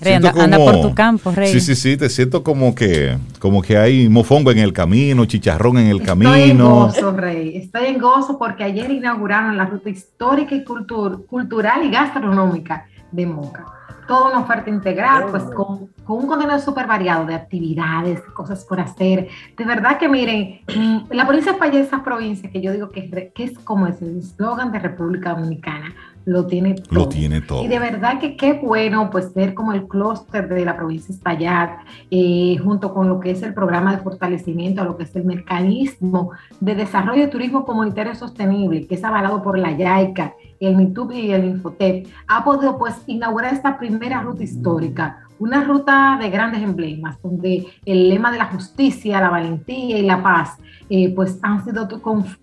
Rey, 0.00 0.12
siento 0.12 0.28
anda, 0.28 0.44
anda 0.44 0.56
como- 0.58 0.72
por 0.72 0.80
tu 0.82 0.94
campo, 0.94 1.30
Rey. 1.32 1.50
Sí, 1.52 1.60
sí, 1.60 1.74
sí, 1.74 1.96
te 1.96 2.08
siento 2.08 2.42
como 2.42 2.74
que, 2.74 3.16
como 3.38 3.62
que 3.62 3.78
hay 3.78 4.08
mofongo 4.08 4.50
en 4.50 4.58
el 4.58 4.72
camino, 4.72 5.24
chicharrón 5.24 5.78
en 5.78 5.86
el 5.86 6.00
Estoy 6.00 6.02
en 6.02 6.06
camino. 6.48 6.70
gozo, 6.70 7.12
Rey. 7.12 7.56
Estoy 7.56 7.86
en 7.86 7.98
gozo 7.98 8.38
porque 8.38 8.64
ayer 8.64 8.90
inauguraron 8.90 9.56
la 9.56 9.64
ruta 9.66 9.88
histórica 9.88 10.54
y 10.54 10.64
cultur- 10.64 11.24
cultural 11.26 11.84
y 11.84 11.90
gastronómica 11.90 12.86
de 13.10 13.26
Moca. 13.26 13.64
Toda 14.06 14.28
una 14.30 14.40
oferta 14.40 14.70
integral, 14.70 15.24
pues 15.32 15.42
con, 15.44 15.88
con 16.04 16.18
un 16.18 16.26
contenido 16.28 16.58
súper 16.60 16.86
variado 16.86 17.26
de 17.26 17.34
actividades, 17.34 18.20
cosas 18.34 18.64
por 18.64 18.78
hacer. 18.78 19.26
De 19.56 19.64
verdad 19.64 19.98
que 19.98 20.08
miren, 20.08 20.60
mm, 20.76 21.10
la 21.10 21.24
provincia 21.26 21.50
de 21.52 21.56
España 21.58 21.80
es 21.80 21.88
esa 21.88 22.04
provincia 22.04 22.48
que 22.48 22.60
yo 22.60 22.70
digo 22.70 22.90
que, 22.90 23.32
que 23.34 23.44
es 23.44 23.58
como 23.60 23.88
es 23.88 24.00
el 24.02 24.18
eslogan 24.18 24.70
de 24.70 24.78
República 24.78 25.30
Dominicana. 25.34 25.92
Lo 26.26 26.44
tiene 26.44 26.74
todo. 26.74 26.86
Lo 26.90 27.08
tiene 27.08 27.40
todo. 27.40 27.64
Y 27.64 27.68
de 27.68 27.78
verdad 27.78 28.18
que 28.18 28.36
qué 28.36 28.54
bueno 28.54 29.10
pues 29.10 29.32
ver 29.32 29.54
como 29.54 29.72
el 29.72 29.86
clúster 29.86 30.48
de 30.48 30.64
la 30.64 30.76
provincia 30.76 31.06
de 31.06 31.14
Espaillat, 31.14 31.78
eh, 32.10 32.56
junto 32.62 32.92
con 32.92 33.08
lo 33.08 33.20
que 33.20 33.30
es 33.30 33.42
el 33.44 33.54
programa 33.54 33.94
de 33.94 34.02
fortalecimiento, 34.02 34.84
lo 34.84 34.96
que 34.96 35.04
es 35.04 35.14
el 35.14 35.24
mecanismo 35.24 36.32
de 36.58 36.74
desarrollo 36.74 37.22
de 37.22 37.28
turismo 37.28 37.64
comunitario 37.64 38.12
sostenible, 38.16 38.88
que 38.88 38.96
es 38.96 39.04
avalado 39.04 39.40
por 39.40 39.56
la 39.56 39.70
YAICA, 39.70 40.34
el 40.58 40.76
MITUB 40.76 41.12
y 41.12 41.30
el 41.30 41.44
Infotep, 41.44 42.08
ha 42.26 42.44
podido 42.44 42.76
pues 42.76 42.96
inaugurar 43.06 43.54
esta 43.54 43.78
primera 43.78 44.20
ruta 44.20 44.42
histórica, 44.42 45.20
una 45.38 45.62
ruta 45.62 46.18
de 46.20 46.28
grandes 46.28 46.60
emblemas, 46.60 47.22
donde 47.22 47.68
el 47.84 48.08
lema 48.08 48.32
de 48.32 48.38
la 48.38 48.46
justicia, 48.46 49.20
la 49.20 49.30
valentía 49.30 49.96
y 49.96 50.02
la 50.02 50.20
paz, 50.20 50.58
eh, 50.90 51.12
pues 51.14 51.38
han 51.42 51.64
sido 51.64 51.86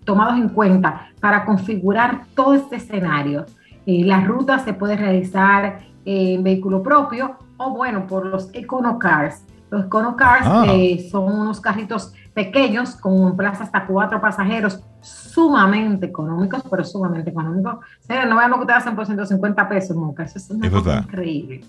tomados 0.04 0.38
en 0.38 0.48
cuenta 0.48 1.08
para 1.20 1.44
configurar 1.44 2.22
todo 2.34 2.54
este 2.54 2.76
escenario. 2.76 3.44
Eh, 3.86 4.04
la 4.04 4.20
ruta 4.20 4.58
se 4.58 4.72
puede 4.72 4.96
realizar 4.96 5.80
eh, 6.04 6.34
en 6.34 6.42
vehículo 6.42 6.82
propio 6.82 7.36
o 7.56 7.70
bueno, 7.70 8.06
por 8.06 8.26
los 8.26 8.50
EconoCars. 8.52 9.44
Los 9.70 9.86
Econocars 9.86 10.46
ah. 10.46 10.66
eh, 10.68 11.08
son 11.10 11.32
unos 11.32 11.60
carritos 11.60 12.12
pequeños 12.32 12.96
con 12.96 13.36
plaza 13.36 13.64
hasta 13.64 13.86
cuatro 13.86 14.20
pasajeros, 14.20 14.80
sumamente 15.00 16.06
económicos, 16.06 16.62
pero 16.70 16.84
sumamente 16.84 17.30
económicos. 17.30 17.76
no 18.08 18.36
veamos 18.36 18.58
que 18.58 18.60
ustedes 18.62 18.80
hacen 18.80 18.96
por 18.96 19.06
150 19.06 19.68
pesos, 19.68 19.96
Moca, 19.96 20.24
eso 20.24 20.38
es 20.38 20.50
una 20.50 20.70
cosa 20.70 20.98
increíble. 20.98 21.62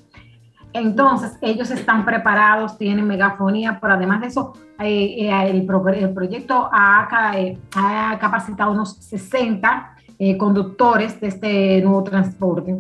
Entonces, 0.76 1.38
ellos 1.42 1.72
están 1.72 2.04
preparados, 2.04 2.78
tienen 2.78 3.08
megafonía, 3.08 3.80
pero 3.80 3.94
además 3.94 4.20
de 4.20 4.28
eso, 4.28 4.54
eh, 4.78 5.30
eh, 5.30 5.50
el, 5.50 5.66
proyecto 5.66 6.70
ha, 6.70 7.08
ha, 7.76 8.20
capacitado 8.20 8.74
unos 8.74 8.98
60 8.98 9.95
conductores 10.38 11.20
de 11.20 11.28
este 11.28 11.82
nuevo 11.82 12.04
transporte 12.04 12.76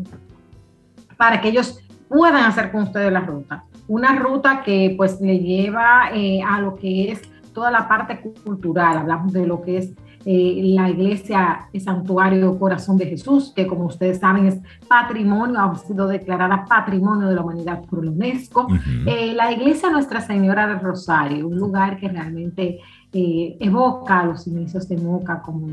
para 1.17 1.41
que 1.41 1.49
ellos 1.49 1.79
puedan 2.07 2.43
hacer 2.43 2.71
con 2.71 2.83
ustedes 2.83 3.11
la 3.11 3.21
ruta. 3.21 3.63
Una 3.87 4.15
ruta 4.15 4.63
que 4.63 4.93
pues 4.97 5.19
le 5.21 5.39
lleva 5.39 6.09
eh, 6.13 6.41
a 6.41 6.59
lo 6.59 6.75
que 6.75 7.11
es 7.11 7.21
toda 7.53 7.71
la 7.71 7.87
parte 7.87 8.19
cultural, 8.43 8.97
hablamos 8.97 9.31
de 9.31 9.45
lo 9.45 9.61
que 9.61 9.77
es 9.77 9.93
eh, 10.27 10.59
la 10.73 10.89
iglesia 10.89 11.69
el 11.71 11.81
Santuario 11.81 12.57
Corazón 12.57 12.97
de 12.97 13.05
Jesús, 13.05 13.53
que 13.55 13.67
como 13.67 13.85
ustedes 13.85 14.19
saben 14.19 14.47
es 14.47 14.59
patrimonio, 14.87 15.59
ha 15.59 15.75
sido 15.75 16.07
declarada 16.07 16.65
patrimonio 16.65 17.27
de 17.27 17.35
la 17.35 17.41
humanidad 17.41 17.83
por 17.85 18.03
la 18.03 18.11
UNESCO. 18.11 18.67
Eh, 19.05 19.33
la 19.35 19.51
iglesia 19.51 19.91
Nuestra 19.91 20.21
Señora 20.21 20.67
del 20.67 20.79
Rosario, 20.79 21.47
un 21.47 21.57
lugar 21.57 21.97
que 21.97 22.09
realmente 22.09 22.79
evoca 23.17 24.25
los 24.25 24.45
inicios 24.45 24.89
de 24.89 24.97
Moca 24.97 25.41
como 25.41 25.67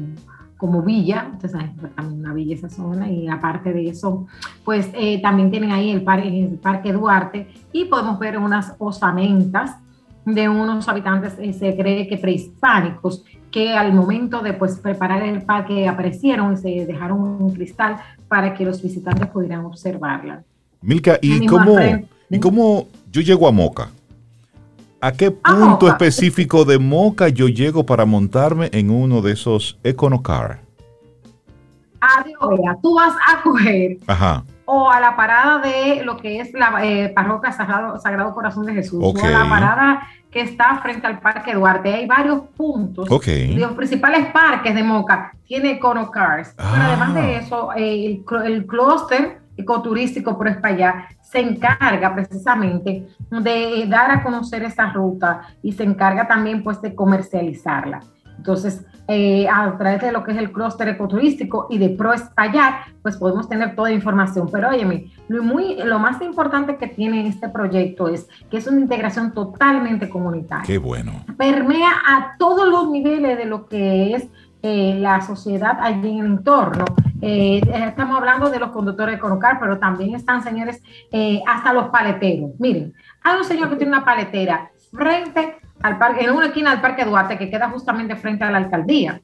como 0.62 0.80
villa, 0.80 1.26
entonces 1.32 1.58
también 1.96 2.20
una 2.20 2.32
villa 2.32 2.54
esa 2.54 2.68
zona 2.68 3.10
y 3.10 3.26
aparte 3.26 3.72
de 3.72 3.88
eso, 3.88 4.28
pues 4.64 4.88
eh, 4.94 5.20
también 5.20 5.50
tienen 5.50 5.72
ahí 5.72 5.90
el 5.90 6.02
parque, 6.02 6.28
el 6.28 6.56
parque 6.56 6.92
Duarte 6.92 7.48
y 7.72 7.86
podemos 7.86 8.16
ver 8.20 8.38
unas 8.38 8.76
osamentas 8.78 9.72
de 10.24 10.48
unos 10.48 10.88
habitantes, 10.88 11.34
eh, 11.40 11.52
se 11.52 11.74
cree 11.74 12.06
que 12.06 12.16
prehispánicos, 12.16 13.24
que 13.50 13.72
al 13.72 13.92
momento 13.92 14.40
de 14.40 14.52
pues, 14.52 14.78
preparar 14.78 15.24
el 15.24 15.42
parque 15.42 15.88
aparecieron 15.88 16.52
y 16.52 16.56
se 16.58 16.86
dejaron 16.86 17.18
un 17.18 17.52
cristal 17.52 17.96
para 18.28 18.54
que 18.54 18.64
los 18.64 18.80
visitantes 18.80 19.26
pudieran 19.30 19.64
observarla. 19.64 20.44
Milka, 20.80 21.18
¿y 21.20 21.44
cómo, 21.44 21.76
¿y 22.30 22.38
cómo 22.38 22.86
yo 23.10 23.20
llego 23.20 23.48
a 23.48 23.50
Moca? 23.50 23.90
¿A 25.04 25.10
qué 25.10 25.32
punto 25.32 25.88
específico 25.88 26.64
de 26.64 26.78
Moca 26.78 27.28
yo 27.28 27.48
llego 27.48 27.84
para 27.84 28.04
montarme 28.04 28.70
en 28.72 28.88
uno 28.88 29.20
de 29.20 29.32
esos 29.32 29.76
Econocar? 29.82 30.60
Adiós, 32.00 32.76
tú 32.80 32.94
vas 32.94 33.12
a 33.26 33.42
coger 33.42 33.98
o 34.64 34.88
a 34.88 35.00
la 35.00 35.16
parada 35.16 35.58
de 35.58 36.04
lo 36.04 36.16
que 36.18 36.38
es 36.38 36.52
la 36.52 36.86
eh, 36.86 37.08
parroquia 37.08 37.50
Sagrado, 37.50 38.32
Corazón 38.32 38.64
de 38.64 38.74
Jesús, 38.74 39.00
o 39.02 39.12
a 39.24 39.28
la 39.28 39.48
parada 39.48 40.06
que 40.30 40.40
está 40.40 40.78
frente 40.78 41.04
al 41.04 41.18
Parque 41.18 41.52
Duarte. 41.52 41.92
Hay 41.92 42.06
varios 42.06 42.42
puntos. 42.56 43.08
Los 43.08 43.72
principales 43.72 44.26
parques 44.26 44.72
de 44.72 44.84
Moca 44.84 45.32
tiene 45.48 45.72
Econocars. 45.72 46.54
Pero 46.56 46.80
además 46.80 47.14
de 47.14 47.20
ah. 47.20 47.40
eso, 47.40 47.72
el, 47.72 48.24
el 48.44 48.66
clúster 48.66 49.42
ecoturístico 49.56 50.38
por 50.38 50.48
España 50.48 51.08
se 51.32 51.40
encarga 51.40 52.14
precisamente 52.14 53.06
de 53.30 53.86
dar 53.88 54.10
a 54.10 54.22
conocer 54.22 54.62
esa 54.64 54.92
ruta 54.92 55.40
y 55.62 55.72
se 55.72 55.82
encarga 55.82 56.28
también 56.28 56.62
pues 56.62 56.82
de 56.82 56.94
comercializarla. 56.94 58.00
Entonces, 58.36 58.84
eh, 59.08 59.48
a 59.48 59.78
través 59.78 60.02
de 60.02 60.12
lo 60.12 60.24
que 60.24 60.32
es 60.32 60.38
el 60.38 60.52
clúster 60.52 60.88
ecoturístico 60.88 61.68
y 61.70 61.78
de 61.78 61.88
Pro 61.90 62.12
Estallar, 62.12 62.80
pues 63.00 63.16
podemos 63.16 63.48
tener 63.48 63.74
toda 63.74 63.88
la 63.88 63.94
información. 63.94 64.48
Pero 64.52 64.68
óyeme, 64.68 65.10
lo, 65.28 65.42
muy, 65.42 65.76
lo 65.82 65.98
más 65.98 66.20
importante 66.20 66.76
que 66.76 66.88
tiene 66.88 67.26
este 67.26 67.48
proyecto 67.48 68.08
es 68.08 68.28
que 68.50 68.58
es 68.58 68.66
una 68.66 68.80
integración 68.80 69.32
totalmente 69.32 70.10
comunitaria. 70.10 70.64
Qué 70.66 70.76
bueno. 70.76 71.24
Permea 71.38 71.92
a 72.06 72.36
todos 72.38 72.68
los 72.68 72.90
niveles 72.90 73.38
de 73.38 73.46
lo 73.46 73.66
que 73.66 74.14
es 74.14 74.28
eh, 74.62 74.96
la 74.98 75.22
sociedad 75.22 75.78
allí 75.80 76.10
en 76.10 76.18
el 76.18 76.26
entorno. 76.26 76.84
Eh, 77.24 77.60
estamos 77.86 78.16
hablando 78.18 78.50
de 78.50 78.58
los 78.58 78.70
conductores 78.70 79.14
de 79.14 79.20
Conocar, 79.20 79.60
pero 79.60 79.78
también 79.78 80.16
están, 80.16 80.42
señores, 80.42 80.82
eh, 81.12 81.40
hasta 81.46 81.72
los 81.72 81.88
paleteros. 81.88 82.50
Miren, 82.58 82.92
hay 83.22 83.38
un 83.38 83.44
señor 83.44 83.70
que 83.70 83.76
tiene 83.76 83.92
una 83.92 84.04
paletera 84.04 84.72
frente 84.92 85.56
al 85.80 85.98
parque, 85.98 86.24
en 86.24 86.32
una 86.32 86.46
esquina 86.46 86.70
del 86.72 86.80
Parque 86.80 87.04
Duarte, 87.04 87.38
que 87.38 87.48
queda 87.48 87.70
justamente 87.70 88.16
frente 88.16 88.42
a 88.42 88.50
la 88.50 88.58
alcaldía. 88.58 89.22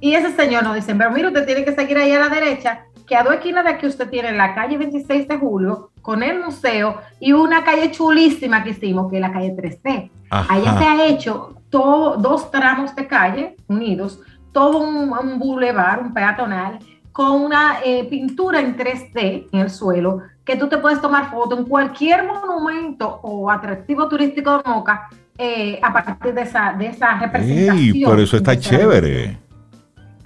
Y 0.00 0.14
ese 0.14 0.32
señor 0.32 0.64
nos 0.64 0.74
dice, 0.74 0.94
pero 0.94 1.10
mire, 1.10 1.28
usted 1.28 1.44
tiene 1.44 1.64
que 1.64 1.74
seguir 1.74 1.98
ahí 1.98 2.12
a 2.12 2.18
la 2.18 2.28
derecha, 2.30 2.84
que 3.06 3.14
a 3.14 3.22
dos 3.22 3.34
esquinas 3.34 3.64
de 3.64 3.70
aquí 3.70 3.86
usted 3.86 4.08
tiene 4.08 4.32
la 4.32 4.54
calle 4.54 4.78
26 4.78 5.28
de 5.28 5.36
julio 5.36 5.90
con 6.00 6.22
el 6.22 6.42
museo 6.42 7.00
y 7.20 7.32
una 7.32 7.62
calle 7.62 7.90
chulísima 7.90 8.64
que 8.64 8.70
hicimos, 8.70 9.10
que 9.10 9.16
es 9.16 9.22
la 9.22 9.32
calle 9.32 9.54
3C. 9.54 10.10
Allá 10.30 10.78
se 10.78 10.84
ha 10.84 11.06
hecho 11.06 11.56
todo, 11.68 12.16
dos 12.16 12.50
tramos 12.50 12.94
de 12.94 13.06
calle 13.06 13.56
unidos, 13.66 14.20
todo 14.58 14.78
un, 14.78 15.12
un 15.12 15.38
bulevar, 15.38 16.00
un 16.00 16.12
peatonal, 16.12 16.80
con 17.12 17.42
una 17.42 17.78
eh, 17.84 18.04
pintura 18.10 18.58
en 18.58 18.76
3D 18.76 19.46
en 19.52 19.60
el 19.60 19.70
suelo, 19.70 20.22
que 20.44 20.56
tú 20.56 20.68
te 20.68 20.78
puedes 20.78 21.00
tomar 21.00 21.30
foto 21.30 21.56
en 21.56 21.64
cualquier 21.64 22.26
monumento 22.26 23.20
o 23.22 23.48
atractivo 23.48 24.08
turístico 24.08 24.58
de 24.58 24.68
Moca 24.68 25.08
eh, 25.38 25.78
a 25.80 25.92
partir 25.92 26.34
de 26.34 26.42
esa, 26.42 26.72
de 26.72 26.88
esa 26.88 27.20
representación. 27.20 27.78
¡Ey! 27.78 28.04
Pero 28.04 28.20
eso 28.20 28.36
está 28.36 28.58
chévere 28.58 29.38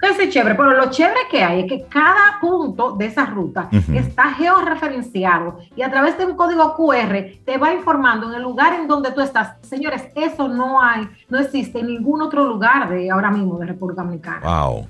es 0.07 0.29
chévere, 0.29 0.55
pero 0.55 0.71
lo 0.71 0.89
chévere 0.89 1.21
que 1.29 1.43
hay 1.43 1.61
es 1.61 1.67
que 1.67 1.85
cada 1.87 2.39
punto 2.39 2.91
de 2.93 3.05
esa 3.05 3.25
ruta 3.25 3.69
está 3.93 4.33
georreferenciado 4.33 5.59
y 5.75 5.81
a 5.81 5.89
través 5.89 6.17
de 6.17 6.25
un 6.25 6.35
código 6.35 6.75
QR 6.75 7.43
te 7.45 7.57
va 7.57 7.73
informando 7.73 8.29
en 8.29 8.35
el 8.35 8.41
lugar 8.41 8.73
en 8.73 8.87
donde 8.87 9.11
tú 9.11 9.21
estás. 9.21 9.55
Señores, 9.61 10.09
eso 10.15 10.47
no 10.47 10.81
hay, 10.81 11.07
no 11.29 11.39
existe 11.39 11.79
en 11.79 11.87
ningún 11.87 12.21
otro 12.21 12.45
lugar 12.45 12.89
de 12.89 13.09
ahora 13.09 13.31
mismo 13.31 13.57
de 13.59 13.67
República 13.67 14.01
Dominicana. 14.01 14.41
Wow 14.43 14.87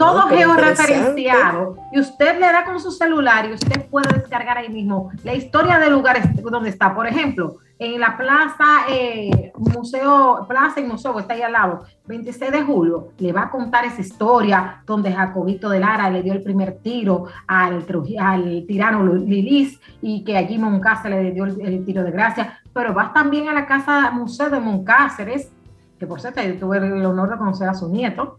todo 0.00 0.28
georreferenciado. 0.28 1.76
y 1.92 2.00
usted 2.00 2.40
le 2.40 2.46
da 2.46 2.64
con 2.64 2.80
su 2.80 2.90
celular 2.90 3.46
y 3.48 3.52
usted 3.52 3.86
puede 3.88 4.12
descargar 4.14 4.56
ahí 4.56 4.70
mismo 4.70 5.10
la 5.22 5.34
historia 5.34 5.78
del 5.78 5.92
lugar 5.92 6.34
donde 6.36 6.70
está. 6.70 6.94
Por 6.94 7.06
ejemplo, 7.06 7.58
en 7.78 8.00
la 8.00 8.16
plaza, 8.16 8.86
eh, 8.88 9.52
museo, 9.56 10.46
plaza 10.48 10.80
y 10.80 10.84
museo, 10.84 11.18
está 11.18 11.34
ahí 11.34 11.42
al 11.42 11.52
lado, 11.52 11.84
26 12.06 12.50
de 12.50 12.62
julio, 12.62 13.08
le 13.18 13.32
va 13.32 13.44
a 13.44 13.50
contar 13.50 13.84
esa 13.84 14.00
historia 14.00 14.82
donde 14.86 15.12
Jacobito 15.12 15.68
de 15.68 15.80
Lara 15.80 16.10
le 16.10 16.22
dio 16.22 16.32
el 16.32 16.42
primer 16.42 16.78
tiro 16.82 17.26
al, 17.46 17.86
al 18.18 18.64
tirano 18.66 19.14
Lilis 19.14 19.80
y 20.00 20.24
que 20.24 20.36
allí 20.36 20.58
Moncáceres 20.58 21.24
le 21.24 21.32
dio 21.32 21.44
el, 21.44 21.84
tiro 21.84 22.04
de 22.04 22.10
gracia, 22.10 22.60
pero 22.72 22.94
vas 22.94 23.12
también 23.12 23.48
a 23.48 23.54
la 23.54 23.66
casa 23.66 24.10
museo 24.10 24.50
de 24.50 24.60
Moncáceres, 24.60 25.50
que 25.98 26.06
por 26.06 26.20
cierto 26.20 26.42
yo 26.42 26.58
tuve 26.58 26.78
el 26.78 27.04
honor 27.04 27.30
de 27.30 27.36
conocer 27.36 27.68
a 27.68 27.74
su 27.74 27.88
nieto, 27.88 28.38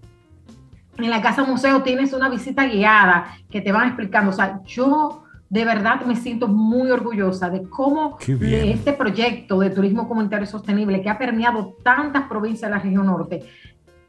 en 1.06 1.12
la 1.12 1.22
Casa 1.22 1.44
Museo 1.44 1.82
tienes 1.82 2.14
una 2.14 2.30
visita 2.30 2.66
guiada 2.66 3.36
que 3.50 3.62
te 3.62 3.72
van 3.72 3.88
explicando. 3.88 4.32
O 4.32 4.34
sea, 4.34 4.62
yo 4.66 5.24
de 5.50 5.66
verdad 5.66 6.02
me 6.06 6.16
siento 6.16 6.48
muy 6.48 6.90
orgullosa 6.92 7.50
de 7.50 7.64
cómo 7.70 8.18
este 8.20 8.94
proyecto 8.94 9.60
de 9.60 9.70
turismo 9.70 10.08
comunitario 10.08 10.48
sostenible 10.48 11.02
que 11.02 11.10
ha 11.10 11.18
permeado 11.18 11.76
tantas 11.84 12.28
provincias 12.28 12.70
de 12.70 12.78
la 12.78 12.82
región 12.82 13.06
norte, 13.06 13.44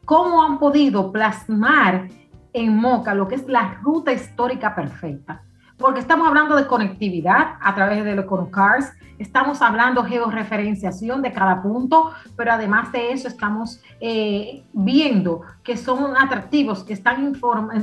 cómo 0.05 0.43
han 0.43 0.57
podido 0.57 1.11
plasmar 1.11 2.07
en 2.53 2.77
Moca 2.77 3.13
lo 3.13 3.27
que 3.27 3.35
es 3.35 3.47
la 3.47 3.79
ruta 3.81 4.13
histórica 4.13 4.73
perfecta 4.73 5.43
porque 5.77 5.99
estamos 5.99 6.27
hablando 6.27 6.55
de 6.55 6.67
conectividad 6.67 7.55
a 7.61 7.75
través 7.75 8.03
de 8.03 8.15
los 8.15 8.25
Cars, 8.49 8.91
estamos 9.17 9.61
hablando 9.61 10.03
georreferenciación 10.03 11.21
de 11.21 11.31
cada 11.31 11.61
punto, 11.61 12.11
pero 12.35 12.53
además 12.53 12.91
de 12.91 13.11
eso 13.11 13.27
estamos 13.27 13.81
eh, 13.99 14.63
viendo 14.73 15.41
que 15.63 15.77
son 15.77 16.15
atractivos, 16.17 16.83
que 16.83 16.93
están 16.93 17.33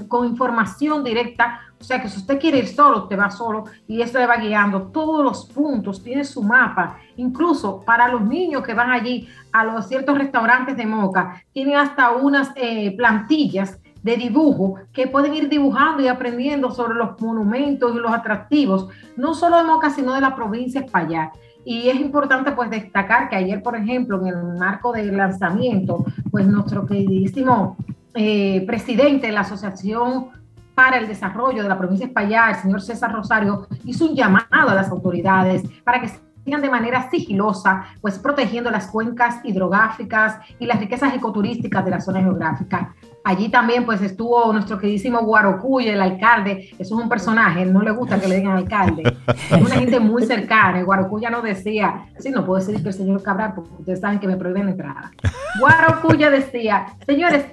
con 0.08 0.26
información 0.26 1.02
directa, 1.04 1.60
o 1.80 1.84
sea 1.84 2.02
que 2.02 2.08
si 2.08 2.18
usted 2.18 2.38
quiere 2.38 2.58
ir 2.58 2.68
solo, 2.68 3.08
te 3.08 3.16
va 3.16 3.30
solo 3.30 3.64
y 3.88 4.02
eso 4.02 4.18
le 4.18 4.26
va 4.26 4.36
guiando 4.36 4.88
todos 4.88 5.24
los 5.24 5.46
puntos, 5.46 6.02
tiene 6.02 6.24
su 6.24 6.42
mapa, 6.42 6.98
incluso 7.16 7.82
para 7.84 8.08
los 8.08 8.20
niños 8.22 8.62
que 8.62 8.74
van 8.74 8.90
allí 8.90 9.28
a 9.52 9.64
los 9.64 9.88
ciertos 9.88 10.18
restaurantes 10.18 10.76
de 10.76 10.86
Moca, 10.86 11.42
tienen 11.52 11.76
hasta 11.76 12.10
unas 12.10 12.50
eh, 12.54 12.94
plantillas 12.96 13.78
de 14.02 14.16
dibujo 14.16 14.76
que 14.92 15.06
pueden 15.06 15.34
ir 15.34 15.48
dibujando 15.48 16.02
y 16.02 16.08
aprendiendo 16.08 16.70
sobre 16.70 16.94
los 16.94 17.20
monumentos 17.20 17.94
y 17.94 17.98
los 17.98 18.12
atractivos, 18.12 18.88
no 19.16 19.34
solo 19.34 19.58
de 19.58 19.64
Moca, 19.64 19.90
sino 19.90 20.14
de 20.14 20.20
la 20.20 20.34
provincia 20.34 20.80
España. 20.80 21.32
Y 21.64 21.88
es 21.88 22.00
importante 22.00 22.52
pues 22.52 22.70
destacar 22.70 23.28
que 23.28 23.36
ayer, 23.36 23.62
por 23.62 23.76
ejemplo, 23.76 24.20
en 24.20 24.28
el 24.28 24.58
marco 24.58 24.92
del 24.92 25.16
lanzamiento, 25.16 26.04
pues 26.30 26.46
nuestro 26.46 26.86
queridísimo 26.86 27.76
eh, 28.14 28.64
presidente 28.66 29.26
de 29.26 29.32
la 29.32 29.40
Asociación 29.40 30.28
para 30.74 30.96
el 30.96 31.06
Desarrollo 31.06 31.62
de 31.62 31.68
la 31.68 31.76
provincia 31.76 32.06
España, 32.06 32.48
el 32.50 32.56
señor 32.56 32.80
César 32.80 33.12
Rosario, 33.12 33.66
hizo 33.84 34.06
un 34.06 34.16
llamado 34.16 34.70
a 34.70 34.74
las 34.74 34.88
autoridades 34.88 35.62
para 35.84 36.00
que 36.00 36.06
hacían 36.06 36.62
de 36.62 36.70
manera 36.70 37.10
sigilosa, 37.10 37.84
pues 38.00 38.18
protegiendo 38.18 38.70
las 38.70 38.86
cuencas 38.86 39.44
hidrográficas 39.44 40.38
y 40.58 40.66
las 40.66 40.80
riquezas 40.80 41.14
ecoturísticas 41.14 41.84
de 41.84 41.90
la 41.90 42.00
zona 42.00 42.20
geográfica. 42.20 42.94
Allí 43.22 43.50
también 43.50 43.84
pues 43.84 44.00
estuvo 44.00 44.52
nuestro 44.52 44.78
queridísimo 44.78 45.20
Guarocuya, 45.20 45.92
el 45.92 46.00
alcalde, 46.00 46.70
eso 46.78 46.96
es 46.96 47.02
un 47.02 47.08
personaje, 47.08 47.66
no 47.66 47.82
le 47.82 47.90
gusta 47.90 48.18
que 48.18 48.26
le 48.26 48.36
digan 48.36 48.56
alcalde, 48.56 49.02
es 49.26 49.60
una 49.60 49.74
gente 49.74 50.00
muy 50.00 50.24
cercana, 50.24 50.78
el 50.78 50.86
Guarocuya 50.86 51.28
no 51.28 51.42
decía, 51.42 52.06
sí, 52.18 52.30
no 52.30 52.46
puedo 52.46 52.64
decir 52.64 52.82
que 52.82 52.88
el 52.88 52.94
señor 52.94 53.22
Cabral, 53.22 53.52
porque 53.54 53.70
ustedes 53.78 54.00
saben 54.00 54.20
que 54.20 54.26
me 54.26 54.36
prohíben 54.36 54.64
la 54.64 54.70
entrada. 54.70 55.12
Guarocuya 55.58 56.30
decía, 56.30 56.86
señores, 57.06 57.44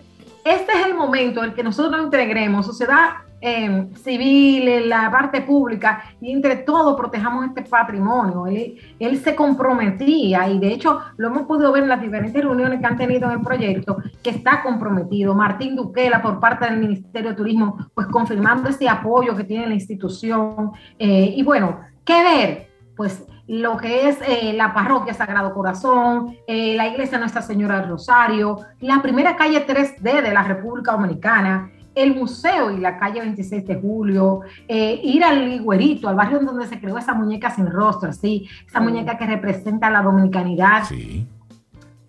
este 0.45 0.71
es 0.71 0.85
el 0.85 0.95
momento 0.95 1.43
en 1.43 1.53
que 1.53 1.63
nosotros 1.63 1.91
nos 1.91 2.05
integremos, 2.05 2.65
sociedad 2.65 3.09
eh, 3.41 3.87
civil, 4.03 4.67
en 4.67 4.89
la 4.89 5.11
parte 5.11 5.41
pública, 5.41 6.03
y 6.19 6.31
entre 6.31 6.57
todos 6.57 6.97
protejamos 6.97 7.45
este 7.45 7.63
patrimonio. 7.63 8.47
Él, 8.47 8.77
él, 8.99 9.17
se 9.19 9.35
comprometía, 9.35 10.47
y 10.49 10.59
de 10.59 10.73
hecho 10.73 10.99
lo 11.17 11.27
hemos 11.27 11.43
podido 11.43 11.71
ver 11.71 11.83
en 11.83 11.89
las 11.89 12.01
diferentes 12.01 12.41
reuniones 12.41 12.79
que 12.79 12.85
han 12.85 12.97
tenido 12.97 13.27
en 13.27 13.39
el 13.39 13.41
proyecto, 13.41 13.97
que 14.23 14.31
está 14.31 14.61
comprometido. 14.61 15.33
Martín 15.33 15.75
Duquela, 15.75 16.21
por 16.21 16.39
parte 16.39 16.65
del 16.65 16.79
Ministerio 16.79 17.31
de 17.31 17.35
Turismo, 17.35 17.77
pues 17.93 18.07
confirmando 18.07 18.69
ese 18.69 18.89
apoyo 18.89 19.35
que 19.35 19.43
tiene 19.43 19.67
la 19.67 19.73
institución. 19.73 20.71
Eh, 20.97 21.33
y 21.35 21.43
bueno, 21.43 21.79
¿qué 22.03 22.23
ver? 22.23 22.67
Pues 22.95 23.25
lo 23.47 23.77
que 23.77 24.09
es 24.09 24.19
eh, 24.27 24.53
la 24.53 24.73
parroquia 24.73 25.13
Sagrado 25.13 25.53
Corazón, 25.53 26.35
eh, 26.47 26.75
la 26.75 26.87
iglesia 26.87 27.17
Nuestra 27.17 27.41
Señora 27.41 27.79
del 27.79 27.89
Rosario, 27.89 28.59
la 28.81 29.01
primera 29.01 29.37
calle 29.37 29.65
3D 29.65 30.21
de 30.21 30.33
la 30.33 30.43
República 30.43 30.91
Dominicana, 30.91 31.71
el 31.97 32.15
museo 32.15 32.71
y 32.71 32.77
la 32.77 32.97
calle 32.97 33.21
26 33.21 33.65
de 33.65 33.75
julio, 33.75 34.41
eh, 34.67 35.01
ir 35.03 35.23
al 35.23 35.49
Ligüerito, 35.49 36.07
al 36.07 36.15
barrio 36.15 36.39
donde 36.39 36.67
se 36.67 36.79
creó 36.79 36.97
esa 36.97 37.13
muñeca 37.13 37.49
sin 37.49 37.65
rostro, 37.69 38.13
¿sí? 38.13 38.47
esa 38.67 38.79
muñeca 38.79 39.17
que 39.17 39.25
representa 39.25 39.89
la 39.89 40.03
dominicanidad. 40.03 40.83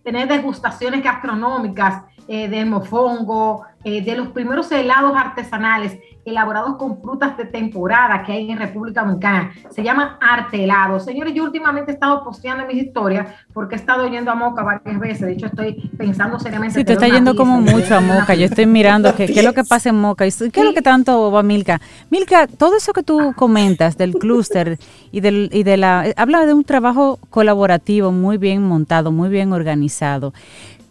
Tener 0.03 0.29
degustaciones 0.29 1.03
gastronómicas 1.03 2.05
de 2.29 2.65
mofongo, 2.67 3.65
de 3.83 4.15
los 4.15 4.29
primeros 4.29 4.71
helados 4.71 5.17
artesanales 5.17 5.99
elaborados 6.29 6.77
con 6.77 7.01
frutas 7.01 7.37
de 7.37 7.45
temporada 7.47 8.23
que 8.23 8.33
hay 8.33 8.51
en 8.51 8.59
República 8.59 9.03
Dominicana. 9.03 9.51
Se 9.71 9.83
llaman 9.83 10.11
artelados. 10.21 11.05
Señores, 11.05 11.35
yo 11.35 11.43
últimamente 11.45 11.91
he 11.91 11.95
estado 11.95 12.23
posteando 12.23 12.67
mis 12.67 12.83
historias 12.83 13.29
porque 13.53 13.75
he 13.75 13.79
estado 13.79 14.09
yendo 14.09 14.31
a 14.31 14.35
Moca 14.35 14.63
varias 14.63 15.01
veces. 15.01 15.21
De 15.23 15.33
hecho, 15.33 15.47
estoy 15.47 15.91
pensando 15.97 16.39
seriamente. 16.39 16.79
Sí, 16.79 16.85
te 16.85 16.93
está 16.93 17.09
yendo 17.09 17.35
como 17.35 17.61
mucho 17.61 17.97
a 17.97 18.01
Moca. 18.01 18.35
Yo 18.35 18.47
estoy 18.47 18.67
mirando 18.67 19.15
qué, 19.15 19.25
es 19.25 19.45
lo 19.45 19.55
que 19.55 19.65
pasa 19.65 19.89
en 19.89 19.97
Moca. 19.97 20.27
¿Y 20.27 20.31
qué 20.51 20.61
es 20.61 20.67
lo 20.67 20.75
que 20.75 20.83
tanto 20.83 21.31
va 21.31 21.43
Milka? 21.43 21.81
Milka, 22.11 22.47
todo 22.47 22.77
eso 22.77 22.93
que 22.93 23.03
tú 23.03 23.33
comentas 23.35 23.97
del 23.97 24.15
clúster 24.15 24.79
y, 25.11 25.21
del, 25.21 25.51
y 25.53 25.63
de 25.63 25.77
la... 25.77 26.13
Habla 26.17 26.47
de 26.47 26.55
un 26.55 26.65
trabajo 26.65 27.19
colaborativo 27.31 28.13
muy 28.13 28.39
bien 28.39 28.63
montado, 28.63 29.13
muy 29.13 29.29
bien 29.29 29.53
organizado. 29.53 30.33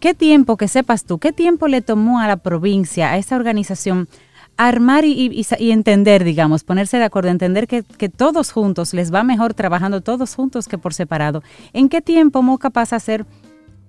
¿Qué 0.00 0.14
tiempo, 0.14 0.56
que 0.56 0.68
sepas 0.68 1.04
tú, 1.04 1.18
qué 1.18 1.32
tiempo 1.32 1.66
le 1.66 1.82
tomó 1.82 2.20
a 2.20 2.28
la 2.28 2.36
provincia, 2.36 3.10
a 3.10 3.16
esta 3.16 3.34
organización, 3.34 4.08
armar 4.56 5.04
y, 5.04 5.44
entender, 5.58 6.22
digamos, 6.22 6.62
ponerse 6.62 6.98
de 6.98 7.04
acuerdo, 7.04 7.30
entender 7.30 7.66
que, 7.66 7.82
todos 8.08 8.52
juntos 8.52 8.94
les 8.94 9.12
va 9.12 9.24
mejor 9.24 9.54
trabajando 9.54 10.00
todos 10.00 10.34
juntos 10.34 10.68
que 10.68 10.78
por 10.78 10.94
separado. 10.94 11.42
¿En 11.72 11.88
qué 11.88 12.00
tiempo 12.00 12.42
Moca 12.42 12.70
pasa 12.70 12.96
a 12.96 13.00
ser 13.00 13.26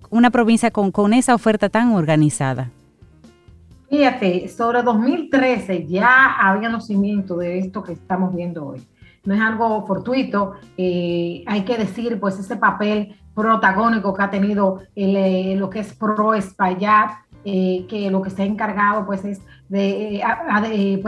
una 0.09 0.31
provincia 0.31 0.71
con, 0.71 0.91
con 0.91 1.13
esa 1.13 1.35
oferta 1.35 1.69
tan 1.69 1.93
organizada? 1.93 2.71
Fíjate, 3.89 4.47
sobre 4.47 4.83
2013 4.83 5.87
ya 5.87 6.37
había 6.39 6.69
conocimiento 6.69 7.37
de 7.37 7.59
esto 7.59 7.83
que 7.83 7.93
estamos 7.93 8.35
viendo 8.35 8.65
hoy. 8.65 8.81
No 9.25 9.33
es 9.33 9.41
algo 9.41 9.85
fortuito, 9.85 10.53
eh, 10.77 11.43
hay 11.45 11.63
que 11.63 11.77
decir, 11.77 12.19
pues, 12.19 12.39
ese 12.39 12.55
papel 12.55 13.15
protagónico 13.39 14.13
que 14.13 14.23
ha 14.23 14.29
tenido 14.29 14.81
eh, 14.95 15.55
lo 15.57 15.69
que 15.69 15.79
es 15.79 15.93
Pro 15.93 16.33
Espaillat, 16.33 17.11
eh, 17.45 17.85
que 17.87 18.11
lo 18.11 18.21
que 18.21 18.29
se 18.29 18.43
ha 18.43 18.45
encargado 18.45 19.05
pues 19.05 19.23
es 19.23 19.41
de, 19.69 20.17
eh, 20.17 20.23
de 20.61 21.01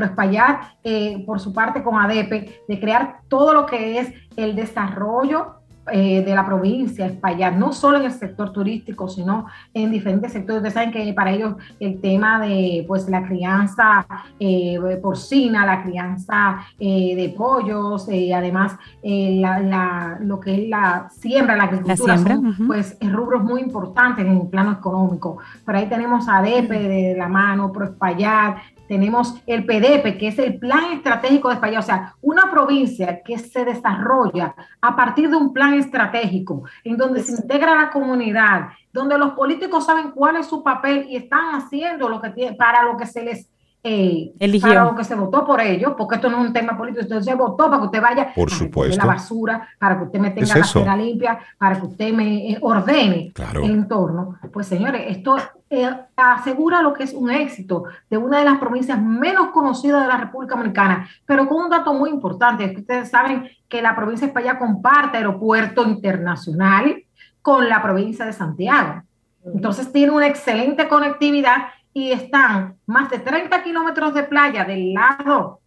eh, 0.83 1.23
por 1.25 1.39
su 1.41 1.53
parte 1.53 1.83
con 1.83 1.99
ADEPE, 1.99 2.63
de 2.69 2.79
crear 2.79 3.19
todo 3.27 3.53
lo 3.53 3.65
que 3.65 3.99
es 3.99 4.13
el 4.37 4.55
desarrollo 4.55 5.60
eh, 5.91 6.23
de 6.23 6.35
la 6.35 6.45
provincia, 6.45 7.07
Espaillat, 7.07 7.55
no 7.55 7.73
solo 7.73 7.97
en 7.97 8.05
el 8.05 8.11
sector 8.11 8.53
turístico, 8.53 9.09
sino 9.09 9.47
en 9.73 9.91
diferentes 9.91 10.31
sectores. 10.31 10.57
Ustedes 10.57 10.75
saben 10.75 10.91
que 10.91 11.11
para 11.13 11.31
ellos 11.31 11.55
el 11.79 11.99
tema 11.99 12.39
de 12.39 12.85
pues 12.87 13.09
la 13.09 13.23
crianza 13.23 14.05
eh, 14.39 14.77
porcina, 15.01 15.65
la 15.65 15.81
crianza 15.81 16.59
eh, 16.79 17.15
de 17.15 17.29
pollos, 17.35 18.07
además 18.07 18.77
la, 19.03 20.17
lo 20.21 20.39
que 20.39 20.53
es 20.53 20.69
la 20.69 21.09
siembra, 21.09 21.55
la 21.55 21.63
agricultura, 21.63 22.17
son, 22.17 22.55
pues 22.67 22.97
rubros 23.01 23.43
muy 23.43 23.61
importantes 23.61 24.23
en 24.23 24.37
el 24.37 24.47
plano 24.47 24.73
económico. 24.73 25.39
Por 25.65 25.75
ahí 25.75 25.87
tenemos 25.87 26.29
a 26.29 26.43
DEPE 26.43 26.79
de 26.79 27.15
la 27.17 27.27
mano, 27.27 27.71
Pro 27.71 27.85
Espaillat, 27.85 28.57
tenemos 28.91 29.41
el 29.47 29.65
PDP, 29.65 30.17
que 30.17 30.27
es 30.27 30.37
el 30.37 30.59
Plan 30.59 30.91
Estratégico 30.91 31.47
de 31.47 31.53
España, 31.53 31.79
o 31.79 31.81
sea, 31.81 32.13
una 32.19 32.51
provincia 32.51 33.23
que 33.23 33.37
se 33.37 33.63
desarrolla 33.63 34.53
a 34.81 34.97
partir 34.97 35.29
de 35.29 35.37
un 35.37 35.53
plan 35.53 35.75
estratégico, 35.75 36.63
en 36.83 36.97
donde 36.97 37.23
se 37.23 37.31
integra 37.31 37.73
la 37.73 37.89
comunidad, 37.89 38.67
donde 38.91 39.17
los 39.17 39.31
políticos 39.31 39.85
saben 39.85 40.11
cuál 40.11 40.35
es 40.35 40.47
su 40.47 40.61
papel 40.61 41.05
y 41.07 41.15
están 41.15 41.55
haciendo 41.55 42.09
lo 42.09 42.21
que 42.21 42.53
para 42.59 42.83
lo 42.83 42.97
que 42.97 43.05
se 43.05 43.23
les 43.23 43.49
eh, 43.83 44.31
para 44.61 44.85
lo 44.85 44.95
que 44.95 45.03
se 45.03 45.15
votó 45.15 45.43
por 45.43 45.59
ellos, 45.59 45.93
porque 45.97 46.15
esto 46.15 46.29
no 46.29 46.41
es 46.41 46.47
un 46.47 46.53
tema 46.53 46.77
político, 46.77 47.01
entonces 47.01 47.25
se 47.25 47.35
votó 47.35 47.65
para 47.65 47.79
que 47.79 47.85
usted 47.85 48.01
vaya 48.01 48.33
por 48.35 48.51
supuesto. 48.51 48.95
la 48.95 49.05
basura, 49.05 49.67
para 49.79 49.97
que 49.97 50.03
usted 50.03 50.19
me 50.19 50.29
tenga 50.29 50.55
la 50.55 50.63
cera 50.63 50.95
limpia, 50.95 51.39
para 51.57 51.79
que 51.79 51.87
usted 51.87 52.13
me 52.13 52.51
eh, 52.51 52.57
ordene 52.61 53.33
el 53.35 53.71
entorno. 53.71 54.37
Pues 54.53 54.67
señores, 54.67 55.01
esto 55.07 55.35
eh, 55.71 55.89
asegura 56.15 56.83
lo 56.83 56.93
que 56.93 57.03
es 57.03 57.13
un 57.13 57.31
éxito 57.31 57.85
de 58.07 58.17
una 58.17 58.37
de 58.37 58.45
las 58.45 58.59
provincias 58.59 59.01
menos 59.01 59.47
conocidas 59.47 60.03
de 60.03 60.07
la 60.09 60.17
República 60.17 60.55
Dominicana, 60.55 61.09
pero 61.25 61.47
con 61.47 61.63
un 61.63 61.69
dato 61.71 61.91
muy 61.95 62.11
importante, 62.11 62.65
es 62.65 62.71
que 62.73 62.81
ustedes 62.81 63.09
saben 63.09 63.49
que 63.67 63.81
la 63.81 63.95
provincia 63.95 64.27
de 64.27 64.29
España 64.29 64.59
comparte 64.59 65.17
aeropuerto 65.17 65.83
internacional 65.87 67.03
con 67.41 67.67
la 67.67 67.81
provincia 67.81 68.25
de 68.25 68.33
Santiago. 68.33 69.01
Entonces 69.43 69.91
tiene 69.91 70.11
una 70.11 70.27
excelente 70.27 70.87
conectividad 70.87 71.63
y 71.93 72.11
están 72.11 72.77
más 72.85 73.09
de 73.09 73.19
30 73.19 73.63
kilómetros 73.63 74.13
de 74.13 74.23
playa 74.23 74.63
del 74.63 74.93
lado 74.93 75.59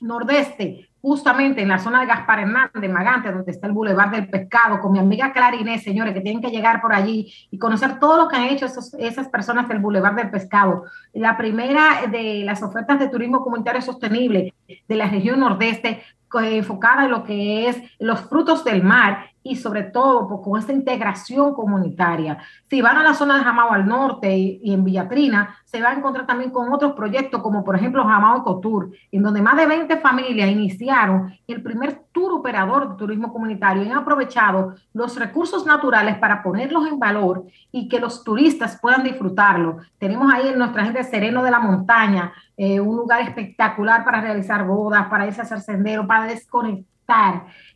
nordeste, 0.00 0.88
justamente 1.00 1.62
en 1.62 1.68
la 1.68 1.78
zona 1.78 2.00
de 2.00 2.06
Gaspar 2.06 2.40
Hernández, 2.40 2.90
Magante, 2.90 3.32
donde 3.32 3.50
está 3.50 3.66
el 3.66 3.72
Boulevard 3.72 4.10
del 4.10 4.28
Pescado, 4.28 4.80
con 4.80 4.92
mi 4.92 4.98
amiga 4.98 5.32
Clarinés, 5.32 5.82
señores, 5.82 6.14
que 6.14 6.20
tienen 6.20 6.42
que 6.42 6.50
llegar 6.50 6.80
por 6.80 6.92
allí 6.92 7.32
y 7.50 7.58
conocer 7.58 7.98
todo 7.98 8.16
lo 8.16 8.28
que 8.28 8.36
han 8.36 8.44
hecho 8.44 8.66
esas 8.66 9.28
personas 9.28 9.68
del 9.68 9.80
Boulevard 9.80 10.14
del 10.14 10.30
Pescado. 10.30 10.84
La 11.12 11.36
primera 11.36 12.06
de 12.10 12.42
las 12.44 12.62
ofertas 12.62 12.98
de 12.98 13.08
turismo 13.08 13.40
comunitario 13.40 13.82
sostenible 13.82 14.54
de 14.88 14.96
la 14.96 15.08
región 15.08 15.40
nordeste, 15.40 16.02
enfocada 16.34 17.04
en 17.04 17.10
lo 17.10 17.24
que 17.24 17.68
es 17.68 17.76
los 17.98 18.20
frutos 18.22 18.64
del 18.64 18.82
mar 18.82 19.31
y 19.42 19.56
sobre 19.56 19.84
todo 19.84 20.28
pues, 20.28 20.40
con 20.42 20.58
esta 20.58 20.72
integración 20.72 21.54
comunitaria. 21.54 22.38
Si 22.68 22.80
van 22.80 22.96
a 22.96 23.02
la 23.02 23.14
zona 23.14 23.38
de 23.38 23.44
Jamao 23.44 23.72
al 23.72 23.86
norte 23.86 24.36
y, 24.36 24.72
en 24.72 24.84
Villatrina, 24.84 25.56
se 25.64 25.80
va 25.80 25.90
a 25.90 25.94
encontrar 25.94 26.26
también 26.26 26.50
con 26.50 26.72
otros 26.72 26.92
proyectos 26.92 27.42
como 27.42 27.64
por 27.64 27.76
ejemplo 27.76 28.04
Jamao 28.04 28.40
Ecotour, 28.40 28.90
en 29.10 29.22
donde 29.22 29.42
más 29.42 29.56
de 29.56 29.66
20 29.66 29.96
familias 29.98 30.50
iniciaron 30.50 31.32
el 31.46 31.62
primer 31.62 32.02
tour 32.12 32.32
operador 32.32 32.90
de 32.90 32.96
turismo 32.96 33.32
comunitario 33.32 33.82
y 33.82 33.88
han 33.88 33.98
aprovechado 33.98 34.74
los 34.92 35.18
recursos 35.18 35.66
naturales 35.66 36.18
para 36.18 36.42
ponerlos 36.42 36.86
en 36.86 36.98
valor 36.98 37.44
y 37.70 37.88
que 37.88 38.00
los 38.00 38.22
turistas 38.22 38.78
puedan 38.80 39.02
disfrutarlo. 39.02 39.78
Tenemos 39.98 40.32
ahí 40.32 40.48
en 40.48 40.58
nuestra 40.58 40.84
gente 40.84 41.02
Sereno 41.04 41.42
de 41.42 41.50
la 41.50 41.60
Montaña, 41.60 42.32
eh, 42.56 42.80
un 42.80 42.96
lugar 42.96 43.22
espectacular 43.22 44.04
para 44.04 44.20
realizar 44.20 44.66
bodas, 44.66 45.08
para 45.08 45.26
irse 45.26 45.40
a 45.40 45.44
hacer 45.44 45.60
sendero, 45.60 46.06
para 46.06 46.24
desconectar 46.24 46.91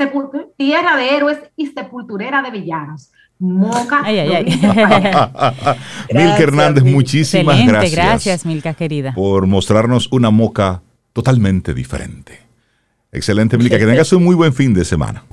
tierra 0.57 0.95
de 0.95 1.15
héroes 1.15 1.39
y 1.55 1.65
sepulturera 1.67 2.43
de 2.43 2.51
villanos. 2.51 3.11
Moca. 3.41 4.01
Ay, 4.03 4.19
ay, 4.19 4.33
ay. 4.33 4.45
Milka 6.13 6.43
Hernández, 6.43 6.83
muchísimas 6.83 7.65
gracias. 7.65 7.91
Gracias, 7.91 8.45
Milka 8.45 8.75
querida. 8.75 9.13
Por 9.15 9.47
mostrarnos 9.47 10.07
una 10.11 10.29
moca 10.29 10.83
totalmente 11.11 11.73
diferente. 11.73 12.39
Excelente, 13.11 13.57
Milka. 13.57 13.79
Que 13.79 13.85
tengas 13.87 14.13
un 14.13 14.23
muy 14.23 14.35
buen 14.35 14.53
fin 14.53 14.75
de 14.75 14.85
semana. 14.85 15.23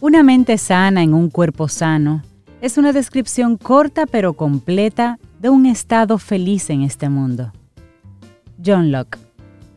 Una 0.00 0.22
mente 0.22 0.56
sana 0.56 1.02
en 1.02 1.12
un 1.12 1.28
cuerpo 1.28 1.66
sano 1.66 2.22
es 2.60 2.78
una 2.78 2.92
descripción 2.92 3.56
corta 3.56 4.06
pero 4.06 4.34
completa 4.34 5.18
de 5.40 5.48
un 5.48 5.66
estado 5.66 6.18
feliz 6.18 6.70
en 6.70 6.82
este 6.82 7.08
mundo. 7.08 7.52
John 8.64 8.92
Locke. 8.92 9.27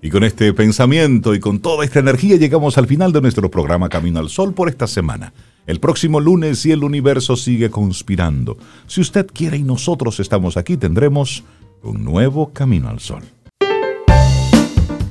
Y 0.03 0.10
con 0.10 0.23
este 0.23 0.52
pensamiento 0.53 1.36
y 1.36 1.40
con 1.40 1.60
toda 1.60 1.86
esta 1.86 1.99
energía 1.99 2.36
llegamos 2.36 2.78
al 2.80 2.88
final 2.88 3.11
de 3.11 3.22
nuestro 3.22 3.52
programa 3.52 3.88
Camino 3.88 4.19
al 4.19 4.30
Sol 4.30 4.52
por 4.53 4.68
esta 4.68 4.88
semana. 4.88 5.32
El 5.68 5.80
próximo 5.80 6.19
lunes, 6.19 6.57
si 6.57 6.72
el 6.72 6.84
universo 6.84 7.36
sigue 7.36 7.69
conspirando, 7.69 8.57
si 8.88 8.99
usted 8.99 9.28
quiere 9.32 9.57
y 9.57 9.64
nosotros 9.64 10.19
estamos 10.19 10.57
aquí, 10.57 10.76
tendremos 10.76 11.44
un 11.84 12.03
nuevo 12.03 12.52
Camino 12.52 12.90
al 12.90 12.99
Sol. 12.99 13.22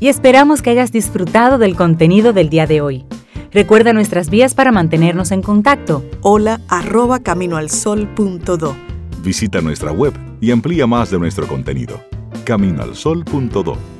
Y 0.00 0.08
esperamos 0.08 0.60
que 0.60 0.70
hayas 0.70 0.90
disfrutado 0.90 1.58
del 1.58 1.76
contenido 1.76 2.32
del 2.32 2.48
día 2.48 2.66
de 2.66 2.80
hoy. 2.80 3.04
Recuerda 3.52 3.92
nuestras 3.92 4.28
vías 4.28 4.54
para 4.54 4.72
mantenernos 4.72 5.30
en 5.30 5.42
contacto. 5.42 6.04
Hola 6.20 6.62
arroba 6.68 7.20
caminoalsol.do. 7.20 8.76
Visita 9.22 9.60
nuestra 9.60 9.92
web 9.92 10.14
y 10.40 10.50
amplía 10.50 10.88
más 10.88 11.10
de 11.10 11.18
nuestro 11.20 11.46
contenido. 11.46 12.00
Caminoalsol.do. 12.44 13.99